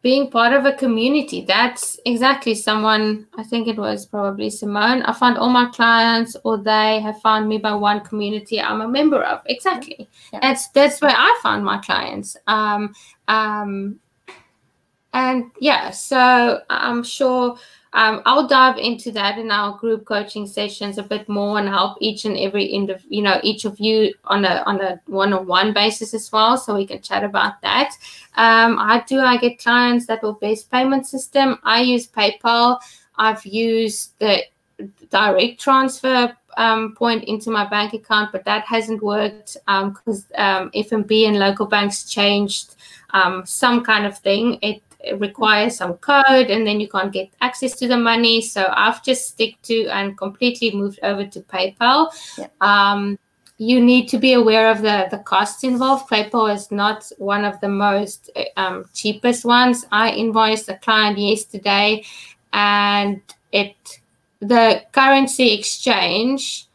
being 0.01 0.29
part 0.29 0.53
of 0.53 0.65
a 0.65 0.73
community. 0.73 1.45
That's 1.45 1.99
exactly 2.05 2.55
someone. 2.55 3.27
I 3.37 3.43
think 3.43 3.67
it 3.67 3.77
was 3.77 4.05
probably 4.05 4.49
Simone. 4.49 5.01
I 5.03 5.13
found 5.13 5.37
all 5.37 5.49
my 5.49 5.65
clients, 5.67 6.35
or 6.43 6.57
they 6.57 6.99
have 6.99 7.21
found 7.21 7.47
me 7.47 7.57
by 7.57 7.73
one 7.73 8.01
community 8.01 8.59
I'm 8.59 8.81
a 8.81 8.87
member 8.87 9.23
of. 9.23 9.41
Exactly. 9.45 10.07
Yeah. 10.33 10.39
That's 10.41 10.67
that's 10.69 10.99
where 10.99 11.15
I 11.15 11.39
found 11.41 11.63
my 11.63 11.77
clients. 11.77 12.37
Um, 12.47 12.93
um, 13.27 13.99
and 15.15 15.49
yeah, 15.59 15.91
so 15.91 16.61
I'm 16.69 17.01
sure 17.01 17.57
um, 17.93 18.21
I'll 18.25 18.49
dive 18.49 18.77
into 18.77 19.09
that 19.13 19.37
in 19.37 19.49
our 19.49 19.77
group 19.77 20.03
coaching 20.03 20.45
sessions 20.45 20.97
a 20.97 21.03
bit 21.03 21.29
more 21.29 21.57
and 21.57 21.69
help 21.69 21.97
each 22.01 22.25
and 22.25 22.37
every 22.37 22.67
indiv- 22.67 23.05
you 23.07 23.21
know 23.21 23.39
each 23.41 23.63
of 23.63 23.79
you 23.79 24.13
on 24.25 24.43
a 24.43 24.61
on 24.65 24.81
a 24.81 24.99
one-on-one 25.05 25.71
basis 25.73 26.13
as 26.13 26.29
well, 26.33 26.57
so 26.57 26.75
we 26.75 26.85
can 26.85 27.01
chat 27.01 27.23
about 27.23 27.61
that. 27.61 27.91
Um, 28.35 28.77
I 28.77 29.05
do 29.07 29.21
I 29.21 29.37
get 29.37 29.57
clients 29.57 30.05
that 30.07 30.21
will 30.21 30.33
best 30.33 30.69
payment 30.69 31.07
system. 31.07 31.59
I 31.63 31.79
use 31.79 32.07
PayPal. 32.07 32.81
I've 33.17 33.45
used 33.45 34.19
the 34.19 34.43
direct 35.09 35.61
transfer 35.61 36.35
um, 36.57 36.93
point 36.93 37.23
into 37.23 37.49
my 37.51 37.65
bank 37.65 37.93
account, 37.93 38.33
but 38.33 38.43
that 38.43 38.65
hasn't 38.65 39.01
worked 39.01 39.55
because 39.65 40.25
um, 40.35 40.63
um, 40.63 40.71
FNB 40.71 41.29
and 41.29 41.39
local 41.39 41.67
banks 41.67 42.03
changed 42.03 42.75
um, 43.11 43.45
some 43.45 43.81
kind 43.81 44.05
of 44.05 44.17
thing. 44.17 44.59
It 44.61 44.81
requires 45.17 45.77
some 45.77 45.95
code 45.95 46.49
and 46.49 46.65
then 46.65 46.79
you 46.79 46.87
can't 46.87 47.11
get 47.11 47.29
access 47.41 47.73
to 47.77 47.87
the 47.87 47.97
money. 47.97 48.41
So 48.41 48.71
I've 48.71 49.03
just 49.03 49.27
stick 49.27 49.61
to 49.63 49.87
and 49.87 50.17
completely 50.17 50.71
moved 50.71 50.99
over 51.03 51.25
to 51.25 51.41
PayPal. 51.41 52.11
Yeah. 52.37 52.47
Um, 52.61 53.17
you 53.57 53.79
need 53.79 54.09
to 54.09 54.17
be 54.17 54.33
aware 54.33 54.69
of 54.69 54.81
the, 54.81 55.07
the 55.11 55.19
costs 55.19 55.63
involved. 55.63 56.09
PayPal 56.09 56.53
is 56.53 56.71
not 56.71 57.09
one 57.17 57.45
of 57.45 57.59
the 57.61 57.69
most 57.69 58.29
um, 58.57 58.85
cheapest 58.93 59.45
ones. 59.45 59.85
I 59.91 60.11
invoiced 60.11 60.67
a 60.69 60.75
client 60.75 61.17
yesterday 61.17 62.03
and 62.51 63.21
it 63.51 64.01
the 64.39 64.83
currency 64.91 65.53
exchange 65.53 66.67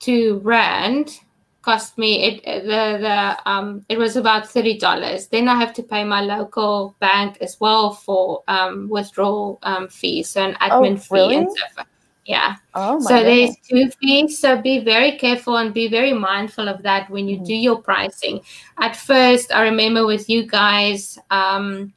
to 0.00 0.38
Rand 0.40 1.20
cost 1.64 1.96
me 1.96 2.10
it 2.24 2.44
the 2.44 2.82
the 3.06 3.50
um 3.50 3.84
it 3.88 3.98
was 3.98 4.16
about 4.16 4.48
thirty 4.48 4.78
dollars. 4.78 5.28
Then 5.28 5.48
I 5.48 5.54
have 5.54 5.72
to 5.74 5.82
pay 5.82 6.04
my 6.04 6.20
local 6.20 6.94
bank 7.00 7.38
as 7.40 7.58
well 7.58 7.92
for 7.94 8.42
um 8.48 8.88
withdrawal 8.90 9.58
um 9.62 9.88
fees, 9.88 10.28
so 10.30 10.42
an 10.42 10.56
oh, 10.60 10.68
admin 10.68 11.00
oh, 11.00 11.14
really? 11.14 11.28
fee 11.28 11.36
and 11.36 11.52
stuff. 11.52 11.86
Yeah. 12.26 12.56
Oh 12.74 12.98
my 13.00 13.10
so 13.10 13.16
goodness. 13.18 13.56
there's 13.70 13.90
two 13.90 13.96
fees. 13.98 14.38
So 14.38 14.60
be 14.60 14.78
very 14.80 15.18
careful 15.18 15.56
and 15.56 15.74
be 15.74 15.88
very 15.88 16.12
mindful 16.12 16.68
of 16.68 16.82
that 16.82 17.10
when 17.10 17.28
you 17.28 17.36
mm-hmm. 17.36 17.44
do 17.44 17.54
your 17.54 17.82
pricing. 17.82 18.40
At 18.78 18.96
first, 18.96 19.52
I 19.52 19.62
remember 19.62 20.06
with 20.06 20.28
you 20.28 20.46
guys, 20.46 21.18
um, 21.30 21.92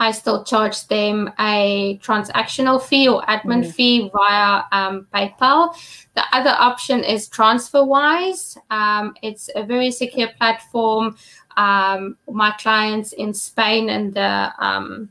I 0.00 0.12
still 0.12 0.42
charge 0.44 0.86
them 0.88 1.30
a 1.38 1.98
transactional 2.02 2.82
fee 2.82 3.06
or 3.06 3.22
admin 3.26 3.64
mm. 3.64 3.72
fee 3.72 4.10
via 4.12 4.62
um, 4.72 5.06
PayPal. 5.14 5.76
The 6.14 6.24
other 6.32 6.56
option 6.58 7.04
is 7.04 7.28
TransferWise. 7.28 8.56
Um, 8.70 9.14
it's 9.22 9.50
a 9.54 9.62
very 9.62 9.90
secure 9.90 10.28
platform. 10.38 11.16
Um, 11.58 12.16
my 12.26 12.52
clients 12.52 13.12
in 13.12 13.34
Spain 13.34 13.90
and 13.90 14.14
the 14.14 14.52
um, 14.58 15.10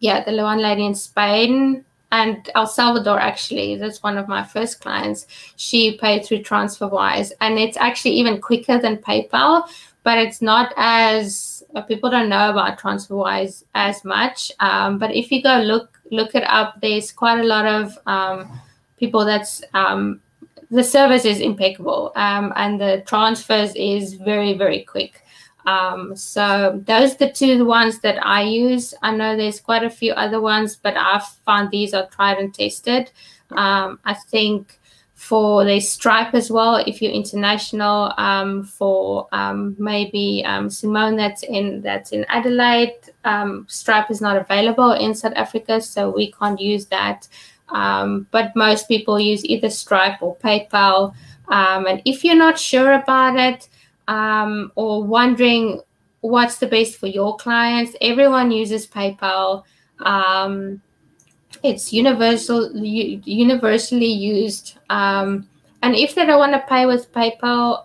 yeah 0.00 0.22
the 0.22 0.36
one 0.42 0.58
lady 0.58 0.84
in 0.84 0.94
Spain 0.94 1.84
and 2.12 2.50
El 2.54 2.66
Salvador 2.66 3.18
actually 3.18 3.76
that's 3.76 4.02
one 4.02 4.18
of 4.18 4.28
my 4.28 4.44
first 4.44 4.82
clients. 4.82 5.26
She 5.56 5.96
paid 5.96 6.26
through 6.26 6.40
TransferWise, 6.40 7.32
and 7.40 7.58
it's 7.58 7.78
actually 7.78 8.12
even 8.16 8.40
quicker 8.40 8.78
than 8.78 8.98
PayPal, 8.98 9.66
but 10.02 10.18
it's 10.18 10.42
not 10.42 10.74
as 10.76 11.53
people 11.82 12.10
don't 12.10 12.28
know 12.28 12.50
about 12.50 12.78
TransferWise 12.78 13.64
as 13.74 14.04
much. 14.04 14.52
Um, 14.60 14.98
but 14.98 15.14
if 15.14 15.30
you 15.30 15.42
go 15.42 15.58
look 15.58 16.00
look 16.10 16.34
it 16.34 16.44
up, 16.44 16.80
there's 16.80 17.10
quite 17.12 17.40
a 17.40 17.44
lot 17.44 17.66
of 17.66 17.98
um, 18.06 18.60
people 18.98 19.24
that's 19.24 19.62
um, 19.74 20.20
the 20.70 20.84
service 20.84 21.24
is 21.24 21.40
impeccable 21.40 22.12
um, 22.16 22.52
and 22.56 22.80
the 22.80 23.02
transfers 23.06 23.74
is 23.74 24.14
very 24.14 24.54
very 24.54 24.82
quick. 24.82 25.22
Um, 25.66 26.14
so 26.14 26.82
those 26.84 27.14
are 27.14 27.18
the 27.18 27.32
two 27.32 27.64
ones 27.64 28.00
that 28.00 28.24
I 28.24 28.42
use. 28.42 28.92
I 29.00 29.16
know 29.16 29.34
there's 29.34 29.60
quite 29.60 29.82
a 29.82 29.88
few 29.88 30.12
other 30.12 30.40
ones, 30.40 30.76
but 30.76 30.94
I've 30.94 31.26
found 31.46 31.70
these 31.70 31.94
are 31.94 32.06
tried 32.08 32.36
and 32.36 32.52
tested. 32.52 33.10
I 33.50 34.14
think 34.28 34.78
for 35.14 35.64
the 35.64 35.80
Stripe 35.80 36.34
as 36.34 36.50
well. 36.50 36.76
If 36.76 37.00
you're 37.00 37.12
international, 37.12 38.12
um, 38.18 38.64
for 38.64 39.28
um, 39.32 39.76
maybe 39.78 40.44
um, 40.44 40.68
Simone 40.68 41.16
that's 41.16 41.42
in 41.42 41.80
that's 41.80 42.12
in 42.12 42.24
Adelaide, 42.28 42.98
um, 43.24 43.66
Stripe 43.68 44.10
is 44.10 44.20
not 44.20 44.36
available 44.36 44.92
in 44.92 45.14
South 45.14 45.32
Africa, 45.36 45.80
so 45.80 46.10
we 46.10 46.32
can't 46.32 46.60
use 46.60 46.86
that. 46.86 47.28
Um, 47.68 48.26
but 48.30 48.54
most 48.54 48.88
people 48.88 49.18
use 49.18 49.44
either 49.44 49.70
Stripe 49.70 50.20
or 50.20 50.36
PayPal. 50.36 51.14
And 51.48 52.02
if 52.04 52.24
you're 52.24 52.34
not 52.34 52.58
sure 52.58 52.92
about 52.92 53.38
it 53.38 53.68
or 54.06 55.04
wondering 55.04 55.80
what's 56.20 56.58
the 56.58 56.66
best 56.66 56.96
for 56.96 57.06
your 57.06 57.36
clients, 57.36 57.94
everyone 58.00 58.50
uses 58.50 58.86
PayPal. 58.86 59.64
Um, 60.00 60.82
it's 61.64 61.92
universal 61.92 62.70
universally 62.76 64.06
used 64.06 64.78
um, 64.90 65.48
and 65.82 65.96
if 65.96 66.14
they 66.14 66.24
don't 66.24 66.38
want 66.38 66.52
to 66.52 66.64
pay 66.68 66.86
with 66.86 67.12
paypal 67.12 67.84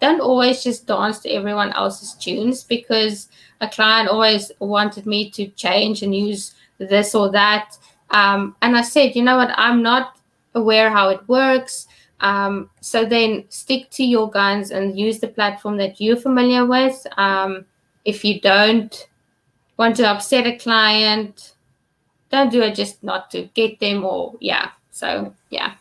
don't 0.00 0.20
always 0.20 0.62
just 0.62 0.86
dance 0.86 1.18
to 1.18 1.28
everyone 1.30 1.72
else's 1.72 2.14
tunes 2.14 2.62
because 2.62 3.28
a 3.60 3.68
client 3.68 4.08
always 4.08 4.52
wanted 4.60 5.04
me 5.06 5.28
to 5.28 5.48
change 5.48 6.02
and 6.02 6.14
use 6.14 6.54
this 6.78 7.16
or 7.16 7.28
that. 7.32 7.76
Um, 8.10 8.54
and 8.62 8.76
i 8.76 8.82
said 8.82 9.16
you 9.16 9.22
know 9.22 9.36
what? 9.36 9.50
I'm 9.56 9.82
not 9.82 10.16
aware 10.54 10.88
how 10.88 11.08
it 11.08 11.20
works 11.28 11.88
um, 12.20 12.70
so 12.80 13.04
then 13.04 13.44
stick 13.48 13.90
to 13.90 14.04
your 14.04 14.30
guns 14.30 14.70
and 14.70 14.98
use 14.98 15.20
the 15.20 15.28
platform 15.28 15.76
that 15.76 16.00
you're 16.00 16.16
familiar 16.16 16.66
with. 16.66 17.06
Um, 17.16 17.64
if 18.04 18.24
you 18.24 18.40
don't 18.40 19.08
want 19.76 19.96
to 19.96 20.08
upset 20.08 20.46
a 20.46 20.56
client 20.56 21.54
don't 22.30 22.50
do 22.50 22.62
it 22.62 22.74
just 22.74 23.02
not 23.02 23.30
to 23.30 23.48
get 23.54 23.80
them 23.80 24.04
or 24.04 24.34
yeah. 24.40 24.70
So 24.90 25.34
yeah. 25.50 25.74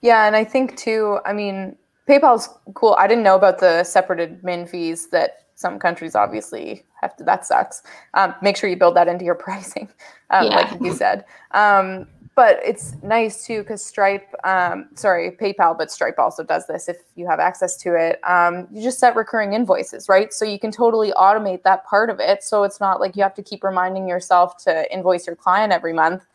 Yeah, 0.00 0.26
and 0.26 0.36
I 0.36 0.44
think 0.44 0.76
too, 0.76 1.18
I 1.24 1.32
mean, 1.32 1.76
PayPal's 2.08 2.48
cool. 2.74 2.96
I 2.98 3.06
didn't 3.06 3.24
know 3.24 3.34
about 3.34 3.58
the 3.58 3.84
separate 3.84 4.42
admin 4.42 4.68
fees 4.68 5.08
that 5.08 5.44
some 5.56 5.78
countries 5.78 6.14
obviously 6.14 6.84
have 7.00 7.16
to 7.16 7.24
that 7.24 7.44
sucks. 7.44 7.82
Um, 8.14 8.34
make 8.40 8.56
sure 8.56 8.70
you 8.70 8.76
build 8.76 8.96
that 8.96 9.08
into 9.08 9.24
your 9.24 9.34
pricing, 9.46 9.88
um, 10.30 10.46
yeah. 10.46 10.56
like 10.56 10.80
you 10.80 10.94
said. 10.94 11.24
Um, 11.50 12.06
but 12.38 12.60
it's 12.64 12.94
nice 13.02 13.44
too 13.44 13.62
because 13.62 13.84
Stripe, 13.84 14.32
um, 14.44 14.90
sorry, 14.94 15.32
PayPal, 15.32 15.76
but 15.76 15.90
Stripe 15.90 16.20
also 16.20 16.44
does 16.44 16.68
this 16.68 16.88
if 16.88 16.98
you 17.16 17.26
have 17.26 17.40
access 17.40 17.76
to 17.78 17.96
it. 17.96 18.20
Um, 18.22 18.68
you 18.70 18.80
just 18.80 19.00
set 19.00 19.16
recurring 19.16 19.54
invoices, 19.54 20.08
right? 20.08 20.32
So 20.32 20.44
you 20.44 20.56
can 20.56 20.70
totally 20.70 21.10
automate 21.14 21.64
that 21.64 21.84
part 21.84 22.10
of 22.10 22.20
it. 22.20 22.44
So 22.44 22.62
it's 22.62 22.78
not 22.78 23.00
like 23.00 23.16
you 23.16 23.24
have 23.24 23.34
to 23.34 23.42
keep 23.42 23.64
reminding 23.64 24.06
yourself 24.06 24.56
to 24.58 24.88
invoice 24.94 25.26
your 25.26 25.34
client 25.34 25.72
every 25.72 25.92
month. 25.92 26.26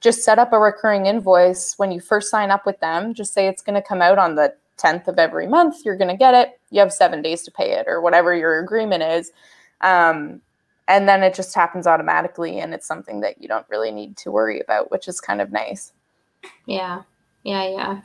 Just 0.00 0.22
set 0.22 0.38
up 0.38 0.52
a 0.52 0.58
recurring 0.60 1.06
invoice 1.06 1.76
when 1.76 1.90
you 1.90 1.98
first 1.98 2.30
sign 2.30 2.52
up 2.52 2.64
with 2.64 2.78
them. 2.78 3.12
Just 3.12 3.34
say 3.34 3.48
it's 3.48 3.60
going 3.60 3.74
to 3.74 3.82
come 3.82 4.00
out 4.00 4.16
on 4.16 4.36
the 4.36 4.54
10th 4.76 5.08
of 5.08 5.18
every 5.18 5.48
month. 5.48 5.84
You're 5.84 5.96
going 5.96 6.06
to 6.06 6.16
get 6.16 6.34
it. 6.34 6.60
You 6.70 6.78
have 6.78 6.92
seven 6.92 7.20
days 7.20 7.42
to 7.42 7.50
pay 7.50 7.72
it 7.72 7.88
or 7.88 8.00
whatever 8.00 8.32
your 8.32 8.60
agreement 8.60 9.02
is. 9.02 9.32
Um, 9.80 10.40
and 10.88 11.08
then 11.08 11.22
it 11.22 11.34
just 11.34 11.54
happens 11.54 11.86
automatically 11.86 12.58
and 12.58 12.74
it's 12.74 12.86
something 12.86 13.20
that 13.20 13.40
you 13.40 13.46
don't 13.46 13.66
really 13.68 13.92
need 13.92 14.16
to 14.16 14.32
worry 14.32 14.58
about 14.60 14.90
which 14.90 15.06
is 15.06 15.20
kind 15.20 15.40
of 15.40 15.52
nice. 15.52 15.92
Yeah. 16.66 17.02
Yeah 17.44 17.68
yeah. 17.68 18.00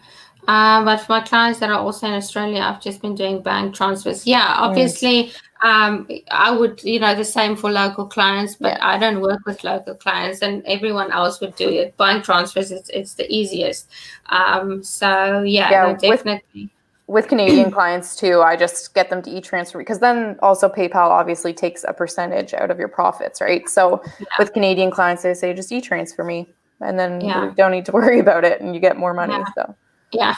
Uh, 0.48 0.84
but 0.84 0.98
for 0.98 1.14
my 1.14 1.22
clients 1.22 1.60
that 1.60 1.70
are 1.70 1.80
also 1.80 2.06
in 2.06 2.14
australia 2.14 2.60
i've 2.60 2.82
just 2.82 3.02
been 3.02 3.16
doing 3.16 3.42
bank 3.42 3.74
transfers. 3.74 4.28
Yeah 4.28 4.56
obviously 4.58 5.32
mm. 5.64 5.68
um, 5.68 6.08
i 6.32 6.52
would 6.52 6.84
you 6.84 7.00
know 7.00 7.16
the 7.16 7.24
same 7.24 7.56
for 7.56 7.72
local 7.72 8.06
clients 8.06 8.56
but 8.56 8.78
yeah. 8.78 8.86
i 8.86 9.00
don't 9.00 9.22
work 9.22 9.40
with 9.46 9.64
local 9.64 9.96
clients 9.96 10.42
and 10.42 10.62
everyone 10.66 11.14
else 11.14 11.40
would 11.40 11.56
do 11.56 11.70
it. 11.70 11.96
Bank 11.96 12.26
transfers 12.26 12.72
it's, 12.72 12.90
it's 12.90 13.14
the 13.14 13.26
easiest. 13.34 13.90
Um, 14.26 14.84
so 14.84 15.44
yeah, 15.44 15.72
yeah 15.72 15.92
no, 15.94 15.98
definitely. 15.98 16.64
with- 16.64 16.70
with 17.14 17.28
Canadian 17.28 17.70
clients 17.78 18.16
too, 18.16 18.42
I 18.42 18.56
just 18.56 18.96
get 18.96 19.12
them 19.12 19.22
to 19.22 19.30
e-transfer 19.30 19.78
because 19.78 20.00
then 20.00 20.36
also 20.42 20.68
PayPal 20.68 21.10
obviously 21.10 21.54
takes 21.54 21.86
a 21.88 21.94
percentage 21.94 22.56
out 22.56 22.72
of 22.72 22.80
your 22.80 22.88
profits, 22.88 23.40
right? 23.40 23.70
So 23.70 24.02
yeah. 24.20 24.26
with 24.40 24.52
Canadian 24.52 24.90
clients, 24.90 25.22
they 25.22 25.36
say 25.36 25.54
just 25.54 25.72
e-transfer 25.72 26.24
me, 26.24 26.48
and 26.82 26.98
then 26.98 27.22
yeah. 27.22 27.46
you 27.46 27.52
don't 27.52 27.72
need 27.72 27.86
to 27.86 27.92
worry 28.00 28.20
about 28.20 28.44
it, 28.44 28.60
and 28.62 28.74
you 28.74 28.82
get 28.82 28.98
more 28.98 29.14
money. 29.14 29.36
Yeah. 29.36 29.46
So 29.56 29.76
yeah, 30.12 30.36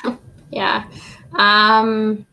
yeah. 0.51 0.83
Um, 1.33 2.25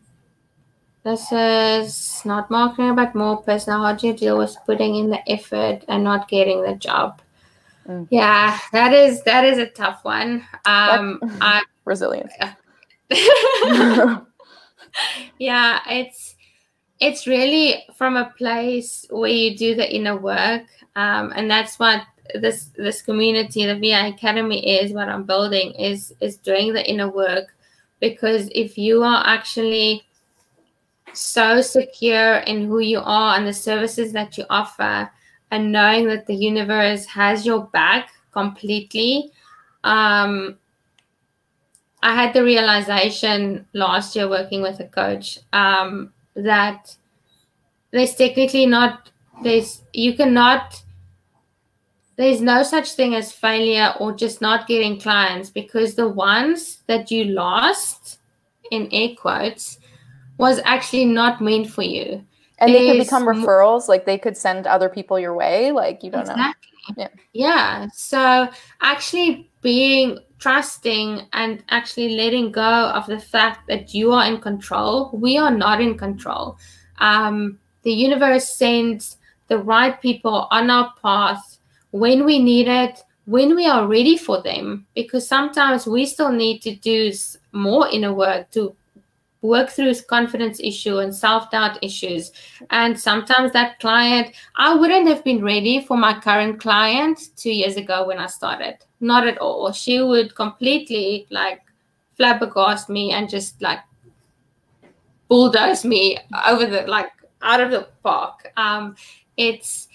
this 1.03 1.31
is 1.31 2.21
not 2.25 2.51
marketing, 2.51 2.95
but 2.95 3.15
more 3.15 3.41
personal. 3.41 3.81
How 3.81 3.93
do 3.93 4.07
you 4.07 4.13
deal 4.13 4.37
with 4.37 4.57
putting 4.65 4.95
in 4.95 5.09
the 5.09 5.31
effort 5.31 5.85
and 5.87 6.03
not 6.03 6.27
getting 6.27 6.63
the 6.63 6.75
job? 6.75 7.21
Mm. 7.87 8.07
Yeah, 8.11 8.59
that 8.73 8.91
is 8.93 9.23
that 9.23 9.45
is 9.45 9.57
a 9.57 9.67
tough 9.67 10.03
one. 10.03 10.45
Um, 10.65 11.19
I, 11.39 11.63
resilience. 11.85 12.33
yeah, 15.39 15.79
it's 15.89 16.35
it's 16.99 17.27
really 17.27 17.83
from 17.97 18.15
a 18.15 18.33
place 18.37 19.05
where 19.09 19.29
you 19.29 19.57
do 19.57 19.75
the 19.75 19.93
inner 19.93 20.17
work, 20.17 20.63
um, 20.95 21.33
and 21.35 21.49
that's 21.49 21.79
what 21.79 22.03
this 22.35 22.71
this 22.77 23.01
community, 23.01 23.65
the 23.65 23.75
VA 23.75 24.07
Academy, 24.07 24.79
is. 24.79 24.93
What 24.93 25.09
I'm 25.09 25.23
building 25.23 25.73
is 25.73 26.13
is 26.21 26.37
doing 26.37 26.73
the 26.73 26.87
inner 26.89 27.09
work, 27.09 27.55
because 27.99 28.49
if 28.53 28.77
you 28.77 29.03
are 29.03 29.23
actually 29.25 30.03
so 31.13 31.61
secure 31.61 32.37
in 32.37 32.65
who 32.65 32.79
you 32.79 32.99
are 33.03 33.37
and 33.37 33.45
the 33.45 33.53
services 33.53 34.13
that 34.13 34.37
you 34.37 34.45
offer, 34.49 35.11
and 35.51 35.71
knowing 35.71 36.07
that 36.07 36.25
the 36.25 36.35
universe 36.35 37.05
has 37.05 37.45
your 37.45 37.65
back 37.67 38.09
completely. 38.31 39.31
Um, 39.83 40.57
I 42.03 42.13
had 42.13 42.33
the 42.33 42.43
realization 42.43 43.65
last 43.71 44.13
year 44.13 44.27
working 44.29 44.61
with 44.61 44.81
a 44.81 44.87
coach 44.87 45.39
um, 45.53 46.11
that 46.35 46.95
there's 47.91 48.13
technically 48.13 48.65
not 48.65 49.09
there's 49.41 49.83
you 49.93 50.13
cannot 50.13 50.83
there's 52.17 52.41
no 52.41 52.61
such 52.61 52.91
thing 52.91 53.15
as 53.15 53.31
failure 53.31 53.93
or 54.01 54.13
just 54.13 54.41
not 54.41 54.67
getting 54.67 54.99
clients 54.99 55.49
because 55.49 55.95
the 55.95 56.09
ones 56.09 56.83
that 56.87 57.09
you 57.09 57.23
lost 57.23 58.19
in 58.69 58.89
air 58.91 59.15
quotes 59.17 59.79
was 60.37 60.59
actually 60.65 61.05
not 61.05 61.41
meant 61.41 61.69
for 61.69 61.83
you. 61.83 62.23
And 62.59 62.73
they 62.73 62.91
could 62.91 62.99
become 62.99 63.25
referrals 63.25 63.87
like 63.87 64.05
they 64.05 64.17
could 64.17 64.37
send 64.37 64.67
other 64.67 64.89
people 64.89 65.17
your 65.19 65.33
way 65.33 65.71
like 65.71 66.03
you 66.03 66.11
don't 66.11 66.21
exactly. 66.21 66.43
know 66.43 66.53
yeah. 66.97 67.07
Yeah. 67.33 67.87
So 67.93 68.49
actually 68.81 69.49
being 69.61 70.19
trusting 70.43 71.21
and 71.31 71.63
actually 71.69 72.17
letting 72.17 72.51
go 72.51 72.91
of 72.97 73.07
the 73.07 73.17
fact 73.17 73.65
that 73.69 73.93
you 73.93 74.11
are 74.11 74.25
in 74.25 74.41
control. 74.41 75.09
We 75.13 75.37
are 75.37 75.49
not 75.49 75.79
in 75.79 75.97
control. 75.97 76.57
Um, 76.97 77.59
the 77.83 77.93
universe 77.93 78.49
sends 78.49 79.17
the 79.47 79.57
right 79.57 80.01
people 80.01 80.49
on 80.51 80.69
our 80.69 80.93
path 81.01 81.59
when 81.91 82.25
we 82.25 82.39
need 82.39 82.67
it 82.67 82.99
when 83.25 83.55
we 83.55 83.65
are 83.65 83.87
ready 83.87 84.17
for 84.17 84.41
them 84.41 84.85
because 84.95 85.25
sometimes 85.25 85.87
we 85.87 86.05
still 86.05 86.33
need 86.33 86.61
to 86.63 86.75
do 86.75 87.13
more 87.53 87.87
inner 87.87 88.13
work 88.13 88.51
to 88.51 88.75
work 89.43 89.69
through 89.69 89.87
his 89.87 90.01
confidence 90.01 90.59
issue 90.59 90.97
and 90.99 91.13
self-doubt 91.13 91.77
issues. 91.83 92.31
And 92.69 92.99
sometimes 92.99 93.51
that 93.51 93.79
client 93.79 94.33
i 94.55 94.73
wouldn't 94.73 95.07
have 95.07 95.23
been 95.23 95.43
ready 95.43 95.83
for 95.85 95.97
my 95.97 96.19
current 96.19 96.59
client 96.59 97.19
two 97.35 97.51
years 97.51 97.75
ago 97.75 98.07
when 98.07 98.17
i 98.17 98.25
started. 98.25 98.77
Not 98.99 99.27
at 99.27 99.37
all. 99.37 99.71
She 99.73 100.01
would 100.01 100.33
completely 100.33 101.27
like 101.29 101.61
flabbergast 102.17 102.89
me 102.89 103.11
and 103.11 103.29
just 103.29 103.61
like 103.61 103.79
bulldoze 105.27 105.83
me 105.83 106.17
over 106.47 106.65
the 106.65 106.83
like 106.87 107.11
out 107.41 107.59
of 107.59 107.69
the 107.71 107.87
park. 108.01 108.51
Um 108.57 108.95
it's 109.35 109.89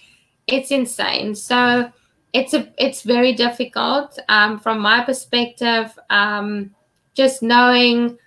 it's 0.46 0.70
insane. 0.70 1.34
So 1.34 1.90
it's 2.34 2.52
a 2.52 2.68
it's 2.76 3.02
very 3.02 3.32
difficult 3.32 4.18
um 4.28 4.58
from 4.58 4.78
my 4.78 5.02
perspective 5.02 5.98
um 6.10 6.74
just 7.14 7.42
knowing 7.42 8.18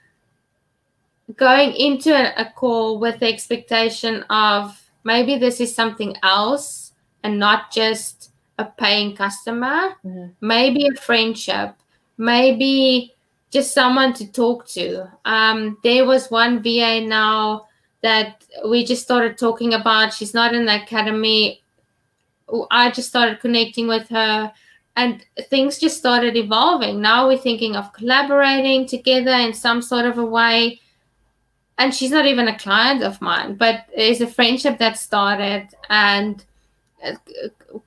going 1.38 1.74
into 1.74 2.12
a, 2.14 2.52
call 2.54 3.00
with 3.00 3.20
the 3.20 3.28
expectation 3.28 4.24
of 4.30 4.82
maybe 5.04 5.38
this 5.38 5.60
is 5.60 5.74
something 5.74 6.16
else 6.24 6.94
and 7.24 7.40
not 7.40 7.72
just 7.72 8.32
a 8.58 8.66
paying 8.66 9.16
customer, 9.16 9.96
mm-hmm. 10.06 10.28
maybe 10.42 10.88
a 10.88 11.00
friendship, 11.00 11.76
maybe 12.18 13.14
just 13.50 13.74
someone 13.74 14.14
to 14.14 14.32
talk 14.32 14.68
to. 14.68 15.08
Um, 15.26 15.78
there 15.84 16.06
was 16.06 16.32
one 16.32 16.62
VA 16.64 17.02
now 17.02 17.68
that 18.02 18.44
we 18.68 18.86
just 18.86 19.04
started 19.04 19.38
talking 19.38 19.74
about. 19.74 20.14
She's 20.14 20.34
not 20.34 20.54
in 20.54 20.66
the 20.66 20.82
academy. 20.82 21.62
I 22.70 22.92
just 22.92 23.10
started 23.10 23.40
connecting 23.40 23.88
with 23.88 24.08
her 24.10 24.52
and 24.96 25.26
things 25.50 25.78
just 25.78 25.98
started 25.98 26.36
evolving. 26.36 27.02
Now 27.02 27.28
we're 27.28 27.38
thinking 27.38 27.76
of 27.76 27.94
collaborating 27.94 28.86
together 28.86 29.32
in 29.32 29.54
some 29.54 29.82
sort 29.82 30.06
of 30.06 30.18
a 30.18 30.26
way 30.26 30.80
and 31.82 31.96
she's 31.96 32.12
not 32.12 32.28
even 32.28 32.48
a 32.48 32.60
client 32.60 33.02
of 33.02 33.20
mine, 33.22 33.56
but 33.56 33.86
it's 33.92 34.22
a 34.22 34.28
friendship 34.28 34.78
that 34.78 35.00
started 35.00 35.68
and 35.90 36.46
uh, 37.04 37.14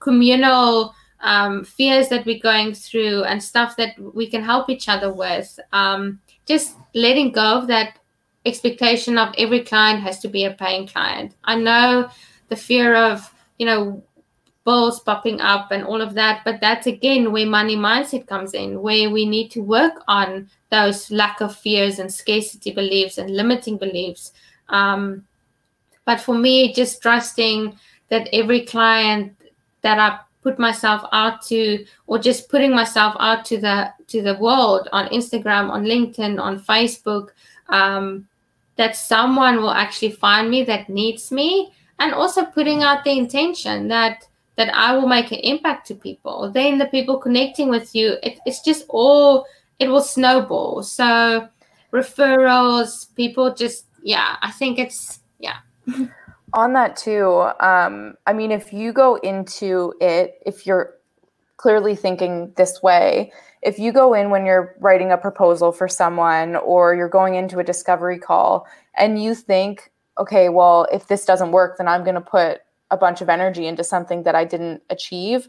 communal 0.01 0.93
um, 1.21 1.65
fears 1.65 2.09
that 2.09 2.27
we're 2.27 2.41
going 2.41 2.75
through 2.75 3.23
and 3.23 3.41
stuff 3.41 3.77
that 3.77 3.91
we 4.13 4.29
can 4.29 4.43
help 4.43 4.69
each 4.69 4.89
other 4.89 5.13
with. 5.13 5.61
Um, 5.73 6.21
just 6.45 6.75
letting 6.93 7.31
go 7.31 7.59
of 7.59 7.69
that 7.69 8.01
expectation 8.45 9.17
of 9.17 9.33
every 9.39 9.61
client 9.61 10.03
has 10.03 10.19
to 10.21 10.29
be 10.29 10.45
a 10.45 10.51
paying 10.51 10.89
client. 10.89 11.37
I 11.45 11.55
know 11.55 12.11
the 12.49 12.57
fear 12.57 12.97
of, 12.97 13.33
you 13.59 13.67
know, 13.67 14.03
bills 14.65 15.01
popping 15.01 15.41
up 15.41 15.71
and 15.71 15.85
all 15.85 16.01
of 16.01 16.15
that, 16.15 16.43
but 16.45 16.61
that's 16.61 16.87
again 16.87 17.33
where 17.33 17.47
money 17.47 17.77
mindset 17.77 18.27
comes 18.27 18.55
in, 18.55 18.81
where 18.81 19.11
we 19.11 19.27
need 19.27 19.51
to 19.51 19.61
work 19.61 20.03
on 20.09 20.49
those 20.71 21.11
lack 21.11 21.41
of 21.41 21.55
fears 21.55 21.99
and 21.99 22.13
scarcity 22.13 22.73
beliefs 22.73 23.19
and 23.19 23.31
limiting 23.31 23.77
beliefs. 23.77 24.33
Um, 24.69 25.25
but 26.05 26.21
for 26.21 26.35
me, 26.35 26.73
just 26.73 27.03
trusting 27.03 27.79
that 28.09 28.29
every 28.33 28.63
client 28.63 29.37
that 29.83 29.99
I 29.99 30.19
put 30.43 30.59
myself 30.59 31.03
out 31.13 31.43
to, 31.43 31.85
or 32.07 32.19
just 32.19 32.49
putting 32.49 32.75
myself 32.75 33.17
out 33.19 33.45
to 33.47 33.59
the 33.59 33.93
to 34.09 34.23
the 34.23 34.35
world 34.35 34.89
on 34.93 35.09
Instagram, 35.09 35.71
on 35.71 35.85
LinkedIn, 35.85 36.41
on 36.41 36.61
Facebook, 36.61 37.31
um, 37.69 38.29
that 38.77 38.97
someone 38.97 39.57
will 39.57 39.71
actually 39.71 40.13
find 40.13 40.51
me 40.51 40.65
that 40.65 40.89
needs 40.89 41.31
me, 41.31 41.73
and 41.99 42.13
also 42.13 42.45
putting 42.45 42.83
out 42.83 43.05
the 43.05 43.17
intention 43.17 43.89
that 43.89 44.27
that 44.57 44.75
I 44.75 44.95
will 44.95 45.09
make 45.09 45.33
an 45.33 45.41
impact 45.41 45.87
to 45.89 45.95
people. 45.95 46.51
Then 46.51 46.79
the 46.79 46.87
people 46.87 47.19
connecting 47.19 47.71
with 47.71 47.95
you, 47.95 48.17
it, 48.23 48.39
it's 48.47 48.63
just 48.63 48.85
all 48.89 49.47
it 49.79 49.89
will 49.89 50.03
snowball. 50.03 50.83
So 50.83 51.49
referrals, 51.93 53.15
people 53.15 53.55
just 53.55 53.87
yeah, 54.03 54.37
I 54.43 54.51
think 54.51 54.79
it's 54.79 55.21
yeah. 55.39 55.59
On 56.55 56.73
that 56.75 56.97
too, 56.97 57.51
um, 57.59 58.15
I 58.29 58.33
mean, 58.33 58.53
if 58.53 58.73
you 58.73 58.93
go 58.93 59.17
into 59.17 59.93
it, 60.01 60.41
if 60.47 60.69
you're 60.69 60.95
clearly 61.57 61.97
thinking 61.97 62.53
this 62.57 62.81
way, 62.81 63.33
if 63.63 63.79
you 63.79 63.91
go 63.91 64.15
in 64.15 64.31
when 64.31 64.47
you're 64.47 64.77
writing 64.79 65.11
a 65.11 65.17
proposal 65.17 65.73
for 65.73 65.89
someone 65.89 66.55
or 66.57 66.95
you're 66.95 67.09
going 67.09 67.35
into 67.35 67.59
a 67.59 67.65
discovery 67.65 68.19
call 68.19 68.69
and 68.97 69.21
you 69.21 69.35
think, 69.35 69.91
okay, 70.19 70.49
well, 70.49 70.87
if 70.93 71.09
this 71.09 71.25
doesn't 71.25 71.51
work, 71.51 71.79
then 71.79 71.89
I'm 71.89 72.05
going 72.05 72.15
to 72.15 72.21
put 72.21 72.61
a 72.95 72.97
bunch 72.97 73.21
of 73.21 73.29
energy 73.29 73.67
into 73.67 73.85
something 73.85 74.23
that 74.23 74.35
I 74.35 74.47
didn't 74.47 74.81
achieve, 74.89 75.49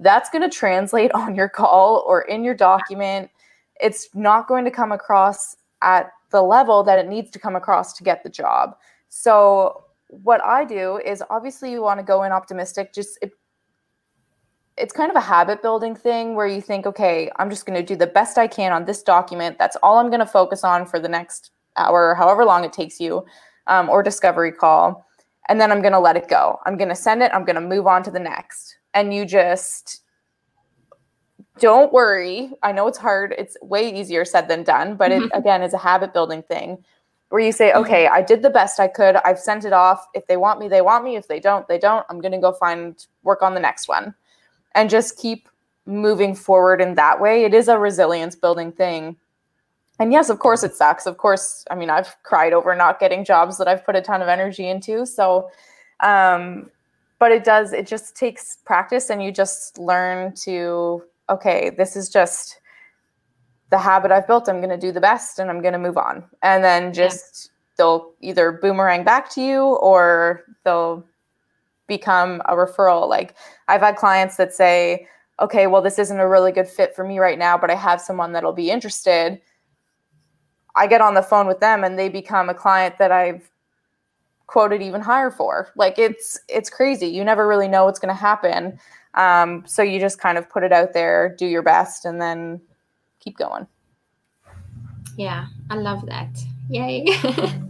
that's 0.00 0.30
going 0.30 0.42
to 0.42 0.48
translate 0.48 1.12
on 1.14 1.36
your 1.36 1.48
call 1.48 2.04
or 2.08 2.22
in 2.22 2.42
your 2.42 2.54
document 2.54 3.30
it's 3.80 4.08
not 4.14 4.48
going 4.48 4.64
to 4.64 4.70
come 4.70 4.92
across 4.92 5.56
at 5.82 6.10
the 6.30 6.42
level 6.42 6.82
that 6.84 6.98
it 6.98 7.08
needs 7.08 7.30
to 7.30 7.38
come 7.38 7.56
across 7.56 7.92
to 7.94 8.02
get 8.02 8.22
the 8.22 8.28
job. 8.28 8.76
So 9.08 9.84
what 10.08 10.42
I 10.44 10.64
do 10.64 11.00
is 11.04 11.22
obviously 11.30 11.70
you 11.70 11.82
want 11.82 12.00
to 12.00 12.04
go 12.04 12.22
in 12.24 12.32
optimistic. 12.32 12.92
Just 12.92 13.18
it, 13.22 13.32
it's 14.76 14.92
kind 14.92 15.10
of 15.10 15.16
a 15.16 15.20
habit 15.20 15.62
building 15.62 15.94
thing 15.94 16.34
where 16.34 16.46
you 16.46 16.60
think, 16.60 16.86
okay, 16.86 17.30
I'm 17.36 17.50
just 17.50 17.66
going 17.66 17.78
to 17.78 17.84
do 17.84 17.96
the 17.96 18.06
best 18.06 18.38
I 18.38 18.46
can 18.46 18.72
on 18.72 18.84
this 18.84 19.02
document. 19.02 19.58
That's 19.58 19.76
all 19.82 19.98
I'm 19.98 20.08
going 20.08 20.20
to 20.20 20.26
focus 20.26 20.64
on 20.64 20.86
for 20.86 20.98
the 20.98 21.08
next 21.08 21.50
hour, 21.76 22.10
or 22.10 22.14
however 22.14 22.44
long 22.44 22.64
it 22.64 22.72
takes 22.72 23.00
you, 23.00 23.24
um, 23.66 23.88
or 23.88 24.02
discovery 24.02 24.52
call. 24.52 25.06
And 25.48 25.60
then 25.60 25.72
I'm 25.72 25.80
going 25.80 25.92
to 25.92 25.98
let 25.98 26.16
it 26.16 26.28
go. 26.28 26.58
I'm 26.66 26.76
going 26.76 26.88
to 26.88 26.94
send 26.94 27.22
it. 27.22 27.32
I'm 27.32 27.44
going 27.44 27.56
to 27.56 27.60
move 27.60 27.86
on 27.86 28.02
to 28.02 28.10
the 28.10 28.20
next. 28.20 28.76
And 28.94 29.14
you 29.14 29.24
just 29.24 30.02
don't 31.58 31.92
worry. 31.92 32.52
I 32.62 32.72
know 32.72 32.86
it's 32.86 32.98
hard. 32.98 33.34
It's 33.38 33.56
way 33.62 33.92
easier 33.92 34.24
said 34.24 34.48
than 34.48 34.62
done, 34.62 34.96
but 34.96 35.10
it 35.10 35.22
mm-hmm. 35.22 35.38
again 35.38 35.62
is 35.62 35.74
a 35.74 35.78
habit 35.78 36.12
building 36.12 36.42
thing 36.42 36.84
where 37.30 37.40
you 37.40 37.52
say, 37.52 37.70
mm-hmm. 37.70 37.84
okay, 37.84 38.06
I 38.06 38.22
did 38.22 38.42
the 38.42 38.50
best 38.50 38.80
I 38.80 38.88
could. 38.88 39.16
I've 39.16 39.38
sent 39.38 39.64
it 39.64 39.72
off. 39.72 40.06
If 40.14 40.26
they 40.26 40.36
want 40.36 40.60
me, 40.60 40.68
they 40.68 40.82
want 40.82 41.04
me. 41.04 41.16
If 41.16 41.28
they 41.28 41.40
don't, 41.40 41.66
they 41.68 41.78
don't. 41.78 42.06
I'm 42.08 42.20
going 42.20 42.32
to 42.32 42.38
go 42.38 42.52
find 42.52 43.04
work 43.22 43.42
on 43.42 43.54
the 43.54 43.60
next 43.60 43.88
one 43.88 44.14
and 44.74 44.90
just 44.90 45.18
keep 45.18 45.48
moving 45.86 46.34
forward 46.34 46.80
in 46.80 46.94
that 46.94 47.20
way. 47.20 47.44
It 47.44 47.54
is 47.54 47.68
a 47.68 47.78
resilience 47.78 48.36
building 48.36 48.72
thing. 48.72 49.16
And 49.98 50.12
yes, 50.12 50.30
of 50.30 50.38
course 50.38 50.62
it 50.62 50.74
sucks. 50.74 51.06
Of 51.06 51.16
course, 51.16 51.64
I 51.70 51.74
mean, 51.74 51.90
I've 51.90 52.16
cried 52.22 52.52
over 52.52 52.74
not 52.74 53.00
getting 53.00 53.24
jobs 53.24 53.58
that 53.58 53.66
I've 53.66 53.84
put 53.84 53.96
a 53.96 54.00
ton 54.00 54.22
of 54.22 54.28
energy 54.28 54.68
into. 54.68 55.06
So, 55.06 55.50
um, 56.00 56.70
but 57.18 57.32
it 57.32 57.42
does, 57.42 57.72
it 57.72 57.86
just 57.86 58.16
takes 58.16 58.58
practice 58.64 59.10
and 59.10 59.22
you 59.22 59.32
just 59.32 59.76
learn 59.78 60.34
to 60.44 61.02
okay, 61.30 61.70
this 61.70 61.96
is 61.96 62.08
just 62.08 62.60
the 63.70 63.78
habit 63.78 64.10
I've 64.10 64.26
built. 64.26 64.48
I'm 64.48 64.58
going 64.58 64.70
to 64.70 64.78
do 64.78 64.92
the 64.92 65.00
best 65.00 65.38
and 65.38 65.50
I'm 65.50 65.60
going 65.60 65.72
to 65.72 65.78
move 65.78 65.98
on. 65.98 66.24
And 66.42 66.64
then 66.64 66.92
just 66.92 67.46
yeah. 67.46 67.74
they'll 67.76 68.12
either 68.20 68.52
boomerang 68.52 69.04
back 69.04 69.30
to 69.32 69.42
you 69.42 69.62
or 69.62 70.44
they'll 70.64 71.04
become 71.86 72.40
a 72.46 72.54
referral. 72.54 73.08
Like 73.08 73.34
I've 73.68 73.80
had 73.80 73.96
clients 73.96 74.36
that 74.36 74.54
say, 74.54 75.06
okay, 75.40 75.66
well, 75.66 75.82
this 75.82 75.98
isn't 75.98 76.18
a 76.18 76.28
really 76.28 76.52
good 76.52 76.68
fit 76.68 76.94
for 76.96 77.04
me 77.04 77.18
right 77.18 77.38
now, 77.38 77.56
but 77.58 77.70
I 77.70 77.74
have 77.74 78.00
someone 78.00 78.32
that'll 78.32 78.52
be 78.52 78.70
interested. 78.70 79.40
I 80.78 80.86
get 80.86 81.00
on 81.00 81.14
the 81.14 81.22
phone 81.22 81.46
with 81.46 81.60
them 81.60 81.84
and 81.84 81.98
they 81.98 82.08
become 82.08 82.48
a 82.48 82.54
client 82.54 82.96
that 82.98 83.12
I've 83.12 83.50
quoted 84.46 84.80
even 84.80 85.00
higher 85.00 85.30
for. 85.30 85.70
Like 85.76 85.98
it's 85.98 86.38
it's 86.48 86.70
crazy. 86.70 87.06
You 87.06 87.24
never 87.24 87.46
really 87.46 87.68
know 87.68 87.84
what's 87.84 87.98
going 87.98 88.14
to 88.14 88.20
happen. 88.20 88.78
Um, 89.14 89.64
so 89.66 89.82
you 89.82 89.98
just 89.98 90.20
kind 90.20 90.38
of 90.38 90.48
put 90.48 90.62
it 90.62 90.72
out 90.72 90.92
there, 90.92 91.34
do 91.36 91.46
your 91.46 91.62
best, 91.62 92.04
and 92.04 92.20
then 92.20 92.60
keep 93.20 93.36
going. 93.36 93.66
Yeah, 95.16 95.46
I 95.68 95.74
love 95.74 96.06
that. 96.06 96.30
Yay. 96.68 97.06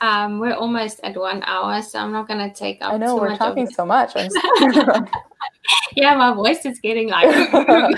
Um, 0.00 0.38
we're 0.38 0.54
almost 0.54 1.00
at 1.02 1.16
one 1.16 1.42
hour, 1.42 1.82
so 1.82 1.98
I'm 1.98 2.12
not 2.12 2.28
going 2.28 2.38
to 2.38 2.54
take 2.54 2.80
up. 2.80 2.92
I 2.92 2.98
know 2.98 3.16
we're 3.16 3.36
talking 3.36 3.68
so 3.68 3.84
much. 3.84 4.12
yeah, 5.96 6.14
my 6.14 6.32
voice 6.32 6.64
is 6.64 6.78
getting 6.78 7.08
like. 7.08 7.28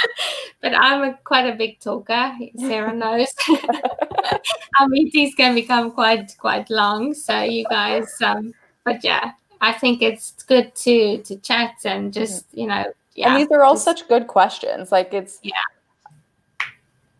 but 0.60 0.74
I'm 0.74 1.02
a, 1.02 1.18
quite 1.24 1.46
a 1.46 1.56
big 1.56 1.80
talker. 1.80 2.32
Sarah 2.58 2.94
knows. 2.94 3.28
Our 4.80 4.88
meetings 4.88 5.34
can 5.34 5.54
become 5.54 5.90
quite 5.90 6.34
quite 6.38 6.70
long, 6.70 7.14
so 7.14 7.42
you 7.42 7.64
guys. 7.68 8.10
Um, 8.22 8.54
but 8.84 9.04
yeah, 9.04 9.32
I 9.60 9.72
think 9.72 10.02
it's 10.02 10.32
good 10.44 10.74
to 10.76 11.18
to 11.22 11.36
chat 11.36 11.76
and 11.84 12.04
mm-hmm. 12.04 12.20
just 12.20 12.46
you 12.52 12.66
know. 12.66 12.92
Yeah, 13.14 13.32
and 13.32 13.42
these 13.42 13.50
are 13.52 13.62
all 13.62 13.74
just, 13.74 13.84
such 13.84 14.08
good 14.08 14.26
questions. 14.26 14.90
Like 14.90 15.12
it's 15.12 15.38
yeah. 15.42 15.52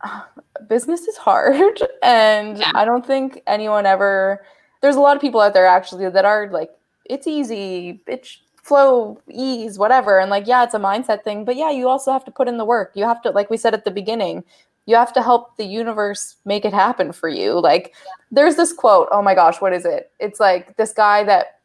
business 0.69 1.03
is 1.03 1.17
hard 1.17 1.81
and 2.03 2.59
yeah. 2.59 2.71
i 2.75 2.85
don't 2.85 3.05
think 3.05 3.43
anyone 3.49 3.85
ever 3.85 4.45
there's 4.81 4.97
a 4.97 5.01
lot 5.01 5.17
of 5.17 5.21
people 5.21 5.41
out 5.41 5.53
there 5.55 5.67
actually 5.67 6.09
that 6.09 6.25
are 6.25 6.49
like 6.51 6.71
it's 7.05 7.27
easy 7.27 8.01
it's 8.07 8.39
flow 8.63 9.21
ease 9.29 9.79
whatever. 9.79 10.19
And 10.21 10.31
like 10.31 10.47
yeah 10.47 10.65
it's 10.65 10.75
a 10.75 10.79
mindset 10.79 11.25
thing 11.25 11.45
but 11.45 11.57
yeah 11.57 11.71
you 11.71 11.89
also 11.89 12.13
have 12.13 12.25
to 12.25 12.31
put 12.31 12.49
in 12.49 12.59
the 12.59 12.65
work. 12.65 12.93
You 12.95 13.05
have 13.05 13.23
to 13.23 13.31
like 13.31 13.51
we 13.51 13.57
said 13.57 13.75
at 13.75 13.85
the 13.85 13.91
beginning 13.91 14.45
you 14.87 14.97
have 14.97 15.13
to 15.13 15.23
help 15.23 15.57
the 15.57 15.65
universe 15.65 16.37
make 16.45 16.65
it 16.65 16.73
happen 16.73 17.13
for 17.13 17.29
you. 17.29 17.61
Like 17.61 17.95
there's 18.31 18.57
this 18.57 18.73
quote 18.73 19.09
oh 19.13 19.23
my 19.23 19.35
gosh 19.35 19.61
what 19.61 19.73
is 19.73 19.85
it? 19.85 20.11
It's 20.21 20.41
like 20.41 20.77
this 20.77 20.93
guy 20.93 21.25
that 21.25 21.59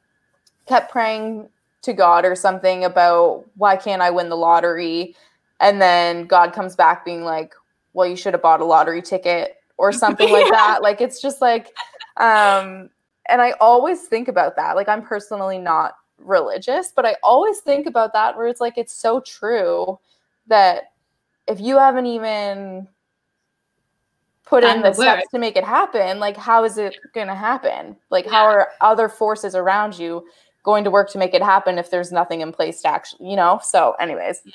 kept 0.67 0.91
praying 0.91 1.49
to 1.83 1.93
god 1.93 2.25
or 2.25 2.35
something 2.35 2.83
about 2.83 3.45
why 3.55 3.77
can't 3.77 4.01
i 4.01 4.09
win 4.09 4.29
the 4.29 4.35
lottery? 4.35 5.15
And 5.59 5.81
then 5.81 6.25
god 6.25 6.53
comes 6.53 6.75
back 6.75 7.05
being 7.05 7.23
like 7.23 7.53
well, 7.97 8.07
you 8.07 8.15
should 8.15 8.35
have 8.35 8.43
bought 8.43 8.61
a 8.61 8.65
lottery 8.65 9.01
ticket 9.01 9.57
or 9.77 9.91
something 10.03 10.31
like 10.31 10.49
that. 10.51 10.81
Like 10.81 11.01
it's 11.01 11.19
just 11.19 11.41
like, 11.41 11.73
um, 12.17 12.89
and 13.27 13.41
I 13.41 13.51
always 13.59 14.03
think 14.03 14.27
about 14.27 14.55
that. 14.55 14.75
Like 14.75 14.87
I'm 14.87 15.01
personally 15.01 15.57
not 15.57 15.97
religious, 16.19 16.91
but 16.95 17.05
I 17.05 17.15
always 17.23 17.59
think 17.59 17.87
about 17.87 18.13
that 18.13 18.35
where 18.35 18.47
it's 18.47 18.61
like 18.61 18.77
it's 18.77 18.93
so 18.93 19.19
true 19.19 19.99
that 20.47 20.91
if 21.47 21.59
you 21.59 21.77
haven't 21.77 22.05
even 22.05 22.87
put 24.45 24.63
in 24.63 24.81
the, 24.81 24.89
the 24.89 24.93
steps 24.93 25.27
to 25.31 25.39
make 25.39 25.55
it 25.55 25.63
happen, 25.63 26.19
like 26.19 26.37
how 26.37 26.63
is 26.63 26.77
it 26.77 26.97
going 27.13 27.27
to 27.27 27.35
happen? 27.35 27.95
Like 28.09 28.25
yeah. 28.25 28.31
how 28.31 28.43
are 28.45 28.69
other 28.81 29.09
forces 29.09 29.55
around 29.55 29.97
you 29.97 30.25
going 30.63 30.83
to 30.83 30.91
work 30.91 31.09
to 31.11 31.17
make 31.17 31.33
it 31.33 31.41
happen 31.41 31.77
if 31.77 31.91
there's 31.91 32.11
nothing 32.11 32.41
in 32.41 32.51
place 32.51 32.81
to 32.81 32.89
actually, 32.89 33.29
you 33.29 33.35
know? 33.35 33.59
So, 33.63 33.93
anyways, 33.99 34.41
yeah. 34.45 34.51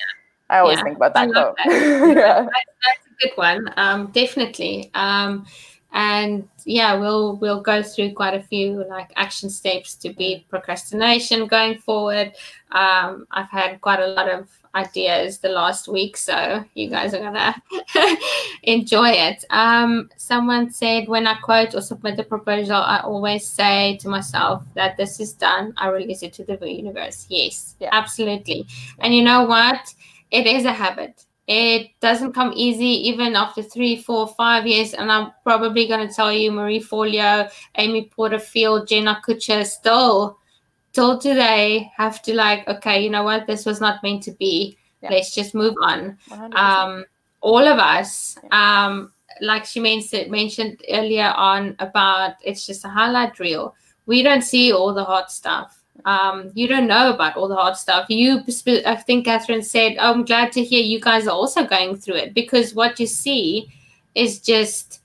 I 0.51 0.59
always 0.59 0.79
yeah. 0.79 0.85
think 0.85 0.97
about 0.97 1.15
that 1.15 1.31
quote. 1.31 1.57
That. 1.57 1.67
yeah. 2.17 2.43
That's, 2.43 3.03
good 3.21 3.31
one. 3.37 3.73
Um, 3.77 4.09
definitely. 4.09 4.91
Um, 4.95 5.47
and 5.93 6.49
yeah, 6.65 6.95
we'll 6.95 7.37
we'll 7.37 7.61
go 7.61 7.83
through 7.83 8.13
quite 8.13 8.35
a 8.35 8.43
few 8.43 8.85
like 8.89 9.13
action 9.17 9.51
steps 9.51 9.95
to 9.97 10.13
beat 10.15 10.49
procrastination 10.49 11.47
going 11.47 11.79
forward. 11.79 12.33
Um, 12.71 13.27
I've 13.31 13.51
had 13.51 13.81
quite 13.81 14.01
a 14.01 14.07
lot 14.07 14.31
of 14.31 14.49
ideas 14.75 15.39
the 15.39 15.51
last 15.51 15.89
week, 15.89 16.17
so 16.17 16.65
you 16.75 16.89
guys 16.89 17.13
are 17.13 17.21
gonna 17.21 17.55
enjoy 18.63 19.11
it. 19.11 19.45
Um, 19.51 20.09
someone 20.17 20.71
said 20.71 21.09
when 21.09 21.27
I 21.27 21.35
quote 21.41 21.75
or 21.75 21.83
submit 21.83 22.19
a 22.19 22.25
proposal, 22.25 22.77
I 22.77 23.01
always 23.01 23.47
say 23.47 23.99
to 23.99 24.09
myself 24.09 24.63
that 24.75 24.97
this 24.97 25.21
is 25.21 25.35
done. 25.35 25.75
I 25.77 25.89
release 25.89 26.23
it 26.23 26.33
to 26.35 26.45
the 26.45 26.59
universe. 26.71 27.27
Yes, 27.29 27.77
yeah. 27.81 27.91
absolutely. 27.93 28.67
And 29.01 29.15
you 29.15 29.23
know 29.23 29.45
what? 29.45 29.95
It 30.31 30.47
is 30.47 30.65
a 30.65 30.73
habit 30.73 31.27
it 31.47 31.91
doesn't 32.01 32.33
come 32.33 32.53
easy 32.55 33.09
even 33.09 33.35
after 33.35 33.63
three, 33.63 33.97
four, 33.97 34.29
five 34.29 34.67
years. 34.67 34.95
And 34.95 35.11
I'm 35.11 35.33
probably 35.43 35.89
going 35.89 36.07
to 36.07 36.15
tell 36.15 36.33
you, 36.33 36.53
Marie 36.53 36.81
Forleo, 36.81 37.51
Amy 37.77 38.11
Porterfield, 38.15 38.87
Jenna 38.87 39.21
Kutcher 39.27 39.67
still, 39.67 40.39
till 40.93 41.19
today, 41.19 41.91
have 41.97 42.23
to 42.23 42.35
like, 42.35 42.67
okay, 42.69 43.03
you 43.03 43.11
know 43.11 43.25
what? 43.25 43.47
This 43.47 43.67
was 43.67 43.81
not 43.81 44.03
meant 44.03 44.23
to 44.25 44.33
be. 44.33 44.79
Yeah. 45.03 45.11
Let's 45.11 45.35
just 45.35 45.55
move 45.55 45.75
on. 45.83 46.17
Um, 46.55 47.05
all 47.41 47.67
of 47.67 47.79
us, 47.79 48.39
yeah. 48.45 48.87
um, 48.87 49.13
like 49.41 49.65
she 49.65 49.81
mentioned, 49.81 50.31
mentioned 50.31 50.81
earlier 50.89 51.33
on 51.37 51.75
about 51.81 52.35
it's 52.45 52.65
just 52.65 52.85
a 52.85 52.89
highlight 52.89 53.41
reel. 53.41 53.75
We 54.07 54.23
don't 54.23 54.43
see 54.43 54.73
all 54.73 54.95
the 54.95 55.05
hot 55.05 55.33
stuff 55.33 55.82
um, 56.05 56.51
you 56.55 56.67
don't 56.67 56.87
know 56.87 57.13
about 57.13 57.37
all 57.37 57.49
the 57.49 57.57
hard 57.57 57.77
stuff. 57.77 58.07
You, 58.09 58.43
I 58.87 58.97
think 58.97 59.25
Catherine 59.25 59.63
said, 59.63 59.97
oh, 59.99 60.13
I'm 60.13 60.25
glad 60.25 60.53
to 60.53 60.65
hear 60.65 60.83
you 60.83 61.01
guys 61.01 61.27
are 61.27 61.31
also 61.31 61.65
going 61.65 61.97
through 61.97 62.17
it 62.17 62.35
because 62.35 62.75
what 62.75 62.99
you 62.99 63.07
see 63.07 63.73
is 64.15 64.41
just 64.41 65.01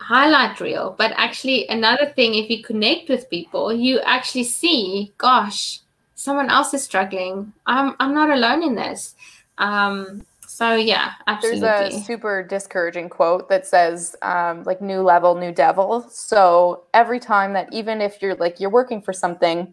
highlight 0.00 0.60
reel. 0.60 0.94
But 0.96 1.12
actually, 1.16 1.68
another 1.68 2.06
thing, 2.06 2.34
if 2.34 2.48
you 2.48 2.62
connect 2.62 3.08
with 3.08 3.28
people, 3.28 3.72
you 3.72 4.00
actually 4.00 4.44
see, 4.44 5.12
gosh, 5.18 5.80
someone 6.14 6.48
else 6.48 6.72
is 6.72 6.82
struggling. 6.82 7.52
I'm, 7.66 7.94
I'm 8.00 8.14
not 8.14 8.30
alone 8.30 8.62
in 8.62 8.74
this. 8.74 9.14
Um, 9.58 10.24
so 10.58 10.74
yeah, 10.74 11.12
absolutely. 11.28 11.60
There's 11.60 11.94
a 11.94 12.00
super 12.00 12.42
discouraging 12.42 13.10
quote 13.10 13.48
that 13.48 13.64
says, 13.64 14.16
um, 14.22 14.64
like 14.64 14.82
new 14.82 15.02
level, 15.02 15.36
new 15.36 15.52
devil. 15.52 16.04
So 16.10 16.82
every 16.92 17.20
time 17.20 17.52
that 17.52 17.72
even 17.72 18.00
if 18.00 18.20
you're 18.20 18.34
like 18.34 18.58
you're 18.58 18.68
working 18.68 19.00
for 19.00 19.12
something, 19.12 19.72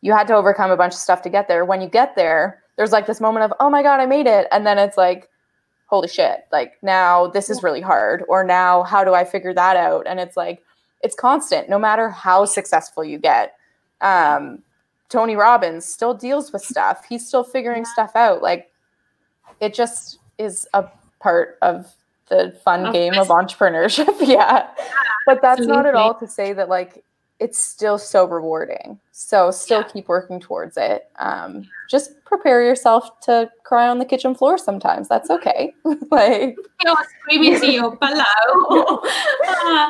you 0.00 0.14
had 0.14 0.26
to 0.28 0.34
overcome 0.34 0.70
a 0.70 0.76
bunch 0.78 0.94
of 0.94 1.00
stuff 1.00 1.20
to 1.24 1.28
get 1.28 1.48
there. 1.48 1.66
When 1.66 1.82
you 1.82 1.86
get 1.86 2.16
there, 2.16 2.62
there's 2.78 2.92
like 2.92 3.06
this 3.06 3.20
moment 3.20 3.44
of, 3.44 3.52
oh 3.60 3.68
my 3.68 3.82
God, 3.82 4.00
I 4.00 4.06
made 4.06 4.26
it. 4.26 4.48
And 4.50 4.66
then 4.66 4.78
it's 4.78 4.96
like, 4.96 5.28
holy 5.84 6.08
shit, 6.08 6.46
like 6.50 6.78
now 6.80 7.26
this 7.26 7.50
is 7.50 7.62
really 7.62 7.82
hard. 7.82 8.24
Or 8.26 8.42
now 8.42 8.84
how 8.84 9.04
do 9.04 9.12
I 9.12 9.26
figure 9.26 9.52
that 9.52 9.76
out? 9.76 10.06
And 10.06 10.18
it's 10.18 10.34
like, 10.34 10.62
it's 11.02 11.14
constant, 11.14 11.68
no 11.68 11.78
matter 11.78 12.08
how 12.08 12.46
successful 12.46 13.04
you 13.04 13.18
get. 13.18 13.52
Um, 14.00 14.62
Tony 15.10 15.36
Robbins 15.36 15.84
still 15.84 16.14
deals 16.14 16.54
with 16.54 16.62
stuff. 16.62 17.04
He's 17.06 17.28
still 17.28 17.44
figuring 17.44 17.84
stuff 17.84 18.12
out. 18.16 18.40
Like 18.40 18.70
it 19.60 19.74
just 19.74 20.20
is 20.38 20.66
a 20.74 20.84
part 21.20 21.58
of 21.62 21.94
the 22.28 22.56
fun 22.64 22.92
game 22.92 23.14
of 23.14 23.28
entrepreneurship. 23.28 24.14
yeah. 24.20 24.68
But 25.26 25.40
that's 25.42 25.60
Absolutely. 25.60 25.76
not 25.76 25.86
at 25.86 25.94
all 25.94 26.14
to 26.14 26.26
say 26.26 26.52
that 26.52 26.68
like 26.68 27.04
it's 27.42 27.58
still 27.58 27.98
so 27.98 28.24
rewarding. 28.24 29.00
So 29.10 29.50
still 29.50 29.80
yeah. 29.80 29.88
keep 29.88 30.08
working 30.08 30.38
towards 30.38 30.76
it. 30.76 31.08
Um, 31.18 31.68
just 31.90 32.24
prepare 32.24 32.64
yourself 32.64 33.20
to 33.22 33.50
cry 33.64 33.88
on 33.88 33.98
the 33.98 34.04
kitchen 34.04 34.34
floor 34.34 34.58
sometimes. 34.58 35.08
That's 35.08 35.28
okay. 35.28 35.74
like 36.10 36.56
you're 36.84 36.96
screaming 37.20 37.58
to 37.60 37.70
your 37.70 37.96
pillow. 38.02 39.02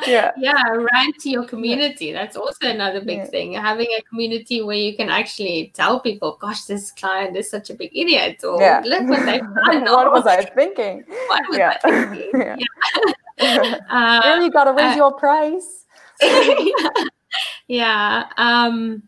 yeah. 0.06 0.32
Yeah, 0.38 0.62
rant 0.92 1.16
to 1.20 1.28
your 1.28 1.44
community. 1.44 2.10
That's 2.10 2.36
also 2.36 2.68
another 2.68 3.04
big 3.04 3.18
yeah. 3.18 3.26
thing. 3.26 3.52
Having 3.52 3.88
a 3.98 4.02
community 4.02 4.62
where 4.62 4.76
you 4.76 4.96
can 4.96 5.10
actually 5.10 5.72
tell 5.74 6.00
people, 6.00 6.38
gosh, 6.40 6.64
this 6.64 6.90
client 6.90 7.36
is 7.36 7.50
such 7.50 7.68
a 7.68 7.74
big 7.74 7.90
idiot. 7.94 8.42
Or 8.44 8.60
yeah. 8.60 8.82
look 8.84 9.08
what 9.08 9.26
they've 9.26 9.40
done. 9.40 9.84
what 9.84 10.10
was 10.10 10.26
I 10.26 10.42
thinking? 10.42 11.04
What 11.28 11.42
was 11.50 11.58
yeah. 11.58 11.78
I 11.84 12.06
thinking? 12.06 12.66
yeah. 13.38 13.78
um, 13.90 14.38
really 14.38 14.50
got 14.50 14.64
to 14.64 14.72
raise 14.72 14.94
uh, 14.94 14.96
your 14.96 15.12
price 15.12 15.84
yeah 17.72 18.24
um 18.36 19.02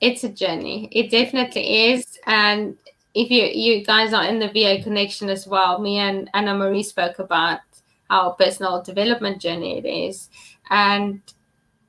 it's 0.00 0.24
a 0.24 0.30
journey. 0.30 0.88
It 0.92 1.10
definitely 1.10 1.92
is. 1.92 2.18
And 2.26 2.76
if 3.14 3.30
you 3.30 3.44
you 3.44 3.84
guys 3.84 4.14
are 4.14 4.24
in 4.24 4.38
the 4.38 4.48
va 4.48 4.82
connection 4.82 5.28
as 5.28 5.46
well 5.46 5.78
me 5.78 5.98
and 5.98 6.30
anna 6.32 6.54
marie 6.54 6.82
spoke 6.82 7.18
about 7.18 7.60
our 8.08 8.32
personal 8.34 8.82
development 8.82 9.42
journey 9.42 9.78
it 9.78 9.86
is. 9.86 10.30
And 10.70 11.20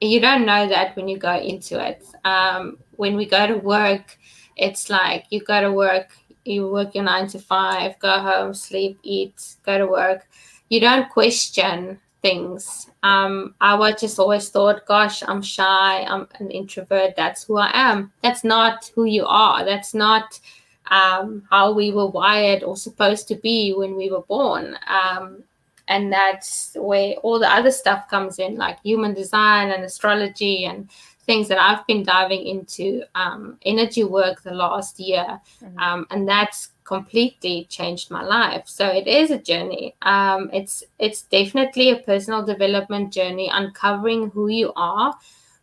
you 0.01 0.19
don't 0.19 0.45
know 0.45 0.67
that 0.67 0.95
when 0.97 1.07
you 1.07 1.17
go 1.17 1.37
into 1.37 1.79
it. 1.79 2.03
Um, 2.25 2.79
when 2.97 3.15
we 3.15 3.25
go 3.25 3.47
to 3.47 3.55
work 3.57 4.17
it's 4.57 4.89
like 4.89 5.25
you 5.29 5.39
go 5.41 5.61
to 5.61 5.71
work 5.71 6.09
you 6.43 6.69
work 6.69 6.93
your 6.93 7.05
nine 7.05 7.27
to 7.27 7.39
five 7.39 7.97
go 7.99 8.19
home 8.19 8.53
sleep 8.53 8.99
eat 9.03 9.55
go 9.65 9.77
to 9.77 9.87
work. 9.87 10.27
You 10.67 10.81
don't 10.81 11.09
question 11.09 11.99
things. 12.21 12.89
Um, 13.03 13.55
I 13.61 13.75
was 13.75 13.99
just 13.99 14.19
always 14.19 14.49
thought, 14.49 14.85
gosh, 14.85 15.23
I'm 15.27 15.41
shy, 15.41 16.03
I'm 16.03 16.27
an 16.39 16.51
introvert, 16.51 17.15
that's 17.15 17.43
who 17.43 17.57
I 17.57 17.71
am. 17.73 18.11
That's 18.21 18.43
not 18.43 18.91
who 18.95 19.05
you 19.05 19.25
are. 19.25 19.65
That's 19.65 19.93
not 19.93 20.39
um, 20.87 21.43
how 21.49 21.71
we 21.71 21.91
were 21.91 22.07
wired 22.07 22.63
or 22.63 22.77
supposed 22.77 23.27
to 23.29 23.35
be 23.35 23.73
when 23.73 23.95
we 23.95 24.11
were 24.11 24.21
born. 24.21 24.77
Um, 24.87 25.43
and 25.87 26.11
that's 26.11 26.75
where 26.75 27.13
all 27.15 27.39
the 27.39 27.51
other 27.51 27.71
stuff 27.71 28.07
comes 28.09 28.39
in, 28.39 28.55
like 28.55 28.81
human 28.81 29.13
design 29.13 29.71
and 29.71 29.83
astrology 29.83 30.65
and 30.65 30.89
things 31.25 31.47
that 31.47 31.59
I've 31.59 31.85
been 31.87 32.03
diving 32.03 32.45
into 32.45 33.03
um, 33.15 33.57
energy 33.65 34.03
work 34.03 34.41
the 34.41 34.53
last 34.53 34.99
year. 34.99 35.39
Mm-hmm. 35.63 35.79
Um, 35.79 36.07
and 36.11 36.27
that's 36.27 36.70
completely 36.91 37.65
changed 37.69 38.11
my 38.11 38.21
life. 38.21 38.67
So 38.67 38.85
it 38.87 39.07
is 39.07 39.31
a 39.31 39.39
journey. 39.39 39.95
Um, 40.01 40.49
it's 40.51 40.83
it's 40.99 41.21
definitely 41.23 41.89
a 41.91 42.03
personal 42.03 42.43
development 42.43 43.13
journey, 43.13 43.49
uncovering 43.51 44.29
who 44.31 44.49
you 44.49 44.73
are, 44.75 45.13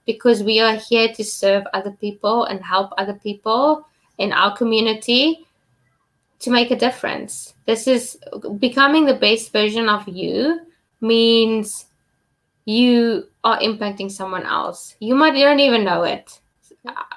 because 0.06 0.42
we 0.42 0.60
are 0.60 0.76
here 0.76 1.12
to 1.12 1.22
serve 1.22 1.64
other 1.74 1.92
people 2.00 2.44
and 2.44 2.64
help 2.64 2.92
other 2.96 3.18
people 3.28 3.86
in 4.16 4.32
our 4.32 4.56
community 4.56 5.44
to 6.40 6.50
make 6.50 6.70
a 6.70 6.82
difference. 6.86 7.54
This 7.66 7.86
is 7.86 8.16
becoming 8.58 9.04
the 9.04 9.20
best 9.20 9.52
version 9.52 9.88
of 9.88 10.08
you 10.08 10.60
means 11.00 11.86
you 12.64 13.28
are 13.44 13.58
impacting 13.60 14.10
someone 14.10 14.46
else. 14.46 14.96
You 15.00 15.14
might 15.14 15.36
you 15.36 15.44
don't 15.44 15.60
even 15.60 15.84
know 15.84 16.04
it. 16.04 16.40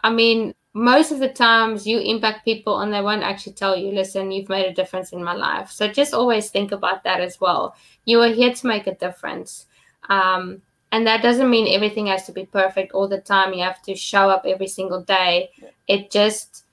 I 0.03 0.09
mean, 0.09 0.53
most 0.74 1.11
of 1.11 1.19
the 1.19 1.30
times 1.30 1.86
you 1.86 1.99
impact 1.99 2.45
people 2.45 2.80
and 2.80 2.93
they 2.93 3.01
won't 3.01 3.24
actually 3.24 3.53
tell 3.53 3.76
you, 3.76 3.91
listen, 3.91 4.32
you've 4.32 4.49
made 4.49 4.65
a 4.65 4.74
difference 4.74 5.11
in 5.11 5.24
my 5.24 5.34
life. 5.34 5.69
So 5.69 5.88
just 5.88 6.13
always 6.13 6.49
think 6.49 6.72
about 6.72 7.03
that 7.03 7.19
as 7.19 7.41
well. 7.41 7.76
You 8.05 8.22
are 8.22 8.30
here 8.30 8.53
to 8.53 8.67
make 8.67 8.88
a 8.88 8.95
difference. 8.95 9.65
Um, 10.07 10.61
and 10.93 11.05
that 11.07 11.22
doesn't 11.22 11.49
mean 11.49 11.74
everything 11.74 12.07
has 12.07 12.26
to 12.26 12.32
be 12.32 12.45
perfect 12.45 12.93
all 12.93 13.07
the 13.07 13.19
time. 13.19 13.53
You 13.53 13.63
have 13.63 13.82
to 13.84 13.95
show 13.95 14.30
up 14.30 14.45
every 14.45 14.67
single 14.67 15.01
day. 15.01 15.51
It 15.88 16.11
just 16.11 16.65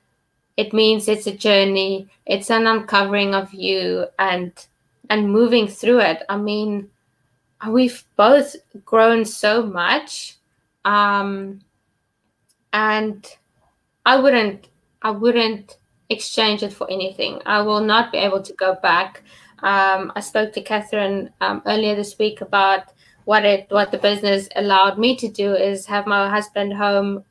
it 0.56 0.72
means 0.72 1.06
it's 1.06 1.28
a 1.28 1.36
journey. 1.36 2.08
It's 2.26 2.50
an 2.50 2.66
uncovering 2.66 3.34
of 3.34 3.54
you 3.54 4.06
and 4.18 4.52
and 5.08 5.32
moving 5.32 5.68
through 5.68 6.00
it. 6.00 6.24
I 6.28 6.36
mean, 6.36 6.90
we've 7.68 8.04
both 8.16 8.56
grown 8.84 9.24
so 9.24 9.62
much. 9.62 10.36
Um, 10.84 11.60
and 12.72 13.24
I 14.08 14.16
wouldn't 14.16 14.68
I 15.02 15.10
wouldn't 15.10 15.76
exchange 16.08 16.62
it 16.62 16.72
for 16.72 16.90
anything. 16.90 17.42
I 17.44 17.60
will 17.60 17.82
not 17.82 18.10
be 18.10 18.16
able 18.16 18.40
to 18.40 18.54
go 18.54 18.74
back. 18.82 19.22
Um, 19.58 20.12
I 20.16 20.20
spoke 20.20 20.54
to 20.54 20.62
Catherine 20.62 21.28
um, 21.42 21.60
earlier 21.66 21.94
this 21.94 22.18
week 22.18 22.40
about 22.40 22.84
what 23.26 23.44
it 23.44 23.66
what 23.68 23.90
the 23.90 23.98
business 23.98 24.48
allowed 24.56 24.98
me 24.98 25.14
to 25.16 25.28
do 25.28 25.52
is 25.52 25.84
have 25.86 26.06
my 26.06 26.30
husband 26.30 26.72
home, 26.72 27.22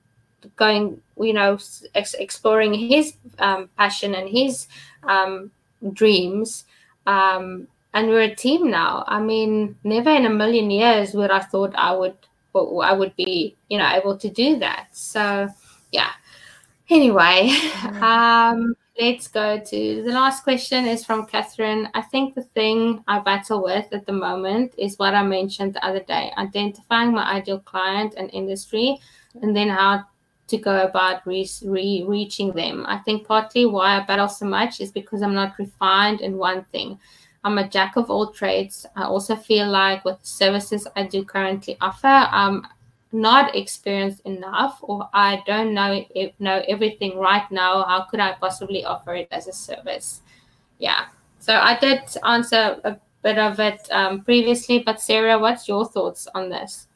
going 0.56 1.02
you 1.20 1.34
know 1.34 1.58
ex- 1.96 2.14
exploring 2.26 2.76
his 2.76 3.16
um, 3.40 3.70
passion 3.76 4.14
and 4.14 4.30
his 4.30 4.68
um, 5.02 5.50
dreams. 5.94 6.66
Um, 7.08 7.68
and 7.96 8.10
we're 8.10 8.30
a 8.30 8.36
team 8.36 8.70
now. 8.70 9.04
I 9.08 9.20
mean, 9.20 9.78
never 9.84 10.12
in 10.12 10.28
a 10.28 10.30
million 10.30 10.70
years 10.70 11.16
would 11.16 11.32
I 11.32 11.40
thought 11.40 11.74
I 11.76 11.92
would 11.94 12.18
I 12.54 12.94
would 12.94 13.16
be 13.16 13.58
you 13.68 13.80
know 13.80 13.90
able 13.90 14.16
to 14.20 14.30
do 14.30 14.60
that. 14.60 14.90
So 14.92 15.50
yeah 15.92 16.12
Anyway, 16.90 17.52
um, 18.02 18.76
let's 19.00 19.28
go 19.28 19.60
to 19.60 20.04
the 20.04 20.12
last 20.12 20.44
question 20.44 20.86
is 20.86 21.06
from 21.06 21.26
Catherine. 21.26 21.90
I 21.94 22.02
think 22.02 22.34
the 22.34 22.44
thing 22.44 23.04
I 23.08 23.20
battle 23.20 23.62
with 23.64 23.88
at 23.92 24.06
the 24.06 24.14
moment 24.14 24.74
is 24.78 24.98
what 24.98 25.14
I 25.14 25.24
mentioned 25.24 25.74
the 25.74 25.86
other 25.86 26.00
day 26.00 26.32
identifying 26.38 27.14
my 27.14 27.30
ideal 27.30 27.60
client 27.60 28.16
and 28.18 28.30
industry, 28.34 28.98
and 29.42 29.56
then 29.56 29.70
how 29.70 30.06
to 30.48 30.58
go 30.58 30.86
about 30.86 31.28
re- 31.28 31.50
re- 31.66 32.06
reaching 32.08 32.54
them. 32.54 32.86
I 32.88 33.00
think 33.00 33.28
partly 33.28 33.66
why 33.66 33.98
I 33.98 34.06
battle 34.06 34.30
so 34.30 34.46
much 34.46 34.80
is 34.80 34.92
because 34.92 35.22
I'm 35.22 35.36
not 35.36 35.60
refined 35.60 36.22
in 36.22 36.38
one 36.38 36.64
thing. 36.66 37.00
I'm 37.44 37.58
a 37.58 37.68
jack 37.68 37.98
of 37.98 38.10
all 38.10 38.32
trades. 38.32 38.86
I 38.96 39.04
also 39.04 39.36
feel 39.36 39.70
like 39.70 40.06
with 40.06 40.20
the 40.22 40.28
services 40.28 40.88
I 40.96 41.04
do 41.04 41.24
currently 41.24 41.78
offer, 41.82 42.08
I'm 42.08 42.66
not 43.12 43.56
experienced 43.56 44.22
enough 44.26 44.80
or 44.82 45.10
I 45.14 45.42
don't 45.46 45.74
know 45.74 46.04
know 46.40 46.64
everything 46.68 47.18
right 47.18 47.50
now, 47.52 47.84
how 47.84 48.06
could 48.10 48.20
I 48.20 48.34
possibly 48.34 48.84
offer 48.84 49.16
it 49.16 49.28
as 49.32 49.48
a 49.48 49.54
service? 49.54 50.22
Yeah. 50.80 51.06
So 51.40 51.54
I 51.54 51.78
did 51.80 52.02
answer 52.26 52.80
a 52.84 52.98
bit 53.24 53.38
of 53.38 53.60
it 53.60 53.88
um, 53.92 54.22
previously, 54.24 54.80
but 54.80 55.02
Sarah, 55.02 55.40
what's 55.40 55.68
your 55.68 55.86
thoughts 55.86 56.28
on 56.36 56.50
this? 56.50 56.88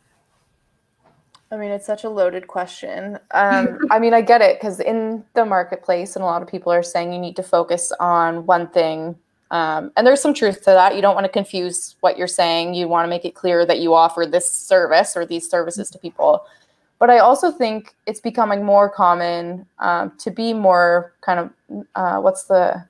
I 1.51 1.57
mean, 1.57 1.72
it's 1.72 1.86
such 1.86 2.03
a 2.03 2.09
loaded 2.09 2.47
question. 2.47 3.20
Um, 3.34 3.80
I 3.89 3.99
mean, 3.99 4.14
I 4.14 4.22
get 4.22 4.41
it 4.41 4.59
because 4.59 4.80
in 4.80 5.24
the 5.34 5.45
marketplace, 5.45 6.16
and 6.16 6.24
a 6.24 6.26
lot 6.26 6.41
of 6.41 6.47
people 6.47 6.72
are 6.72 6.84
saying 6.84 7.14
you 7.14 7.20
need 7.20 7.36
to 7.38 7.43
focus 7.43 7.91
on 7.99 8.45
one 8.45 8.68
thing 8.68 9.16
um, 9.51 9.91
and 9.97 10.07
there's 10.07 10.21
some 10.21 10.33
truth 10.33 10.59
to 10.59 10.71
that. 10.71 10.95
You 10.95 11.01
don't 11.01 11.13
want 11.13 11.25
to 11.25 11.31
confuse 11.31 11.97
what 11.99 12.17
you're 12.17 12.27
saying. 12.27 12.73
You 12.73 12.87
want 12.87 13.05
to 13.05 13.09
make 13.09 13.25
it 13.25 13.35
clear 13.35 13.65
that 13.65 13.79
you 13.79 13.93
offer 13.93 14.25
this 14.25 14.49
service 14.49 15.15
or 15.15 15.25
these 15.25 15.47
services 15.47 15.89
to 15.91 15.99
people. 15.99 16.45
But 16.99 17.09
I 17.09 17.19
also 17.19 17.51
think 17.51 17.93
it's 18.05 18.21
becoming 18.21 18.63
more 18.63 18.89
common 18.89 19.65
um, 19.79 20.13
to 20.19 20.31
be 20.31 20.53
more 20.53 21.13
kind 21.19 21.39
of 21.39 21.85
uh, 21.95 22.21
what's 22.21 22.45
the 22.45 22.85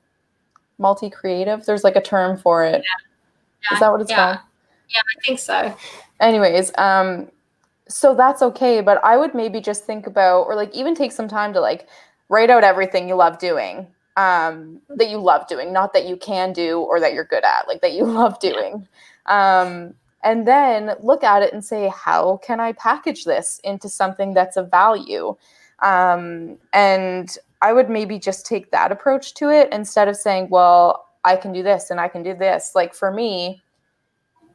multi 0.78 1.10
creative? 1.10 1.66
There's 1.66 1.84
like 1.84 1.96
a 1.96 2.02
term 2.02 2.38
for 2.38 2.64
it. 2.64 2.84
Yeah. 2.84 3.76
Is 3.76 3.80
that 3.80 3.92
what 3.92 4.02
it's 4.02 4.12
yeah. 4.12 4.36
called? 4.36 4.46
Yeah, 4.90 5.00
I 5.00 5.26
think 5.26 5.40
so. 5.40 5.76
Anyways, 6.20 6.72
um, 6.78 7.32
so 7.88 8.14
that's 8.14 8.44
okay. 8.44 8.82
But 8.82 9.04
I 9.04 9.18
would 9.18 9.34
maybe 9.34 9.62
just 9.62 9.86
think 9.86 10.06
about, 10.06 10.44
or 10.44 10.56
like 10.56 10.72
even 10.76 10.94
take 10.94 11.12
some 11.12 11.28
time 11.28 11.54
to 11.54 11.60
like 11.60 11.88
write 12.30 12.52
out 12.52 12.64
everything 12.64 13.10
you 13.10 13.16
love 13.16 13.40
doing 13.40 13.88
um, 14.18 14.82
that 14.90 15.10
you 15.10 15.18
love 15.18 15.48
doing, 15.48 15.72
not 15.72 15.94
that 15.94 16.06
you 16.06 16.18
can 16.18 16.54
do 16.54 16.80
or 16.80 17.00
that 17.00 17.14
you're 17.14 17.26
good 17.26 17.44
at, 17.44 17.68
like 17.68 17.82
that 17.82 17.94
you 17.94 18.06
love 18.06 18.40
doing. 18.40 18.88
Um, 19.26 19.94
and 20.24 20.48
then 20.48 20.94
look 21.02 21.24
at 21.24 21.42
it 21.42 21.54
and 21.54 21.64
say, 21.64 21.92
how 21.94 22.38
can 22.44 22.60
I 22.60 22.74
package 22.74 23.26
this 23.26 23.60
into 23.64 23.90
something 23.90 24.34
that's 24.34 24.58
of 24.58 24.70
value? 24.70 25.36
Um, 25.80 26.58
and 26.74 27.36
I 27.62 27.74
would 27.74 27.90
maybe 27.90 28.20
just 28.20 28.46
take 28.46 28.72
that 28.72 28.92
approach 28.92 29.34
to 29.36 29.50
it 29.50 29.70
instead 29.72 30.08
of 30.08 30.16
saying, 30.16 30.50
well, 30.50 31.08
I 31.24 31.36
can 31.36 31.54
do 31.54 31.64
this 31.64 31.90
and 31.90 32.00
I 32.00 32.08
can 32.08 32.24
do 32.24 32.36
this. 32.36 32.72
Like 32.76 32.94
for 32.94 33.12
me, 33.12 33.62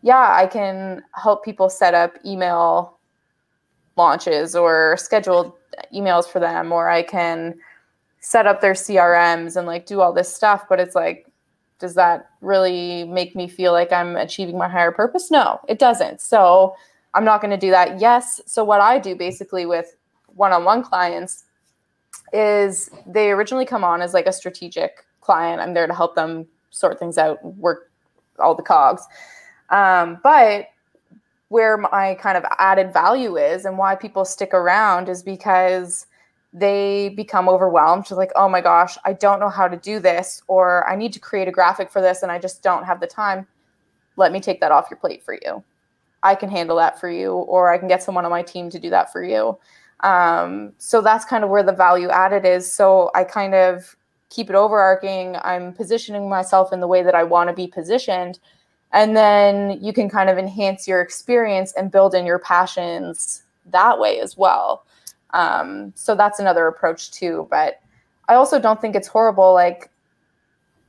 yeah, 0.03 0.35
I 0.37 0.47
can 0.47 1.03
help 1.15 1.45
people 1.45 1.69
set 1.69 1.95
up 1.95 2.17
email 2.25 2.99
launches 3.97 4.55
or 4.55 4.97
schedule 4.99 5.57
emails 5.95 6.27
for 6.27 6.39
them, 6.39 6.73
or 6.73 6.89
I 6.89 7.03
can 7.03 7.59
set 8.27 8.45
up 8.45 8.61
their 8.61 8.73
CRMs 8.73 9.55
and 9.55 9.69
like 9.69 9.87
do 9.87 10.01
all 10.01 10.13
this 10.13 10.35
stuff, 10.35 10.65
but 10.69 10.81
it's 10.81 10.97
like, 10.97 11.29
does 11.79 11.95
that 11.95 12.29
really 12.41 13.05
make 13.05 13.37
me 13.37 13.47
feel 13.47 13.71
like 13.71 13.93
I'm 13.93 14.17
achieving 14.17 14.59
my 14.59 14.69
higher 14.69 14.91
purpose? 14.91 15.31
No, 15.31 15.61
it 15.69 15.79
doesn't. 15.79 16.21
So 16.21 16.75
I'm 17.15 17.25
not 17.25 17.41
going 17.41 17.53
to 17.53 17.57
do 17.57 17.71
that. 17.71 18.01
Yes. 18.01 18.41
So 18.45 18.65
what 18.65 18.81
I 18.81 18.99
do 18.99 19.15
basically 19.15 19.65
with 19.65 19.95
one-on-one 20.35 20.83
clients 20.83 21.45
is 22.33 22.91
they 23.07 23.31
originally 23.31 23.65
come 23.65 23.85
on 23.85 24.03
as 24.03 24.13
like 24.13 24.27
a 24.27 24.33
strategic 24.33 25.05
client. 25.21 25.61
I'm 25.61 25.73
there 25.73 25.87
to 25.87 25.95
help 25.95 26.17
them 26.17 26.49
sort 26.71 26.99
things 26.99 27.19
out, 27.19 27.39
work 27.45 27.93
all 28.41 28.57
the 28.57 28.63
cogs. 28.65 29.03
Um, 29.71 30.19
but 30.25 30.71
where 31.47 31.77
my 31.77 32.17
kind 32.21 32.37
of 32.37 32.45
added 32.59 32.93
value 32.93 33.37
is 33.37 33.67
and 33.67 33.79
why 33.79 33.95
people 33.95 34.25
stick 34.25 34.53
around 34.53 35.09
is 35.09 35.23
because 35.23 36.07
they 36.57 37.11
become 37.11 37.51
overwhelmed. 37.51 38.05
Just 38.05 38.17
like 38.17 38.33
oh 38.35 38.49
my 38.49 38.63
gosh 38.63 38.97
i 39.05 39.13
don't 39.13 39.41
know 39.41 39.51
how 39.51 39.69
to 39.69 39.77
do 39.77 40.01
this 40.01 40.43
or 40.49 40.89
i 40.89 40.97
need 40.97 41.13
to 41.13 41.21
create 41.21 41.49
a 41.49 41.53
graphic 41.53 41.91
for 41.91 42.01
this 42.01 42.23
and 42.23 42.33
i 42.33 42.39
just 42.39 42.63
don't 42.63 42.85
have 42.85 42.99
the 42.99 43.07
time. 43.07 43.47
Let 44.17 44.33
me 44.33 44.41
take 44.41 44.61
that 44.61 44.73
off 44.73 44.89
your 44.91 44.99
plate 44.99 45.23
for 45.23 45.35
you. 45.35 45.63
I 46.23 46.35
can 46.35 46.49
handle 46.49 46.77
that 46.79 46.99
for 46.99 47.11
you 47.11 47.33
or 47.33 47.73
i 47.73 47.79
can 47.79 47.89
get 47.89 48.03
someone 48.03 48.25
on 48.25 48.31
my 48.31 48.43
team 48.43 48.71
to 48.71 48.81
do 48.81 48.91
that 48.91 49.13
for 49.13 49.23
you. 49.23 49.59
Um, 50.01 50.73
so 50.79 51.01
that's 51.01 51.25
kind 51.25 51.45
of 51.45 51.51
where 51.51 51.63
the 51.63 51.73
value 51.73 52.09
added 52.09 52.47
is. 52.47 52.73
So 52.73 53.11
i 53.15 53.23
kind 53.23 53.55
of 53.55 53.95
keep 54.31 54.49
it 54.51 54.57
overarching. 54.57 55.37
I'm 55.43 55.73
positioning 55.75 56.29
myself 56.29 56.73
in 56.73 56.81
the 56.81 56.89
way 56.89 57.03
that 57.03 57.15
i 57.15 57.23
want 57.23 57.51
to 57.51 57.55
be 57.55 57.67
positioned. 57.67 58.39
And 58.93 59.15
then 59.15 59.79
you 59.83 59.93
can 59.93 60.09
kind 60.09 60.31
of 60.31 60.39
enhance 60.39 60.89
your 60.89 61.03
experience 61.03 61.75
and 61.75 61.93
build 61.93 62.15
in 62.15 62.25
your 62.25 62.39
passions 62.39 63.43
that 63.67 63.99
way 63.99 64.21
as 64.21 64.39
well 64.39 64.86
um, 65.31 65.93
so 65.95 66.15
that's 66.15 66.39
another 66.39 66.67
approach 66.67 67.11
too. 67.11 67.47
But 67.51 67.81
I 68.29 68.35
also 68.35 68.59
don't 68.59 68.81
think 68.81 68.97
it's 68.97 69.09
horrible. 69.09 69.53
Like, 69.53 69.91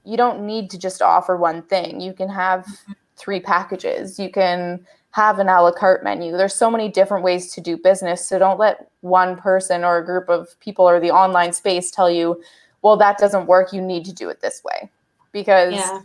you 0.04 0.18
don't 0.18 0.46
need 0.46 0.70
to 0.72 0.78
just 0.78 1.02
offer 1.02 1.36
one 1.36 1.62
thing. 1.64 2.00
You 2.00 2.14
can 2.14 2.30
have 2.30 2.62
mm-hmm. 2.62 2.94
three 3.16 3.40
packages. 3.40 4.18
You 4.18 4.32
can 4.32 4.86
have 5.12 5.40
an 5.40 5.50
a 5.50 5.62
la 5.62 5.72
carte 5.72 6.04
menu. 6.04 6.38
There's 6.38 6.54
so 6.54 6.70
many 6.70 6.90
different 6.90 7.24
ways 7.24 7.52
to 7.54 7.62
do 7.62 7.76
business. 7.76 8.26
So 8.26 8.38
don't 8.38 8.60
let 8.60 8.90
one 9.02 9.36
person 9.36 9.84
or 9.84 9.98
a 9.98 10.06
group 10.06 10.30
of 10.30 10.60
people 10.60 10.88
or 10.88 11.00
the 11.00 11.12
online 11.12 11.54
space 11.54 11.92
tell 11.92 12.10
you, 12.10 12.42
well, 12.84 12.98
that 12.98 13.18
doesn't 13.18 13.48
work. 13.48 13.74
You 13.74 13.82
need 13.82 14.06
to 14.06 14.14
do 14.14 14.30
it 14.30 14.42
this 14.42 14.64
way. 14.64 14.90
Because 15.32 15.74
yeah. 15.74 16.02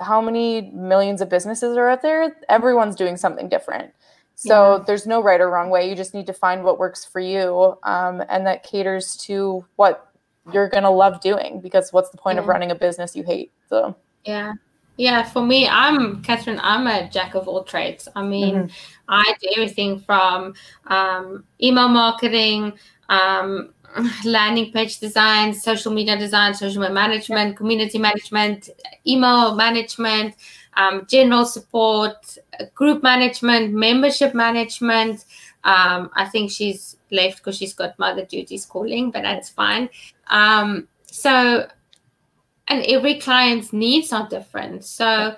how 0.00 0.20
many 0.20 0.70
millions 0.72 1.20
of 1.20 1.28
businesses 1.28 1.76
are 1.76 1.88
out 1.88 2.02
there? 2.02 2.36
Everyone's 2.48 2.96
doing 2.96 3.16
something 3.16 3.48
different. 3.48 3.92
So 4.40 4.76
yeah. 4.76 4.84
there's 4.86 5.04
no 5.04 5.20
right 5.20 5.40
or 5.40 5.50
wrong 5.50 5.68
way. 5.68 5.90
You 5.90 5.96
just 5.96 6.14
need 6.14 6.26
to 6.28 6.32
find 6.32 6.62
what 6.62 6.78
works 6.78 7.04
for 7.04 7.18
you 7.18 7.76
um, 7.82 8.22
and 8.28 8.46
that 8.46 8.62
caters 8.62 9.16
to 9.24 9.64
what 9.74 10.12
you're 10.52 10.68
going 10.68 10.84
to 10.84 10.90
love 10.90 11.20
doing 11.20 11.60
because 11.60 11.92
what's 11.92 12.10
the 12.10 12.18
point 12.18 12.36
yeah. 12.36 12.42
of 12.42 12.46
running 12.46 12.70
a 12.70 12.76
business 12.76 13.16
you 13.16 13.24
hate? 13.24 13.50
So, 13.68 13.96
yeah. 14.24 14.52
Yeah, 14.96 15.24
for 15.24 15.42
me, 15.42 15.66
I'm 15.66 16.22
Catherine. 16.22 16.60
I'm 16.62 16.86
a 16.86 17.10
jack 17.10 17.34
of 17.34 17.48
all 17.48 17.64
trades. 17.64 18.06
I 18.14 18.22
mean, 18.22 18.54
mm-hmm. 18.54 18.68
I 19.08 19.34
do 19.40 19.48
everything 19.56 19.98
from 19.98 20.54
um, 20.86 21.42
email 21.60 21.88
marketing, 21.88 22.74
um, 23.08 23.74
landing 24.24 24.70
page 24.70 25.00
design, 25.00 25.52
social 25.52 25.92
media 25.92 26.16
design, 26.16 26.54
social 26.54 26.80
media 26.80 26.94
management, 26.94 27.56
community 27.56 27.98
management, 27.98 28.70
email 29.04 29.56
management, 29.56 30.36
um, 30.78 31.06
general 31.06 31.44
support, 31.44 32.38
group 32.74 33.02
management, 33.02 33.74
membership 33.74 34.32
management. 34.32 35.26
Um, 35.64 36.10
I 36.14 36.26
think 36.26 36.50
she's 36.50 36.96
left 37.10 37.38
because 37.38 37.56
she's 37.56 37.74
got 37.74 37.98
mother 37.98 38.24
duties 38.24 38.64
calling, 38.64 39.10
but 39.10 39.22
that's 39.22 39.50
fine. 39.50 39.90
Um, 40.28 40.88
so, 41.04 41.68
and 42.68 42.84
every 42.86 43.18
client's 43.18 43.72
needs 43.72 44.12
are 44.12 44.28
different. 44.28 44.84
So, 44.84 45.34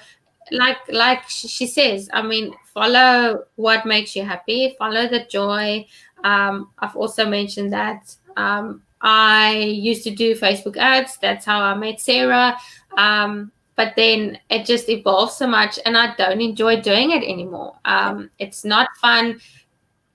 like 0.50 0.78
like 0.88 1.28
she 1.28 1.66
says 1.66 2.08
i 2.12 2.22
mean 2.22 2.52
follow 2.74 3.44
what 3.56 3.86
makes 3.86 4.16
you 4.16 4.24
happy 4.24 4.74
follow 4.78 5.06
the 5.06 5.24
joy 5.30 5.84
um, 6.24 6.70
i've 6.80 6.96
also 6.96 7.24
mentioned 7.28 7.72
that 7.72 8.14
um, 8.36 8.82
i 9.00 9.58
used 9.58 10.02
to 10.02 10.10
do 10.10 10.34
facebook 10.34 10.76
ads 10.76 11.18
that's 11.18 11.44
how 11.44 11.60
i 11.60 11.74
met 11.74 12.00
sarah 12.00 12.56
um, 12.96 13.52
but 13.80 13.96
then 13.96 14.38
it 14.50 14.66
just 14.66 14.90
evolved 14.90 15.32
so 15.32 15.46
much 15.46 15.78
and 15.86 15.96
i 15.96 16.14
don't 16.16 16.42
enjoy 16.42 16.78
doing 16.82 17.12
it 17.12 17.24
anymore. 17.24 17.72
Um, 17.86 18.30
it's 18.38 18.62
not 18.62 18.88
fun. 19.00 19.40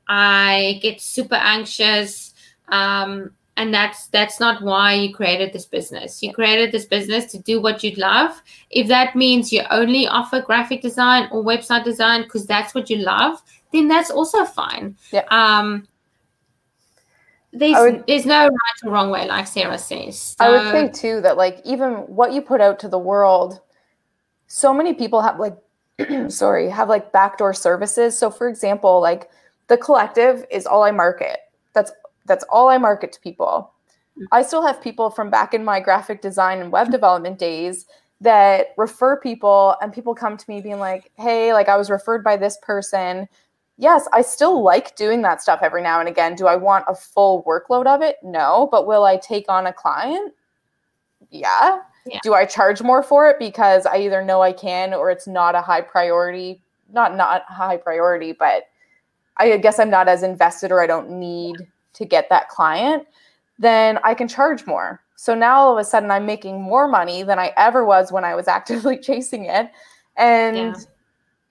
I 0.07 0.80
get 0.84 1.01
super 1.01 1.39
anxious. 1.55 2.36
Um, 2.70 3.32
and 3.57 3.74
that's 3.74 4.05
that's 4.09 4.39
not 4.39 4.61
why 4.61 4.93
you 4.93 5.16
created 5.16 5.51
this 5.51 5.66
business. 5.66 6.22
You 6.22 6.32
created 6.32 6.72
this 6.72 6.86
business 6.86 7.26
to 7.32 7.39
do 7.39 7.59
what 7.59 7.84
you 7.84 7.91
love. 7.95 8.39
If 8.70 8.88
that 8.89 9.16
means 9.16 9.51
you 9.51 9.63
only 9.72 10.05
offer 10.05 10.41
graphic 10.41 10.82
design 10.84 11.28
or 11.32 11.43
website 11.43 11.86
design 11.86 12.24
because 12.24 12.45
that's 12.45 12.76
what 12.76 12.89
you 12.91 12.97
love 12.97 13.41
then 13.72 13.88
that's 13.88 14.11
also 14.11 14.45
fine. 14.45 14.95
Yeah. 15.11 15.26
um 15.32 15.88
there's 17.58 17.80
would, 17.80 18.03
there's 18.08 18.26
no 18.26 18.47
right 18.47 18.51
or 18.84 18.91
wrong 18.91 19.10
way 19.10 19.28
like 19.28 19.47
sarah 19.47 19.78
says 19.78 20.36
so, 20.38 20.45
i 20.45 20.49
would 20.49 20.72
say 20.72 20.88
too 20.89 21.22
that 21.22 21.38
like 21.38 21.62
even 21.66 21.93
what 22.08 22.34
you 22.34 22.41
put 22.41 22.62
out 22.62 22.80
to 22.80 22.88
the 22.88 22.99
world 22.99 23.62
so 24.47 24.74
many 24.74 24.93
people 24.93 25.22
have 25.22 25.39
like 25.39 25.58
sorry 26.30 26.70
have 26.70 26.89
like 26.89 27.12
backdoor 27.12 27.53
services 27.53 28.18
so 28.18 28.30
for 28.30 28.47
example 28.47 28.99
like 29.01 29.30
the 29.68 29.78
collective 29.78 30.45
is 30.51 30.66
all 30.66 30.84
i 30.84 30.91
market 30.91 31.39
that's 31.74 31.91
that's 32.26 32.43
all 32.49 32.70
I 32.70 32.78
market 32.78 33.12
to 33.14 33.22
people. 33.22 33.72
Mm. 34.20 34.26
I 34.32 34.41
still 34.41 34.66
have 34.66 34.82
people 34.82 35.10
from 35.10 35.30
back 35.30 35.53
in 35.53 35.64
my 35.64 35.80
graphic 35.80 36.22
design 36.22 36.60
and 36.60 36.72
web 36.72 36.91
development 36.91 37.39
days 37.39 37.86
that 38.22 38.68
refer 38.78 39.18
people 39.18 39.76
and 39.82 39.93
people 39.93 40.16
come 40.16 40.38
to 40.38 40.49
me 40.49 40.62
being 40.62 40.80
like, 40.80 41.12
"Hey, 41.16 41.53
like 41.53 41.70
I 41.70 41.78
was 41.78 41.89
referred 41.89 42.24
by 42.24 42.38
this 42.38 42.58
person." 42.62 43.28
Yes, 43.78 44.07
I 44.13 44.21
still 44.21 44.63
like 44.63 44.95
doing 44.95 45.21
that 45.23 45.41
stuff 45.41 45.59
every 45.61 45.82
now 45.82 45.99
and 45.99 46.07
again. 46.07 46.36
Do 46.36 46.47
I 46.47 46.55
want 46.55 46.86
a 46.88 46.95
full 46.95 47.43
workload 47.43 47.88
of 47.88 48.01
it? 48.01 48.17
No, 48.23 48.69
but 48.71 48.88
will 48.88 49.03
I 49.03 49.17
take 49.17 49.45
on 49.49 49.67
a 49.67 49.73
client? 49.73 50.34
Yeah. 51.30 51.80
yeah. 52.05 52.19
Do 52.23 52.34
I 52.34 52.45
charge 52.45 52.82
more 52.82 53.03
for 53.03 53.28
it 53.28 53.38
because 53.38 53.86
I 53.86 53.97
either 53.97 54.23
know 54.23 54.41
I 54.41 54.53
can 54.53 54.93
or 54.93 55.11
it's 55.11 55.28
not 55.28 55.55
a 55.55 55.61
high 55.61 55.82
priority? 55.82 56.61
Not 56.93 57.17
not 57.17 57.43
high 57.49 57.78
priority, 57.78 58.32
but 58.32 58.63
I 59.38 59.57
guess 59.57 59.80
I'm 59.80 59.89
not 59.89 60.07
as 60.07 60.23
invested 60.23 60.71
or 60.71 60.82
I 60.82 60.88
don't 60.88 61.09
need 61.09 61.57
to 61.93 62.05
get 62.05 62.30
that 62.30 62.49
client, 62.49 63.05
then 63.57 63.99
I 64.03 64.13
can 64.13 64.28
charge 64.28 64.65
more. 64.65 65.01
So 65.15 65.34
now 65.34 65.57
all 65.57 65.73
of 65.73 65.78
a 65.78 65.84
sudden 65.84 66.11
I'm 66.11 66.26
making 66.26 66.61
more 66.61 66.88
money 66.88 67.23
than 67.23 67.39
I 67.39 67.53
ever 67.57 67.86
was 67.86 68.11
when 68.11 68.23
I 68.23 68.36
was 68.36 68.47
actively 68.57 68.97
chasing 68.97 69.45
it. 69.45 69.71
And 70.17 70.57
yeah. 70.57 70.76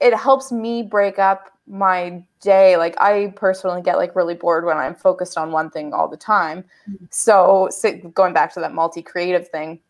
it 0.00 0.14
helps 0.14 0.52
me 0.52 0.82
break 0.82 1.18
up 1.18 1.50
my 1.66 2.22
day. 2.40 2.76
Like 2.76 3.00
I 3.00 3.32
personally 3.36 3.82
get 3.82 3.96
like 3.96 4.14
really 4.14 4.34
bored 4.34 4.64
when 4.64 4.76
I'm 4.76 4.94
focused 4.94 5.38
on 5.38 5.52
one 5.52 5.70
thing 5.70 5.92
all 5.92 6.08
the 6.08 6.16
time. 6.16 6.64
Mm-hmm. 6.88 7.06
So, 7.10 7.68
so 7.70 7.96
going 8.14 8.34
back 8.34 8.52
to 8.54 8.60
that 8.60 8.74
multi-creative 8.74 9.48
thing. 9.48 9.80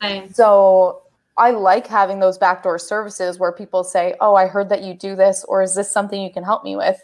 Same. 0.00 0.32
So 0.32 1.02
I 1.36 1.52
like 1.52 1.86
having 1.86 2.20
those 2.20 2.38
backdoor 2.38 2.78
services 2.78 3.38
where 3.38 3.52
people 3.52 3.84
say, 3.84 4.14
"Oh, 4.20 4.34
I 4.34 4.46
heard 4.46 4.68
that 4.68 4.82
you 4.82 4.94
do 4.94 5.16
this 5.16 5.44
or 5.48 5.62
is 5.62 5.74
this 5.74 5.90
something 5.90 6.20
you 6.20 6.32
can 6.32 6.44
help 6.44 6.64
me 6.64 6.76
with?" 6.76 7.00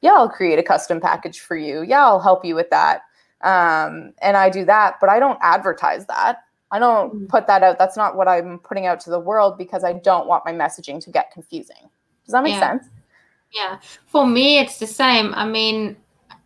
yeah, 0.00 0.12
I'll 0.12 0.28
create 0.28 0.58
a 0.58 0.62
custom 0.62 1.00
package 1.00 1.40
for 1.40 1.56
you. 1.56 1.82
Yeah, 1.82 2.04
I'll 2.04 2.20
help 2.20 2.44
you 2.44 2.54
with 2.54 2.70
that. 2.70 3.02
Um, 3.42 4.12
and 4.20 4.36
I 4.36 4.50
do 4.50 4.64
that, 4.64 4.96
but 5.00 5.10
I 5.10 5.18
don't 5.18 5.38
advertise 5.42 6.06
that. 6.06 6.44
I 6.70 6.78
don't 6.78 7.14
mm. 7.14 7.28
put 7.28 7.46
that 7.46 7.62
out. 7.62 7.78
That's 7.78 7.96
not 7.96 8.16
what 8.16 8.28
I'm 8.28 8.58
putting 8.58 8.86
out 8.86 9.00
to 9.00 9.10
the 9.10 9.18
world 9.18 9.56
because 9.56 9.84
I 9.84 9.94
don't 9.94 10.26
want 10.26 10.44
my 10.44 10.52
messaging 10.52 11.02
to 11.04 11.10
get 11.10 11.32
confusing. 11.32 11.88
Does 12.24 12.32
that 12.32 12.42
make 12.42 12.54
yeah. 12.54 12.78
sense? 12.78 12.88
Yeah. 13.52 13.78
For 14.06 14.26
me, 14.26 14.58
it's 14.58 14.78
the 14.78 14.86
same. 14.86 15.34
I 15.34 15.46
mean, 15.46 15.96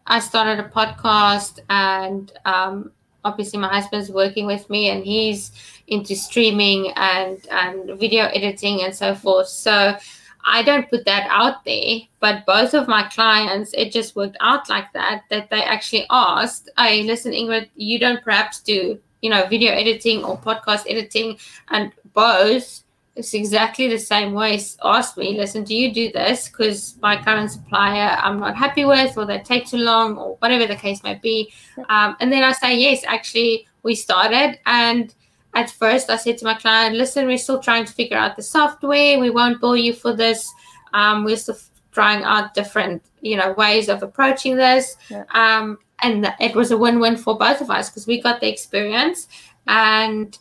I 0.06 0.20
started 0.20 0.64
a 0.64 0.68
podcast 0.68 1.58
and 1.68 2.32
um, 2.44 2.92
obviously 3.24 3.58
my 3.58 3.68
husband's 3.68 4.10
working 4.10 4.46
with 4.46 4.68
me 4.70 4.88
and 4.90 5.04
he's 5.04 5.52
into 5.88 6.14
streaming 6.14 6.92
and, 6.96 7.44
and 7.50 7.98
video 7.98 8.24
editing 8.26 8.82
and 8.82 8.94
so 8.94 9.14
forth. 9.14 9.48
So 9.48 9.96
I 10.44 10.62
don't 10.62 10.88
put 10.90 11.04
that 11.04 11.26
out 11.30 11.64
there, 11.64 12.00
but 12.20 12.46
both 12.46 12.74
of 12.74 12.88
my 12.88 13.04
clients, 13.08 13.72
it 13.74 13.92
just 13.92 14.16
worked 14.16 14.36
out 14.40 14.68
like 14.68 14.92
that, 14.92 15.22
that 15.30 15.50
they 15.50 15.62
actually 15.62 16.06
asked, 16.10 16.68
Hey, 16.76 17.02
listen, 17.04 17.32
Ingrid, 17.32 17.68
you 17.76 17.98
don't 17.98 18.22
perhaps 18.24 18.60
do, 18.60 18.98
you 19.20 19.30
know, 19.30 19.46
video 19.46 19.72
editing 19.72 20.24
or 20.24 20.38
podcast 20.38 20.84
editing. 20.88 21.38
And 21.68 21.92
both, 22.12 22.82
it's 23.14 23.34
exactly 23.34 23.88
the 23.88 23.98
same 23.98 24.32
way, 24.32 24.60
Ask 24.82 25.16
me, 25.18 25.36
listen, 25.36 25.64
do 25.64 25.74
you 25.74 25.92
do 25.92 26.10
this? 26.12 26.48
Because 26.48 26.96
my 27.02 27.22
current 27.22 27.50
supplier 27.50 28.16
I'm 28.18 28.40
not 28.40 28.56
happy 28.56 28.84
with, 28.84 29.16
or 29.18 29.26
they 29.26 29.38
take 29.40 29.66
too 29.66 29.76
long, 29.78 30.16
or 30.16 30.36
whatever 30.36 30.66
the 30.66 30.76
case 30.76 31.02
may 31.02 31.16
be. 31.16 31.52
Um, 31.90 32.16
and 32.20 32.32
then 32.32 32.42
I 32.42 32.52
say, 32.52 32.78
yes, 32.78 33.04
actually, 33.06 33.66
we 33.82 33.94
started. 33.94 34.58
And 34.64 35.14
at 35.54 35.70
first 35.70 36.08
I 36.08 36.16
said 36.16 36.38
to 36.38 36.46
my 36.46 36.54
client, 36.54 36.96
listen, 36.96 37.26
we're 37.26 37.36
still 37.36 37.60
trying 37.60 37.84
to 37.84 37.92
figure 37.92 38.16
out 38.16 38.36
the 38.36 38.42
software. 38.42 39.18
We 39.18 39.30
won't 39.30 39.60
bill 39.60 39.76
you 39.76 39.92
for 39.92 40.14
this. 40.14 40.50
Um, 40.94 41.24
we're 41.24 41.36
still 41.36 41.58
trying 41.92 42.24
out 42.24 42.54
different, 42.54 43.02
you 43.20 43.36
know, 43.36 43.52
ways 43.52 43.90
of 43.90 44.02
approaching 44.02 44.56
this. 44.56 44.96
Yeah. 45.10 45.24
Um, 45.34 45.78
and 46.02 46.32
it 46.40 46.56
was 46.56 46.70
a 46.70 46.78
win-win 46.78 47.16
for 47.16 47.36
both 47.36 47.60
of 47.60 47.70
us 47.70 47.90
because 47.90 48.06
we 48.06 48.22
got 48.22 48.40
the 48.40 48.48
experience 48.48 49.28
and 49.66 50.36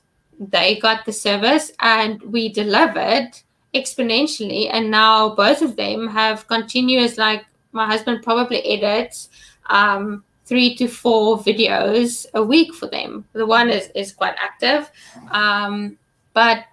they 0.49 0.79
got 0.79 1.05
the 1.05 1.13
service 1.13 1.71
and 1.79 2.21
we 2.23 2.49
delivered 2.49 3.29
exponentially. 3.75 4.69
And 4.71 4.89
now 4.89 5.35
both 5.35 5.61
of 5.61 5.75
them 5.75 6.07
have 6.07 6.47
continuous, 6.47 7.17
like 7.17 7.45
my 7.71 7.85
husband 7.85 8.23
probably 8.23 8.61
edits 8.65 9.29
um, 9.67 10.23
three 10.45 10.75
to 10.75 10.87
four 10.87 11.37
videos 11.37 12.25
a 12.33 12.43
week 12.43 12.73
for 12.73 12.87
them. 12.87 13.23
The 13.33 13.45
one 13.45 13.69
is, 13.69 13.89
is 13.93 14.11
quite 14.11 14.35
active. 14.41 14.91
Um, 15.29 15.97
but 16.33 16.65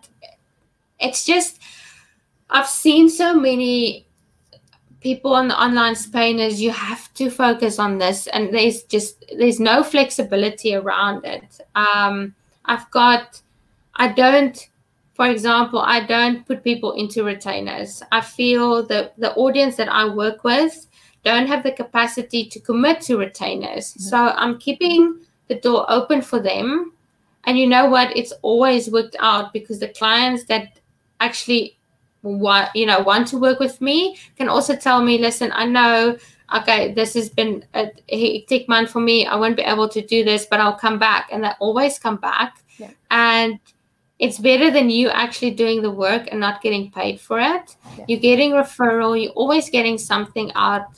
it's 0.98 1.24
just, 1.24 1.60
I've 2.50 2.66
seen 2.66 3.08
so 3.08 3.34
many 3.34 4.06
people 5.00 5.34
on 5.34 5.48
the 5.48 5.60
online 5.60 5.94
spainers, 5.94 6.58
you 6.58 6.70
have 6.70 7.12
to 7.14 7.30
focus 7.30 7.78
on 7.78 7.98
this. 7.98 8.26
And 8.28 8.52
there's 8.52 8.82
just, 8.84 9.24
there's 9.36 9.60
no 9.60 9.82
flexibility 9.82 10.74
around 10.74 11.24
it. 11.24 11.60
Um, 11.74 12.34
I've 12.64 12.90
got, 12.90 13.40
I 13.98 14.08
don't, 14.08 14.68
for 15.14 15.26
example, 15.26 15.80
I 15.80 16.06
don't 16.06 16.46
put 16.46 16.64
people 16.64 16.92
into 16.92 17.24
retainers. 17.24 18.02
I 18.12 18.20
feel 18.20 18.86
that 18.86 19.18
the 19.18 19.34
audience 19.34 19.76
that 19.76 19.88
I 19.88 20.08
work 20.08 20.44
with, 20.44 20.86
don't 21.24 21.48
have 21.48 21.62
the 21.62 21.72
capacity 21.72 22.46
to 22.46 22.60
commit 22.60 23.00
to 23.02 23.18
retainers. 23.18 23.92
Mm-hmm. 23.92 24.02
So 24.02 24.16
I'm 24.16 24.58
keeping 24.58 25.20
the 25.48 25.56
door 25.56 25.84
open 25.88 26.22
for 26.22 26.40
them. 26.40 26.92
And 27.44 27.58
you 27.58 27.66
know 27.66 27.86
what? 27.86 28.16
It's 28.16 28.32
always 28.42 28.90
worked 28.90 29.16
out 29.18 29.52
because 29.52 29.80
the 29.80 29.88
clients 29.88 30.44
that 30.44 30.78
actually 31.20 31.76
want, 32.22 32.68
you 32.74 32.86
know, 32.86 33.00
want 33.00 33.26
to 33.28 33.38
work 33.38 33.58
with 33.58 33.80
me 33.80 34.16
can 34.36 34.48
also 34.48 34.76
tell 34.76 35.02
me, 35.02 35.18
listen, 35.18 35.50
I 35.54 35.66
know, 35.66 36.16
okay, 36.54 36.92
this 36.92 37.14
has 37.14 37.28
been 37.28 37.64
a 37.74 37.90
hectic 38.10 38.68
month 38.68 38.90
for 38.90 39.00
me. 39.00 39.26
I 39.26 39.34
won't 39.36 39.56
be 39.56 39.62
able 39.62 39.88
to 39.88 40.00
do 40.00 40.24
this, 40.24 40.46
but 40.46 40.60
I'll 40.60 40.78
come 40.78 40.98
back. 40.98 41.28
And 41.32 41.44
they 41.44 41.50
always 41.58 41.98
come 41.98 42.16
back. 42.16 42.62
Yeah. 42.76 42.90
And 43.10 43.58
it's 44.18 44.38
better 44.38 44.70
than 44.70 44.90
you 44.90 45.08
actually 45.08 45.52
doing 45.52 45.82
the 45.82 45.90
work 45.90 46.28
and 46.30 46.40
not 46.40 46.60
getting 46.60 46.90
paid 46.90 47.20
for 47.20 47.38
it. 47.38 47.76
Yeah. 47.96 48.04
You're 48.08 48.20
getting 48.20 48.52
referral, 48.52 49.20
you're 49.20 49.32
always 49.32 49.70
getting 49.70 49.98
something 49.98 50.50
out 50.54 50.88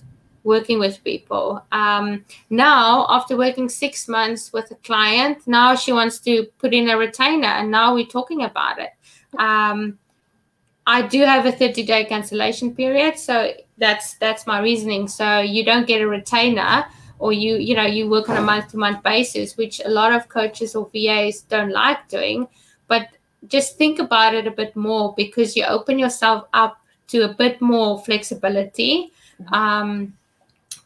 working 0.43 0.79
with 0.79 1.03
people. 1.05 1.63
Um, 1.71 2.25
now, 2.49 3.07
after 3.11 3.37
working 3.37 3.69
six 3.69 4.09
months 4.09 4.53
with 4.53 4.71
a 4.71 4.75
client, 4.77 5.47
now 5.47 5.75
she 5.75 5.93
wants 5.93 6.19
to 6.21 6.47
put 6.59 6.73
in 6.73 6.89
a 6.89 6.97
retainer, 6.97 7.49
and 7.49 7.71
now 7.71 7.95
we're 7.95 8.07
talking 8.07 8.43
about 8.43 8.79
it. 8.79 8.91
Um, 9.39 9.99
I 10.87 11.03
do 11.03 11.21
have 11.21 11.47
a 11.47 11.53
30 11.53 11.85
day 11.85 12.05
cancellation 12.05 12.75
period, 12.75 13.19
so 13.19 13.53
that's 13.79 14.15
that's 14.15 14.47
my 14.47 14.61
reasoning. 14.61 15.09
So 15.09 15.41
you 15.41 15.65
don't 15.65 15.87
get 15.87 16.01
a 16.01 16.09
retainer, 16.09 16.87
or 17.19 17.33
you 17.33 17.57
you 17.57 17.77
know 17.77 17.87
you 17.87 18.09
work 18.09 18.29
on 18.29 18.37
a 18.37 18.43
month 18.43 18.69
to 18.69 18.79
month 18.79 19.03
basis, 19.03 19.57
which 19.57 19.81
a 19.85 19.89
lot 19.89 20.13
of 20.13 20.29
coaches 20.29 20.75
or 20.75 20.89
VAs 20.93 21.43
don't 21.43 21.71
like 21.71 22.09
doing. 22.09 22.49
But 22.91 23.09
just 23.47 23.79
think 23.79 24.01
about 24.01 24.35
it 24.35 24.47
a 24.47 24.51
bit 24.51 24.75
more 24.75 25.15
because 25.17 25.57
you 25.57 25.65
open 25.65 25.99
yourself 25.99 26.49
up 26.53 26.83
to 27.07 27.23
a 27.23 27.35
bit 27.35 27.61
more 27.61 28.03
flexibility. 28.05 29.13
Mm-hmm. 29.41 29.55
Um, 29.55 30.13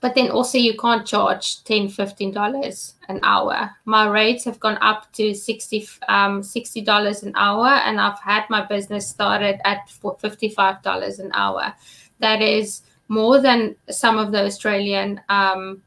but 0.05 0.15
then 0.15 0.31
also 0.31 0.59
you 0.59 0.77
can't 0.77 1.07
charge 1.07 1.65
10 1.65 1.89
15 1.89 2.31
dollars 2.31 2.97
an 3.09 3.19
hour 3.23 3.71
my 3.87 4.07
rates 4.07 4.45
have 4.45 4.61
gone 4.61 4.77
up 4.83 5.11
to 5.15 5.33
60 5.35 5.89
um 6.09 6.43
60 6.43 6.83
dollars 6.83 7.23
an 7.23 7.33
hour 7.37 7.69
and 7.87 7.99
i've 7.99 8.21
had 8.21 8.45
my 8.51 8.61
business 8.67 9.09
started 9.09 9.59
at 9.65 9.89
55 9.89 10.83
dollars 10.83 11.21
an 11.21 11.31
hour 11.33 11.73
that 12.19 12.43
is 12.43 12.83
more 13.09 13.41
than 13.41 13.75
some 13.89 14.19
of 14.19 14.31
the 14.31 14.45
australian 14.45 15.23
um, 15.31 15.81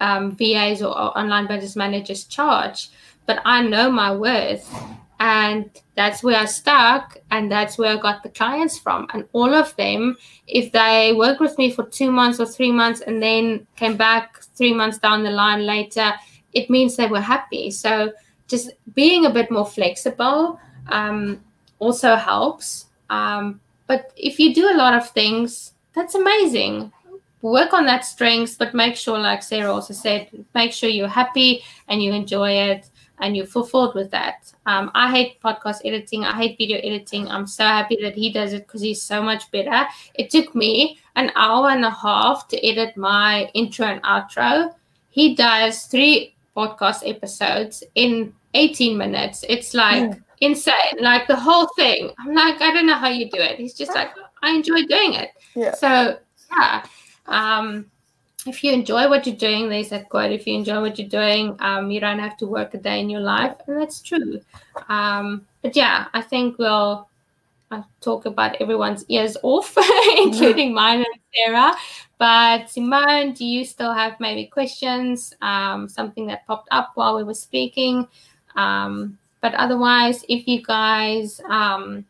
um, 0.00 0.32
vas 0.32 0.82
or, 0.82 0.88
or 0.88 1.16
online 1.16 1.46
business 1.46 1.76
managers 1.76 2.24
charge 2.24 2.90
but 3.30 3.40
i 3.44 3.62
know 3.62 3.86
my 4.02 4.10
worth 4.12 4.66
and 5.20 5.70
that's 5.96 6.22
where 6.22 6.38
I 6.40 6.46
stuck, 6.46 7.18
and 7.30 7.52
that's 7.52 7.76
where 7.76 7.92
I 7.92 8.00
got 8.00 8.22
the 8.22 8.30
clients 8.30 8.78
from. 8.78 9.06
And 9.12 9.28
all 9.34 9.52
of 9.52 9.76
them, 9.76 10.16
if 10.46 10.72
they 10.72 11.12
work 11.14 11.40
with 11.40 11.58
me 11.58 11.70
for 11.70 11.84
two 11.84 12.10
months 12.10 12.40
or 12.40 12.46
three 12.46 12.72
months, 12.72 13.02
and 13.02 13.22
then 13.22 13.66
came 13.76 13.98
back 13.98 14.42
three 14.56 14.72
months 14.72 14.96
down 14.96 15.22
the 15.22 15.30
line 15.30 15.66
later, 15.66 16.14
it 16.54 16.70
means 16.70 16.96
they 16.96 17.06
were 17.06 17.20
happy. 17.20 17.70
So 17.70 18.12
just 18.48 18.70
being 18.94 19.26
a 19.26 19.30
bit 19.30 19.50
more 19.50 19.66
flexible 19.66 20.58
um, 20.88 21.44
also 21.80 22.16
helps. 22.16 22.86
Um, 23.10 23.60
but 23.86 24.12
if 24.16 24.40
you 24.40 24.54
do 24.54 24.72
a 24.72 24.76
lot 24.76 24.94
of 24.94 25.10
things, 25.10 25.74
that's 25.94 26.14
amazing. 26.14 26.92
Work 27.42 27.74
on 27.74 27.84
that 27.86 28.06
strengths, 28.06 28.56
but 28.56 28.72
make 28.72 28.96
sure, 28.96 29.18
like 29.18 29.42
Sarah 29.42 29.74
also 29.74 29.92
said, 29.92 30.30
make 30.54 30.72
sure 30.72 30.88
you're 30.88 31.08
happy 31.08 31.62
and 31.88 32.02
you 32.02 32.14
enjoy 32.14 32.52
it 32.52 32.88
and 33.20 33.36
you're 33.36 33.46
fulfilled 33.46 33.94
with 33.94 34.10
that. 34.10 34.52
Um, 34.66 34.90
I 34.94 35.10
hate 35.10 35.40
podcast 35.40 35.80
editing. 35.84 36.24
I 36.24 36.36
hate 36.36 36.58
video 36.58 36.78
editing. 36.78 37.28
I'm 37.28 37.46
so 37.46 37.64
happy 37.64 37.98
that 38.02 38.14
he 38.14 38.32
does 38.32 38.52
it 38.52 38.66
because 38.66 38.80
he's 38.80 39.02
so 39.02 39.22
much 39.22 39.50
better. 39.50 39.86
It 40.14 40.30
took 40.30 40.54
me 40.54 40.98
an 41.16 41.30
hour 41.36 41.70
and 41.70 41.84
a 41.84 41.90
half 41.90 42.48
to 42.48 42.66
edit 42.66 42.96
my 42.96 43.50
intro 43.54 43.86
and 43.86 44.02
outro. 44.02 44.74
He 45.10 45.34
does 45.34 45.84
three 45.84 46.34
podcast 46.56 47.08
episodes 47.08 47.84
in 47.94 48.32
18 48.54 48.96
minutes. 48.96 49.44
It's 49.48 49.74
like 49.74 50.04
mm. 50.04 50.22
insane. 50.40 50.98
Like 51.00 51.26
the 51.26 51.36
whole 51.36 51.68
thing. 51.76 52.10
I'm 52.18 52.34
like, 52.34 52.60
I 52.60 52.72
don't 52.72 52.86
know 52.86 52.94
how 52.94 53.08
you 53.08 53.30
do 53.30 53.38
it. 53.38 53.58
He's 53.58 53.74
just 53.74 53.94
like, 53.94 54.10
I 54.42 54.50
enjoy 54.50 54.84
doing 54.86 55.14
it. 55.14 55.30
Yeah. 55.54 55.74
So 55.74 56.18
yeah. 56.52 56.84
Um, 57.26 57.90
if 58.46 58.64
you 58.64 58.72
enjoy 58.72 59.08
what 59.08 59.26
you're 59.26 59.36
doing, 59.36 59.68
there's 59.68 59.90
that 59.90 60.08
quote. 60.08 60.32
If 60.32 60.46
you 60.46 60.54
enjoy 60.54 60.80
what 60.80 60.98
you're 60.98 61.08
doing, 61.08 61.56
um, 61.60 61.90
you 61.90 62.00
don't 62.00 62.18
have 62.18 62.36
to 62.38 62.46
work 62.46 62.74
a 62.74 62.78
day 62.78 63.00
in 63.00 63.10
your 63.10 63.20
life, 63.20 63.56
and 63.66 63.80
that's 63.80 64.00
true. 64.00 64.40
Um, 64.88 65.46
but 65.62 65.76
yeah, 65.76 66.06
I 66.14 66.22
think 66.22 66.58
we'll 66.58 67.08
I'll 67.70 67.88
talk 68.00 68.26
about 68.26 68.60
everyone's 68.60 69.04
ears 69.08 69.36
off, 69.42 69.76
including 70.16 70.74
mine 70.74 70.98
and 70.98 71.20
Sarah. 71.34 71.72
But 72.18 72.68
Simone, 72.68 73.32
do 73.32 73.44
you 73.44 73.64
still 73.64 73.92
have 73.92 74.18
maybe 74.18 74.46
questions? 74.46 75.34
Um, 75.40 75.88
something 75.88 76.26
that 76.26 76.46
popped 76.46 76.68
up 76.70 76.92
while 76.94 77.16
we 77.16 77.24
were 77.24 77.34
speaking? 77.34 78.08
Um, 78.56 79.18
but 79.40 79.54
otherwise, 79.54 80.24
if 80.28 80.46
you 80.48 80.62
guys 80.62 81.40
um, 81.48 82.04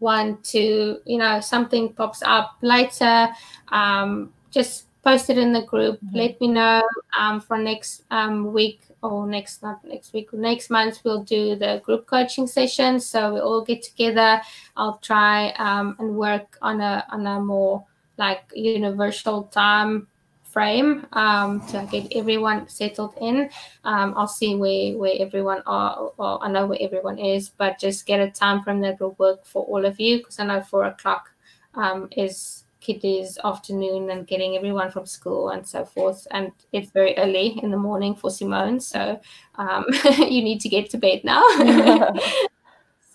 want 0.00 0.44
to, 0.44 0.98
you 1.06 1.18
know, 1.18 1.40
something 1.40 1.92
pops 1.92 2.22
up 2.22 2.56
later, 2.60 3.28
um, 3.68 4.32
just 4.50 4.86
post 5.02 5.30
it 5.30 5.38
in 5.38 5.52
the 5.52 5.62
group. 5.62 6.00
Mm-hmm. 6.00 6.16
Let 6.16 6.40
me 6.40 6.48
know 6.48 6.82
um, 7.18 7.40
for 7.40 7.58
next 7.58 8.04
um, 8.10 8.52
week 8.52 8.80
or 9.02 9.26
next 9.26 9.62
not 9.62 9.84
next 9.84 10.12
week 10.12 10.32
next 10.32 10.70
month 10.70 11.00
we'll 11.02 11.24
do 11.24 11.56
the 11.56 11.82
group 11.84 12.06
coaching 12.06 12.46
session. 12.46 13.00
So 13.00 13.34
we 13.34 13.40
all 13.40 13.62
get 13.62 13.82
together. 13.82 14.40
I'll 14.76 14.98
try 14.98 15.50
um, 15.58 15.96
and 15.98 16.16
work 16.16 16.58
on 16.62 16.80
a 16.80 17.04
on 17.10 17.26
a 17.26 17.40
more 17.40 17.84
like 18.16 18.44
universal 18.54 19.44
time 19.44 20.06
frame 20.44 21.06
um, 21.14 21.66
to 21.66 21.88
get 21.90 22.12
everyone 22.14 22.68
settled 22.68 23.14
in. 23.20 23.48
Um, 23.84 24.14
I'll 24.16 24.28
see 24.28 24.54
where 24.54 24.96
where 24.96 25.14
everyone 25.18 25.62
are. 25.66 26.12
Well, 26.16 26.38
I 26.42 26.48
know 26.50 26.66
where 26.66 26.78
everyone 26.80 27.18
is, 27.18 27.48
but 27.48 27.78
just 27.78 28.06
get 28.06 28.20
a 28.20 28.30
time 28.30 28.62
frame 28.62 28.80
that 28.82 29.00
will 29.00 29.16
work 29.18 29.44
for 29.44 29.64
all 29.64 29.84
of 29.84 29.98
you 29.98 30.18
because 30.18 30.38
I 30.38 30.46
know 30.46 30.60
four 30.60 30.84
o'clock 30.84 31.30
um, 31.74 32.08
is 32.16 32.61
Kitty's 32.82 33.38
afternoon 33.44 34.10
and 34.10 34.26
getting 34.26 34.56
everyone 34.56 34.90
from 34.90 35.06
school 35.06 35.50
and 35.50 35.66
so 35.66 35.84
forth. 35.84 36.26
And 36.32 36.52
it's 36.72 36.90
very 36.90 37.16
early 37.16 37.58
in 37.62 37.70
the 37.70 37.76
morning 37.76 38.14
for 38.14 38.30
Simone, 38.30 38.80
so 38.80 39.20
um, 39.54 39.86
you 40.18 40.42
need 40.42 40.60
to 40.60 40.68
get 40.68 40.90
to 40.90 40.98
bed 40.98 41.22
now. 41.24 41.42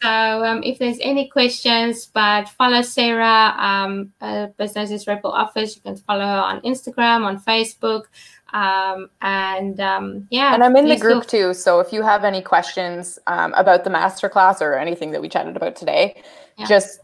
so 0.01 0.09
um, 0.09 0.63
if 0.63 0.79
there's 0.79 0.99
any 1.01 1.27
questions, 1.27 2.05
but 2.05 2.47
follow 2.49 2.81
Sarah, 2.81 3.53
um, 3.57 4.13
uh, 4.21 4.47
Business 4.57 4.89
is 4.91 5.05
Rebel 5.05 5.31
Office. 5.31 5.75
You 5.75 5.81
can 5.81 5.97
follow 5.97 6.25
her 6.25 6.41
on 6.41 6.61
Instagram, 6.61 7.25
on 7.25 7.39
Facebook. 7.39 8.05
Um, 8.53 9.09
and 9.21 9.79
um, 9.81 10.27
yeah, 10.29 10.53
and 10.53 10.63
I'm 10.63 10.77
in 10.77 10.87
the 10.87 10.97
group 10.97 11.27
too. 11.27 11.53
So 11.53 11.81
if 11.81 11.91
you 11.91 12.01
have 12.01 12.23
any 12.23 12.41
questions 12.41 13.19
um, 13.27 13.53
about 13.55 13.83
the 13.83 13.89
masterclass 13.89 14.61
or 14.61 14.75
anything 14.75 15.11
that 15.11 15.21
we 15.21 15.27
chatted 15.27 15.57
about 15.57 15.75
today, 15.75 16.23
yeah. 16.57 16.65
just 16.65 17.01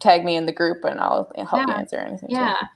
tag 0.00 0.24
me 0.24 0.36
in 0.36 0.46
the 0.46 0.52
group 0.52 0.84
and 0.84 0.98
I'll 0.98 1.30
help 1.36 1.48
yeah. 1.52 1.66
you 1.66 1.72
answer 1.74 1.96
anything. 1.96 2.30
Yeah. 2.30 2.56
Too. 2.60 2.66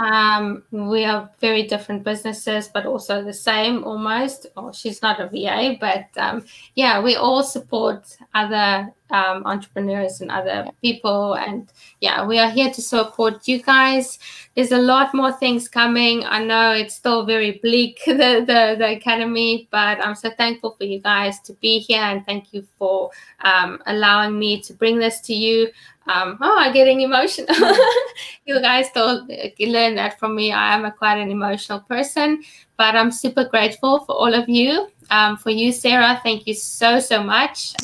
Um, 0.00 0.62
we 0.70 1.04
are 1.04 1.30
very 1.40 1.66
different 1.66 2.04
businesses, 2.04 2.68
but 2.68 2.86
also 2.86 3.22
the 3.22 3.34
same 3.34 3.84
almost. 3.84 4.46
Oh, 4.56 4.72
she's 4.72 5.02
not 5.02 5.20
a 5.20 5.28
VA, 5.28 5.76
but 5.78 6.06
um, 6.16 6.44
yeah, 6.74 7.02
we 7.02 7.16
all 7.16 7.42
support 7.42 8.16
other 8.34 8.90
um, 9.10 9.44
entrepreneurs 9.46 10.20
and 10.20 10.30
other 10.30 10.64
yeah. 10.66 10.70
people. 10.82 11.34
And 11.34 11.70
yeah, 12.00 12.26
we 12.26 12.38
are 12.38 12.50
here 12.50 12.70
to 12.70 12.82
support 12.82 13.46
you 13.46 13.62
guys. 13.62 14.18
There's 14.54 14.72
a 14.72 14.78
lot 14.78 15.14
more 15.14 15.32
things 15.32 15.68
coming. 15.68 16.24
I 16.24 16.44
know 16.44 16.72
it's 16.72 16.94
still 16.94 17.24
very 17.24 17.60
bleak, 17.62 18.02
the, 18.06 18.44
the, 18.46 18.76
the 18.78 18.96
academy, 18.96 19.68
but 19.70 20.04
I'm 20.04 20.14
so 20.14 20.30
thankful 20.30 20.74
for 20.76 20.84
you 20.84 21.00
guys 21.00 21.40
to 21.40 21.52
be 21.54 21.78
here. 21.78 22.02
And 22.02 22.24
thank 22.26 22.52
you 22.52 22.66
for 22.78 23.10
um, 23.40 23.82
allowing 23.86 24.38
me 24.38 24.60
to 24.62 24.74
bring 24.74 24.98
this 24.98 25.20
to 25.22 25.34
you 25.34 25.70
um, 26.10 26.38
oh, 26.40 26.56
I'm 26.58 26.72
getting 26.72 27.02
emotional. 27.02 27.54
you 28.44 28.60
guys 28.60 28.86
don't 28.92 29.30
learn 29.60 29.94
that 29.94 30.18
from 30.18 30.34
me. 30.34 30.52
I 30.52 30.74
am 30.74 30.84
a 30.84 30.90
quite 30.90 31.18
an 31.18 31.30
emotional 31.30 31.80
person, 31.80 32.42
but 32.76 32.96
I'm 32.96 33.12
super 33.12 33.44
grateful 33.44 34.00
for 34.00 34.14
all 34.14 34.34
of 34.34 34.48
you. 34.48 34.88
Um, 35.10 35.36
for 35.36 35.50
you, 35.50 35.72
Sarah, 35.72 36.20
thank 36.22 36.46
you 36.46 36.54
so, 36.54 37.00
so 37.00 37.22
much. 37.22 37.74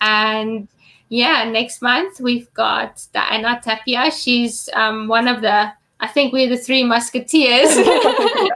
And 0.00 0.68
yeah, 1.08 1.44
next 1.44 1.82
month 1.82 2.20
we've 2.20 2.52
got 2.54 3.06
Diana 3.12 3.60
Tapia. 3.62 4.10
She's 4.10 4.68
um, 4.72 5.08
one 5.08 5.28
of 5.28 5.40
the, 5.40 5.72
I 6.00 6.06
think 6.08 6.32
we're 6.32 6.48
the 6.48 6.58
three 6.58 6.84
musketeers. 6.84 7.76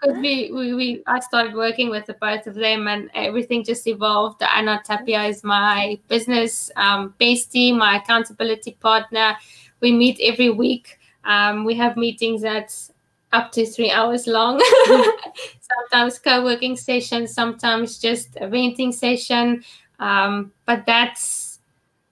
because 0.00 0.16
we, 0.20 0.50
we, 0.52 0.74
we 0.74 1.02
I 1.06 1.20
started 1.20 1.54
working 1.54 1.90
with 1.90 2.06
the 2.06 2.14
both 2.14 2.46
of 2.46 2.54
them 2.54 2.88
and 2.88 3.10
everything 3.14 3.64
just 3.64 3.86
evolved. 3.86 4.42
Anna 4.42 4.80
Tapia 4.84 5.24
is 5.24 5.42
my 5.44 5.98
business 6.08 6.70
um, 6.76 7.14
bestie, 7.20 7.76
my 7.76 7.96
accountability 7.96 8.72
partner. 8.80 9.36
We 9.80 9.92
meet 9.92 10.18
every 10.22 10.50
week. 10.50 10.98
Um, 11.24 11.64
we 11.64 11.74
have 11.74 11.96
meetings 11.96 12.42
that's 12.42 12.92
up 13.32 13.52
to 13.52 13.66
three 13.66 13.90
hours 13.90 14.26
long. 14.26 14.62
sometimes 15.60 16.18
co-working 16.18 16.76
sessions, 16.76 17.34
sometimes 17.34 17.98
just 17.98 18.36
a 18.40 18.48
venting 18.48 18.92
session. 18.92 19.64
Um, 19.98 20.52
but 20.66 20.84
that's 20.86 21.60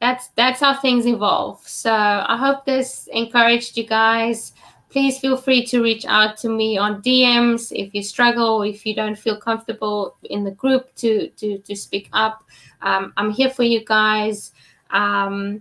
that's 0.00 0.28
that's 0.28 0.60
how 0.60 0.74
things 0.74 1.06
evolve. 1.06 1.66
So 1.66 1.92
I 1.92 2.36
hope 2.36 2.64
this 2.64 3.08
encouraged 3.12 3.76
you 3.76 3.86
guys 3.86 4.52
please 4.94 5.18
feel 5.18 5.36
free 5.36 5.66
to 5.66 5.82
reach 5.82 6.06
out 6.06 6.36
to 6.36 6.48
me 6.48 6.78
on 6.78 7.02
DMs 7.02 7.72
if 7.72 7.92
you 7.96 8.00
struggle, 8.00 8.62
if 8.62 8.86
you 8.86 8.94
don't 8.94 9.18
feel 9.18 9.36
comfortable 9.36 10.14
in 10.30 10.44
the 10.44 10.52
group 10.52 10.94
to 10.94 11.28
to 11.30 11.58
to 11.58 11.74
speak 11.74 12.08
up. 12.12 12.44
Um, 12.80 13.12
I'm 13.16 13.30
here 13.30 13.50
for 13.50 13.64
you 13.64 13.84
guys. 13.84 14.52
Um, 14.90 15.60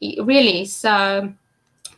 really, 0.00 0.64
so 0.66 1.32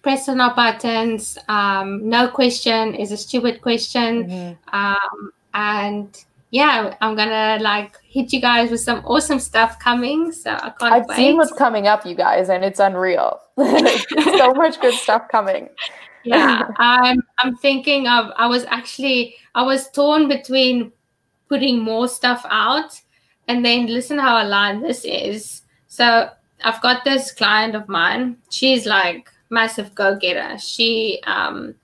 press 0.00 0.30
on 0.30 0.40
our 0.40 0.54
buttons. 0.54 1.36
Um, 1.46 2.08
no 2.08 2.28
question 2.28 2.94
is 2.94 3.12
a 3.12 3.18
stupid 3.18 3.60
question, 3.60 4.12
mm-hmm. 4.24 4.74
Um, 4.74 5.32
and 5.52 6.24
yeah, 6.52 6.94
I'm 7.00 7.16
gonna 7.16 7.58
like 7.60 7.98
hit 8.04 8.32
you 8.32 8.40
guys 8.40 8.70
with 8.70 8.80
some 8.80 9.04
awesome 9.04 9.40
stuff 9.40 9.80
coming. 9.80 10.30
So 10.30 10.52
I 10.52 10.70
can't 10.78 10.94
I've 10.94 11.06
wait. 11.08 11.16
seen 11.16 11.36
what's 11.36 11.52
coming 11.52 11.88
up, 11.88 12.06
you 12.06 12.14
guys, 12.14 12.48
and 12.48 12.64
it's 12.64 12.78
unreal. 12.78 13.40
so 13.58 14.54
much 14.54 14.80
good 14.80 14.94
stuff 14.94 15.28
coming 15.28 15.68
yeah 16.24 16.68
i'm 16.76 17.22
i'm 17.38 17.56
thinking 17.56 18.06
of 18.06 18.30
i 18.36 18.46
was 18.46 18.64
actually 18.66 19.34
i 19.54 19.62
was 19.62 19.90
torn 19.90 20.28
between 20.28 20.92
putting 21.48 21.78
more 21.78 22.08
stuff 22.08 22.44
out 22.48 23.00
and 23.48 23.64
then 23.64 23.86
listen 23.86 24.18
how 24.18 24.42
aligned 24.42 24.82
this 24.84 25.04
is 25.04 25.62
so 25.88 26.28
i've 26.64 26.80
got 26.80 27.04
this 27.04 27.32
client 27.32 27.74
of 27.74 27.88
mine 27.88 28.36
she's 28.50 28.86
like 28.86 29.28
massive 29.50 29.94
go-getter 29.94 30.56
she 30.58 31.20
um 31.26 31.74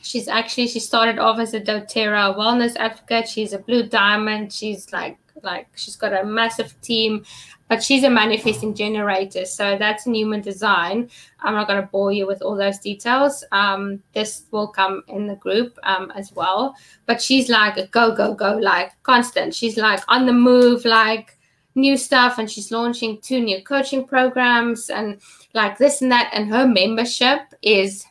she's 0.00 0.28
actually 0.28 0.68
she 0.68 0.80
started 0.80 1.18
off 1.18 1.38
as 1.38 1.54
a 1.54 1.60
doTERRA 1.60 2.36
wellness 2.36 2.76
advocate. 2.76 3.28
She's 3.28 3.52
a 3.52 3.58
blue 3.58 3.88
diamond. 3.88 4.52
She's 4.52 4.92
like 4.92 5.18
like 5.42 5.68
she's 5.76 5.96
got 5.96 6.12
a 6.12 6.24
massive 6.24 6.80
team 6.80 7.24
but 7.68 7.82
she's 7.82 8.02
a 8.02 8.10
manifesting 8.10 8.74
generator. 8.74 9.44
So 9.44 9.76
that's 9.78 10.06
in 10.06 10.14
human 10.14 10.40
design. 10.40 11.10
I'm 11.40 11.54
not 11.54 11.68
going 11.68 11.80
to 11.80 11.86
bore 11.88 12.12
you 12.12 12.26
with 12.26 12.42
all 12.42 12.56
those 12.56 12.78
details. 12.78 13.44
Um, 13.52 14.02
this 14.14 14.44
will 14.50 14.68
come 14.68 15.02
in 15.08 15.26
the 15.26 15.36
group 15.36 15.78
um, 15.82 16.10
as 16.16 16.32
well. 16.32 16.74
But 17.06 17.20
she's 17.20 17.48
like 17.48 17.76
a 17.76 17.86
go 17.88 18.14
go 18.14 18.34
go 18.34 18.56
like 18.56 18.92
constant. 19.02 19.54
She's 19.54 19.76
like 19.76 20.00
on 20.08 20.26
the 20.26 20.32
move 20.32 20.84
like 20.84 21.38
new 21.74 21.96
stuff 21.96 22.38
and 22.38 22.50
she's 22.50 22.72
launching 22.72 23.20
two 23.20 23.40
new 23.40 23.62
coaching 23.62 24.04
programs 24.04 24.90
and 24.90 25.20
like 25.52 25.76
this 25.78 26.00
and 26.00 26.10
that. 26.10 26.30
And 26.32 26.48
her 26.48 26.66
membership 26.66 27.40
is 27.62 28.04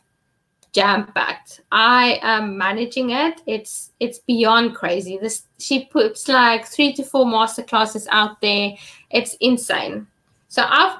jam 0.72 1.06
packed. 1.14 1.60
I 1.72 2.20
am 2.22 2.56
managing 2.58 3.10
it. 3.10 3.40
It's 3.46 3.92
it's 4.00 4.18
beyond 4.20 4.74
crazy. 4.74 5.18
This 5.18 5.44
she 5.58 5.86
puts 5.86 6.28
like 6.28 6.66
three 6.66 6.92
to 6.94 7.04
four 7.04 7.26
master 7.26 7.62
classes 7.62 8.06
out 8.10 8.40
there. 8.40 8.72
It's 9.10 9.34
insane. 9.40 10.06
So 10.48 10.64
I've 10.66 10.98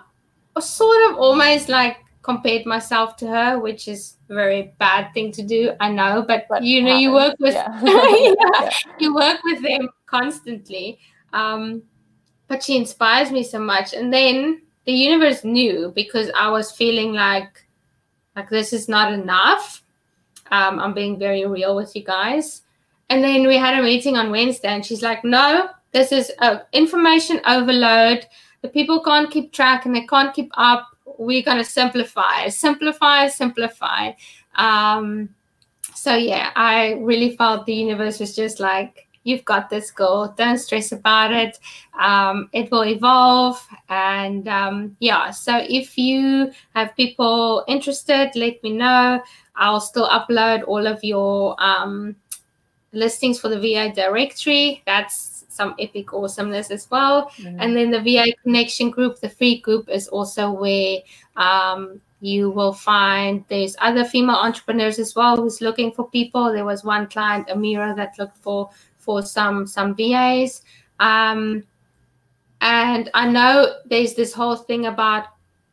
sort 0.61 1.11
of 1.11 1.17
almost 1.17 1.69
like 1.69 1.99
compared 2.23 2.67
myself 2.67 3.17
to 3.17 3.27
her, 3.27 3.59
which 3.59 3.89
is 3.89 4.17
a 4.29 4.35
very 4.35 4.75
bad 4.79 5.13
thing 5.15 5.33
to 5.33 5.43
do. 5.43 5.73
I 5.81 5.91
know, 5.91 6.25
but, 6.29 6.47
but 6.51 6.63
you 6.63 6.83
know, 6.83 6.97
you 6.97 7.13
work 7.13 7.37
with 7.39 7.55
yeah. 7.55 7.81
yeah, 7.83 8.35
yeah. 8.63 8.71
you 8.99 9.15
work 9.15 9.39
with 9.45 9.63
them 9.63 9.89
constantly. 10.07 10.99
Um, 11.33 11.83
but 12.47 12.63
she 12.63 12.77
inspires 12.77 13.31
me 13.31 13.43
so 13.43 13.59
much. 13.59 13.95
And 13.95 14.13
then 14.13 14.61
the 14.85 14.93
universe 14.93 15.45
knew 15.45 15.93
because 15.95 16.31
I 16.37 16.51
was 16.51 16.71
feeling 16.71 17.13
like 17.15 17.65
like 18.39 18.51
this 18.51 18.73
is 18.73 18.89
not 18.89 19.13
enough. 19.13 19.83
Um, 20.53 20.79
I'm 20.79 20.95
being 20.95 21.19
very 21.19 21.45
real 21.45 21.75
with 21.75 21.95
you 21.97 22.05
guys. 22.05 22.63
And 23.11 23.25
then 23.25 23.47
we 23.49 23.57
had 23.57 23.77
a 23.77 23.83
meeting 23.83 24.17
on 24.17 24.31
Wednesday, 24.31 24.69
and 24.69 24.87
she's 24.87 25.03
like, 25.03 25.25
"No, 25.25 25.71
this 25.93 26.13
is 26.13 26.31
a 26.39 26.61
information 26.73 27.41
overload. 27.47 28.27
The 28.63 28.69
people 28.69 29.03
can't 29.03 29.31
keep 29.31 29.53
track 29.53 29.87
and 29.87 29.95
they 29.95 30.07
can't 30.07 30.33
keep 30.33 30.51
up. 30.55 30.87
We're 31.19 31.43
gonna 31.43 31.65
simplify, 31.65 32.49
simplify, 32.49 33.27
simplify." 33.27 34.13
Um, 34.55 35.31
so 35.95 36.15
yeah, 36.15 36.53
I 36.55 36.93
really 37.11 37.37
felt 37.37 37.67
the 37.67 37.75
universe 37.75 38.21
was 38.21 38.37
just 38.37 38.61
like, 38.61 39.08
you've 39.29 39.45
got 39.45 39.69
this 39.69 39.91
goal. 39.91 40.29
Don't 40.37 40.59
stress 40.59 40.91
about 40.91 41.33
it. 41.33 41.59
Um, 42.01 42.49
it 42.53 42.71
will 42.71 42.85
evolve. 42.85 43.65
And 43.89 44.49
um, 44.49 44.97
yeah, 45.01 45.31
so 45.31 45.65
if 45.69 45.99
you 45.99 46.51
have 46.75 46.97
people 46.97 47.65
interested, 47.69 48.31
let 48.35 48.63
me 48.63 48.73
know. 48.73 49.23
I'll 49.55 49.81
still 49.81 50.09
upload 50.09 50.67
all 50.67 50.87
of 50.87 51.05
your 51.05 51.63
um, 51.63 52.17
listings 52.93 53.39
for 53.39 53.49
the 53.49 53.61
VA 53.61 53.93
directory. 53.95 54.83
That's 54.87 55.45
some 55.49 55.75
epic 55.79 56.15
awesomeness 56.15 56.71
as 56.71 56.91
well. 56.91 57.31
Mm-hmm. 57.37 57.61
And 57.61 57.77
then 57.77 57.91
the 57.91 58.01
VA 58.01 58.33
connection 58.43 58.91
group, 58.91 59.21
the 59.21 59.29
free 59.29 59.61
group, 59.61 59.91
is 59.91 60.09
also 60.09 60.51
where 60.53 60.99
um, 61.37 62.01
you 62.21 62.51
will 62.51 62.73
find 62.73 63.45
there's 63.49 63.77
other 63.81 64.05
female 64.05 64.37
entrepreneurs 64.37 64.99
as 64.99 65.15
well 65.15 65.37
who's 65.37 65.61
looking 65.61 65.93
for 65.93 66.09
people. 66.11 66.53
There 66.53 66.65
was 66.65 66.85
one 66.85 67.09
client, 67.09 67.49
Amira, 67.49 67.95
that 67.97 68.19
looked 68.19 68.39
for 68.39 68.71
for 69.09 69.23
some 69.23 69.67
some 69.67 69.95
VAs. 69.95 70.61
Um, 71.01 71.65
and 72.61 73.09
I 73.15 73.27
know 73.27 73.77
there's 73.87 74.13
this 74.13 74.35
whole 74.35 74.57
thing 74.57 74.85
about 74.85 75.25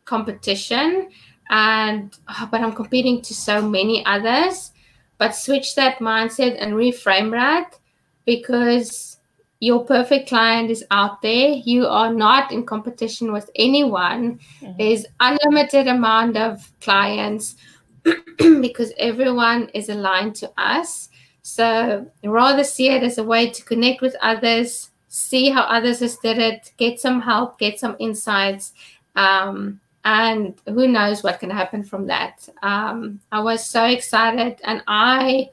competition, 0.06 1.10
and 1.50 2.18
oh, 2.30 2.48
but 2.50 2.62
I'm 2.62 2.72
competing 2.72 3.22
to 3.24 3.34
so 3.34 3.62
many 3.62 4.06
others. 4.06 4.72
But 5.18 5.36
switch 5.36 5.76
that 5.76 6.00
mindset 6.00 6.56
and 6.60 6.76
reframe 6.76 7.32
that 7.32 7.78
because 8.26 9.18
your 9.60 9.84
perfect 9.84 10.30
client 10.30 10.72
is 10.72 10.86
out 10.92 11.22
there. 11.22 11.50
You 11.50 11.88
are 11.88 12.14
not 12.14 12.54
in 12.54 12.66
competition 12.66 13.34
with 13.34 13.50
anyone. 13.56 14.40
Mm-hmm. 14.62 14.78
There's 14.78 15.06
unlimited 15.20 15.88
amount 15.88 16.38
of 16.38 16.72
clients 16.80 17.56
because 18.38 18.94
everyone 18.98 19.70
is 19.74 19.90
aligned 19.90 20.36
to 20.36 20.52
us. 20.58 21.10
So 21.48 22.10
rather 22.24 22.64
see 22.64 22.90
it 22.90 23.04
as 23.04 23.20
a 23.20 23.24
way 23.24 23.52
to 23.52 23.64
connect 23.64 24.02
with 24.02 24.16
others, 24.20 24.90
see 25.10 25.52
how 25.52 25.62
others 25.62 26.00
has 26.00 26.18
did 26.18 26.40
it, 26.40 26.72
get 26.78 27.00
some 27.00 27.22
help, 27.22 27.60
get 27.60 27.80
some 27.80 27.96
insights, 28.00 28.74
um, 29.16 29.80
and 30.06 30.56
who 30.66 30.88
knows 30.88 31.22
what 31.22 31.40
can 31.40 31.52
happen 31.52 31.84
from 31.84 32.08
that. 32.08 32.50
Um, 32.64 33.20
I 33.32 33.42
was 33.42 33.64
so 33.64 33.86
excited, 33.86 34.60
and 34.64 34.82
I 34.88 35.52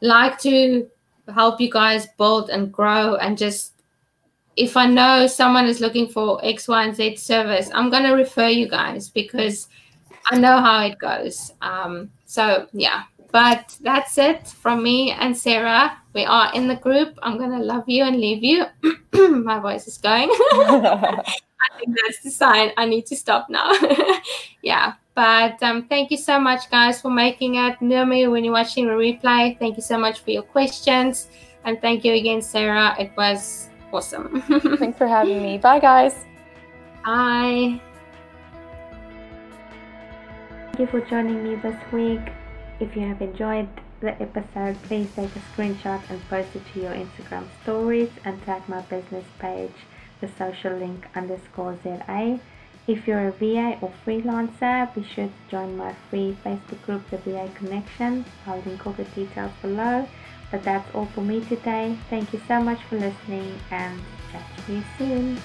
like 0.00 0.40
to 0.40 0.90
help 1.32 1.60
you 1.60 1.70
guys 1.70 2.08
build 2.18 2.50
and 2.50 2.72
grow 2.72 3.14
and 3.14 3.38
just 3.38 3.74
if 4.56 4.76
I 4.76 4.86
know 4.86 5.28
someone 5.28 5.66
is 5.66 5.80
looking 5.80 6.08
for 6.08 6.44
X, 6.44 6.66
Y, 6.66 6.82
and 6.82 6.96
Z 6.96 7.14
service, 7.14 7.70
I'm 7.72 7.90
to 7.92 8.10
refer 8.10 8.48
you 8.48 8.68
guys 8.68 9.08
because 9.08 9.68
I 10.32 10.36
know 10.36 10.60
how 10.60 10.84
it 10.84 10.98
goes. 10.98 11.52
Um, 11.62 12.10
so, 12.26 12.66
yeah, 12.72 13.04
but 13.30 13.76
that's 13.80 14.18
it 14.18 14.46
from 14.48 14.82
me 14.82 15.12
and 15.12 15.36
Sarah. 15.36 15.96
We 16.14 16.24
are 16.24 16.52
in 16.54 16.68
the 16.68 16.76
group. 16.76 17.18
I'm 17.22 17.38
going 17.38 17.50
to 17.50 17.58
love 17.58 17.84
you 17.86 18.04
and 18.04 18.16
leave 18.16 18.42
you. 18.42 18.64
My 19.44 19.58
voice 19.58 19.86
is 19.86 19.98
going. 19.98 20.30
I 21.60 21.78
think 21.78 21.96
that's 22.02 22.22
the 22.22 22.30
sign. 22.30 22.72
I 22.76 22.86
need 22.86 23.06
to 23.06 23.16
stop 23.16 23.48
now. 23.50 23.72
yeah. 24.62 24.94
But 25.14 25.62
um, 25.62 25.86
thank 25.88 26.10
you 26.10 26.16
so 26.16 26.38
much, 26.38 26.70
guys, 26.70 27.00
for 27.00 27.10
making 27.10 27.56
it. 27.56 27.80
Naomi, 27.82 28.28
when 28.28 28.44
you're 28.44 28.52
watching 28.52 28.86
the 28.86 28.92
replay, 28.92 29.58
thank 29.58 29.76
you 29.76 29.82
so 29.82 29.98
much 29.98 30.20
for 30.20 30.30
your 30.30 30.44
questions. 30.44 31.28
And 31.64 31.80
thank 31.80 32.04
you 32.04 32.14
again, 32.14 32.40
Sarah. 32.40 32.94
It 32.98 33.10
was 33.16 33.68
awesome. 33.92 34.42
Thanks 34.78 34.96
for 34.96 35.08
having 35.08 35.42
me. 35.42 35.58
Bye, 35.58 35.80
guys. 35.80 36.24
Bye. 37.04 37.80
Thank 40.66 40.78
you 40.78 40.86
for 40.86 41.00
joining 41.00 41.42
me 41.42 41.56
this 41.56 41.76
week. 41.92 42.20
If 42.80 42.94
you 42.94 43.02
have 43.08 43.20
enjoyed 43.20 43.68
the 44.00 44.20
episode, 44.22 44.80
please 44.84 45.08
take 45.16 45.34
a 45.34 45.40
screenshot 45.40 46.00
and 46.08 46.28
post 46.28 46.54
it 46.54 46.62
to 46.72 46.80
your 46.80 46.92
Instagram 46.92 47.48
stories 47.62 48.10
and 48.24 48.40
tag 48.44 48.68
my 48.68 48.82
business 48.82 49.24
page, 49.40 49.74
the 50.20 50.28
social 50.28 50.72
inc 50.72 51.02
underscore 51.16 51.76
ZA. 51.82 52.38
If 52.86 53.08
you're 53.08 53.28
a 53.28 53.32
VA 53.32 53.78
or 53.82 53.92
freelancer, 54.06 54.94
be 54.94 55.02
sure 55.02 55.26
to 55.26 55.50
join 55.50 55.76
my 55.76 55.92
free 56.08 56.38
Facebook 56.44 56.80
group, 56.82 57.10
the 57.10 57.18
VA 57.18 57.50
Connection. 57.56 58.24
I'll 58.46 58.60
link 58.60 58.86
all 58.86 58.92
the 58.92 59.04
details 59.04 59.52
below. 59.60 60.08
But 60.52 60.62
that's 60.62 60.88
all 60.94 61.06
for 61.06 61.20
me 61.20 61.44
today. 61.44 61.98
Thank 62.08 62.32
you 62.32 62.40
so 62.46 62.62
much 62.62 62.82
for 62.84 62.96
listening 62.96 63.58
and 63.72 64.00
chat 64.30 64.42
to 64.66 64.72
you 64.72 64.84
soon. 64.96 65.38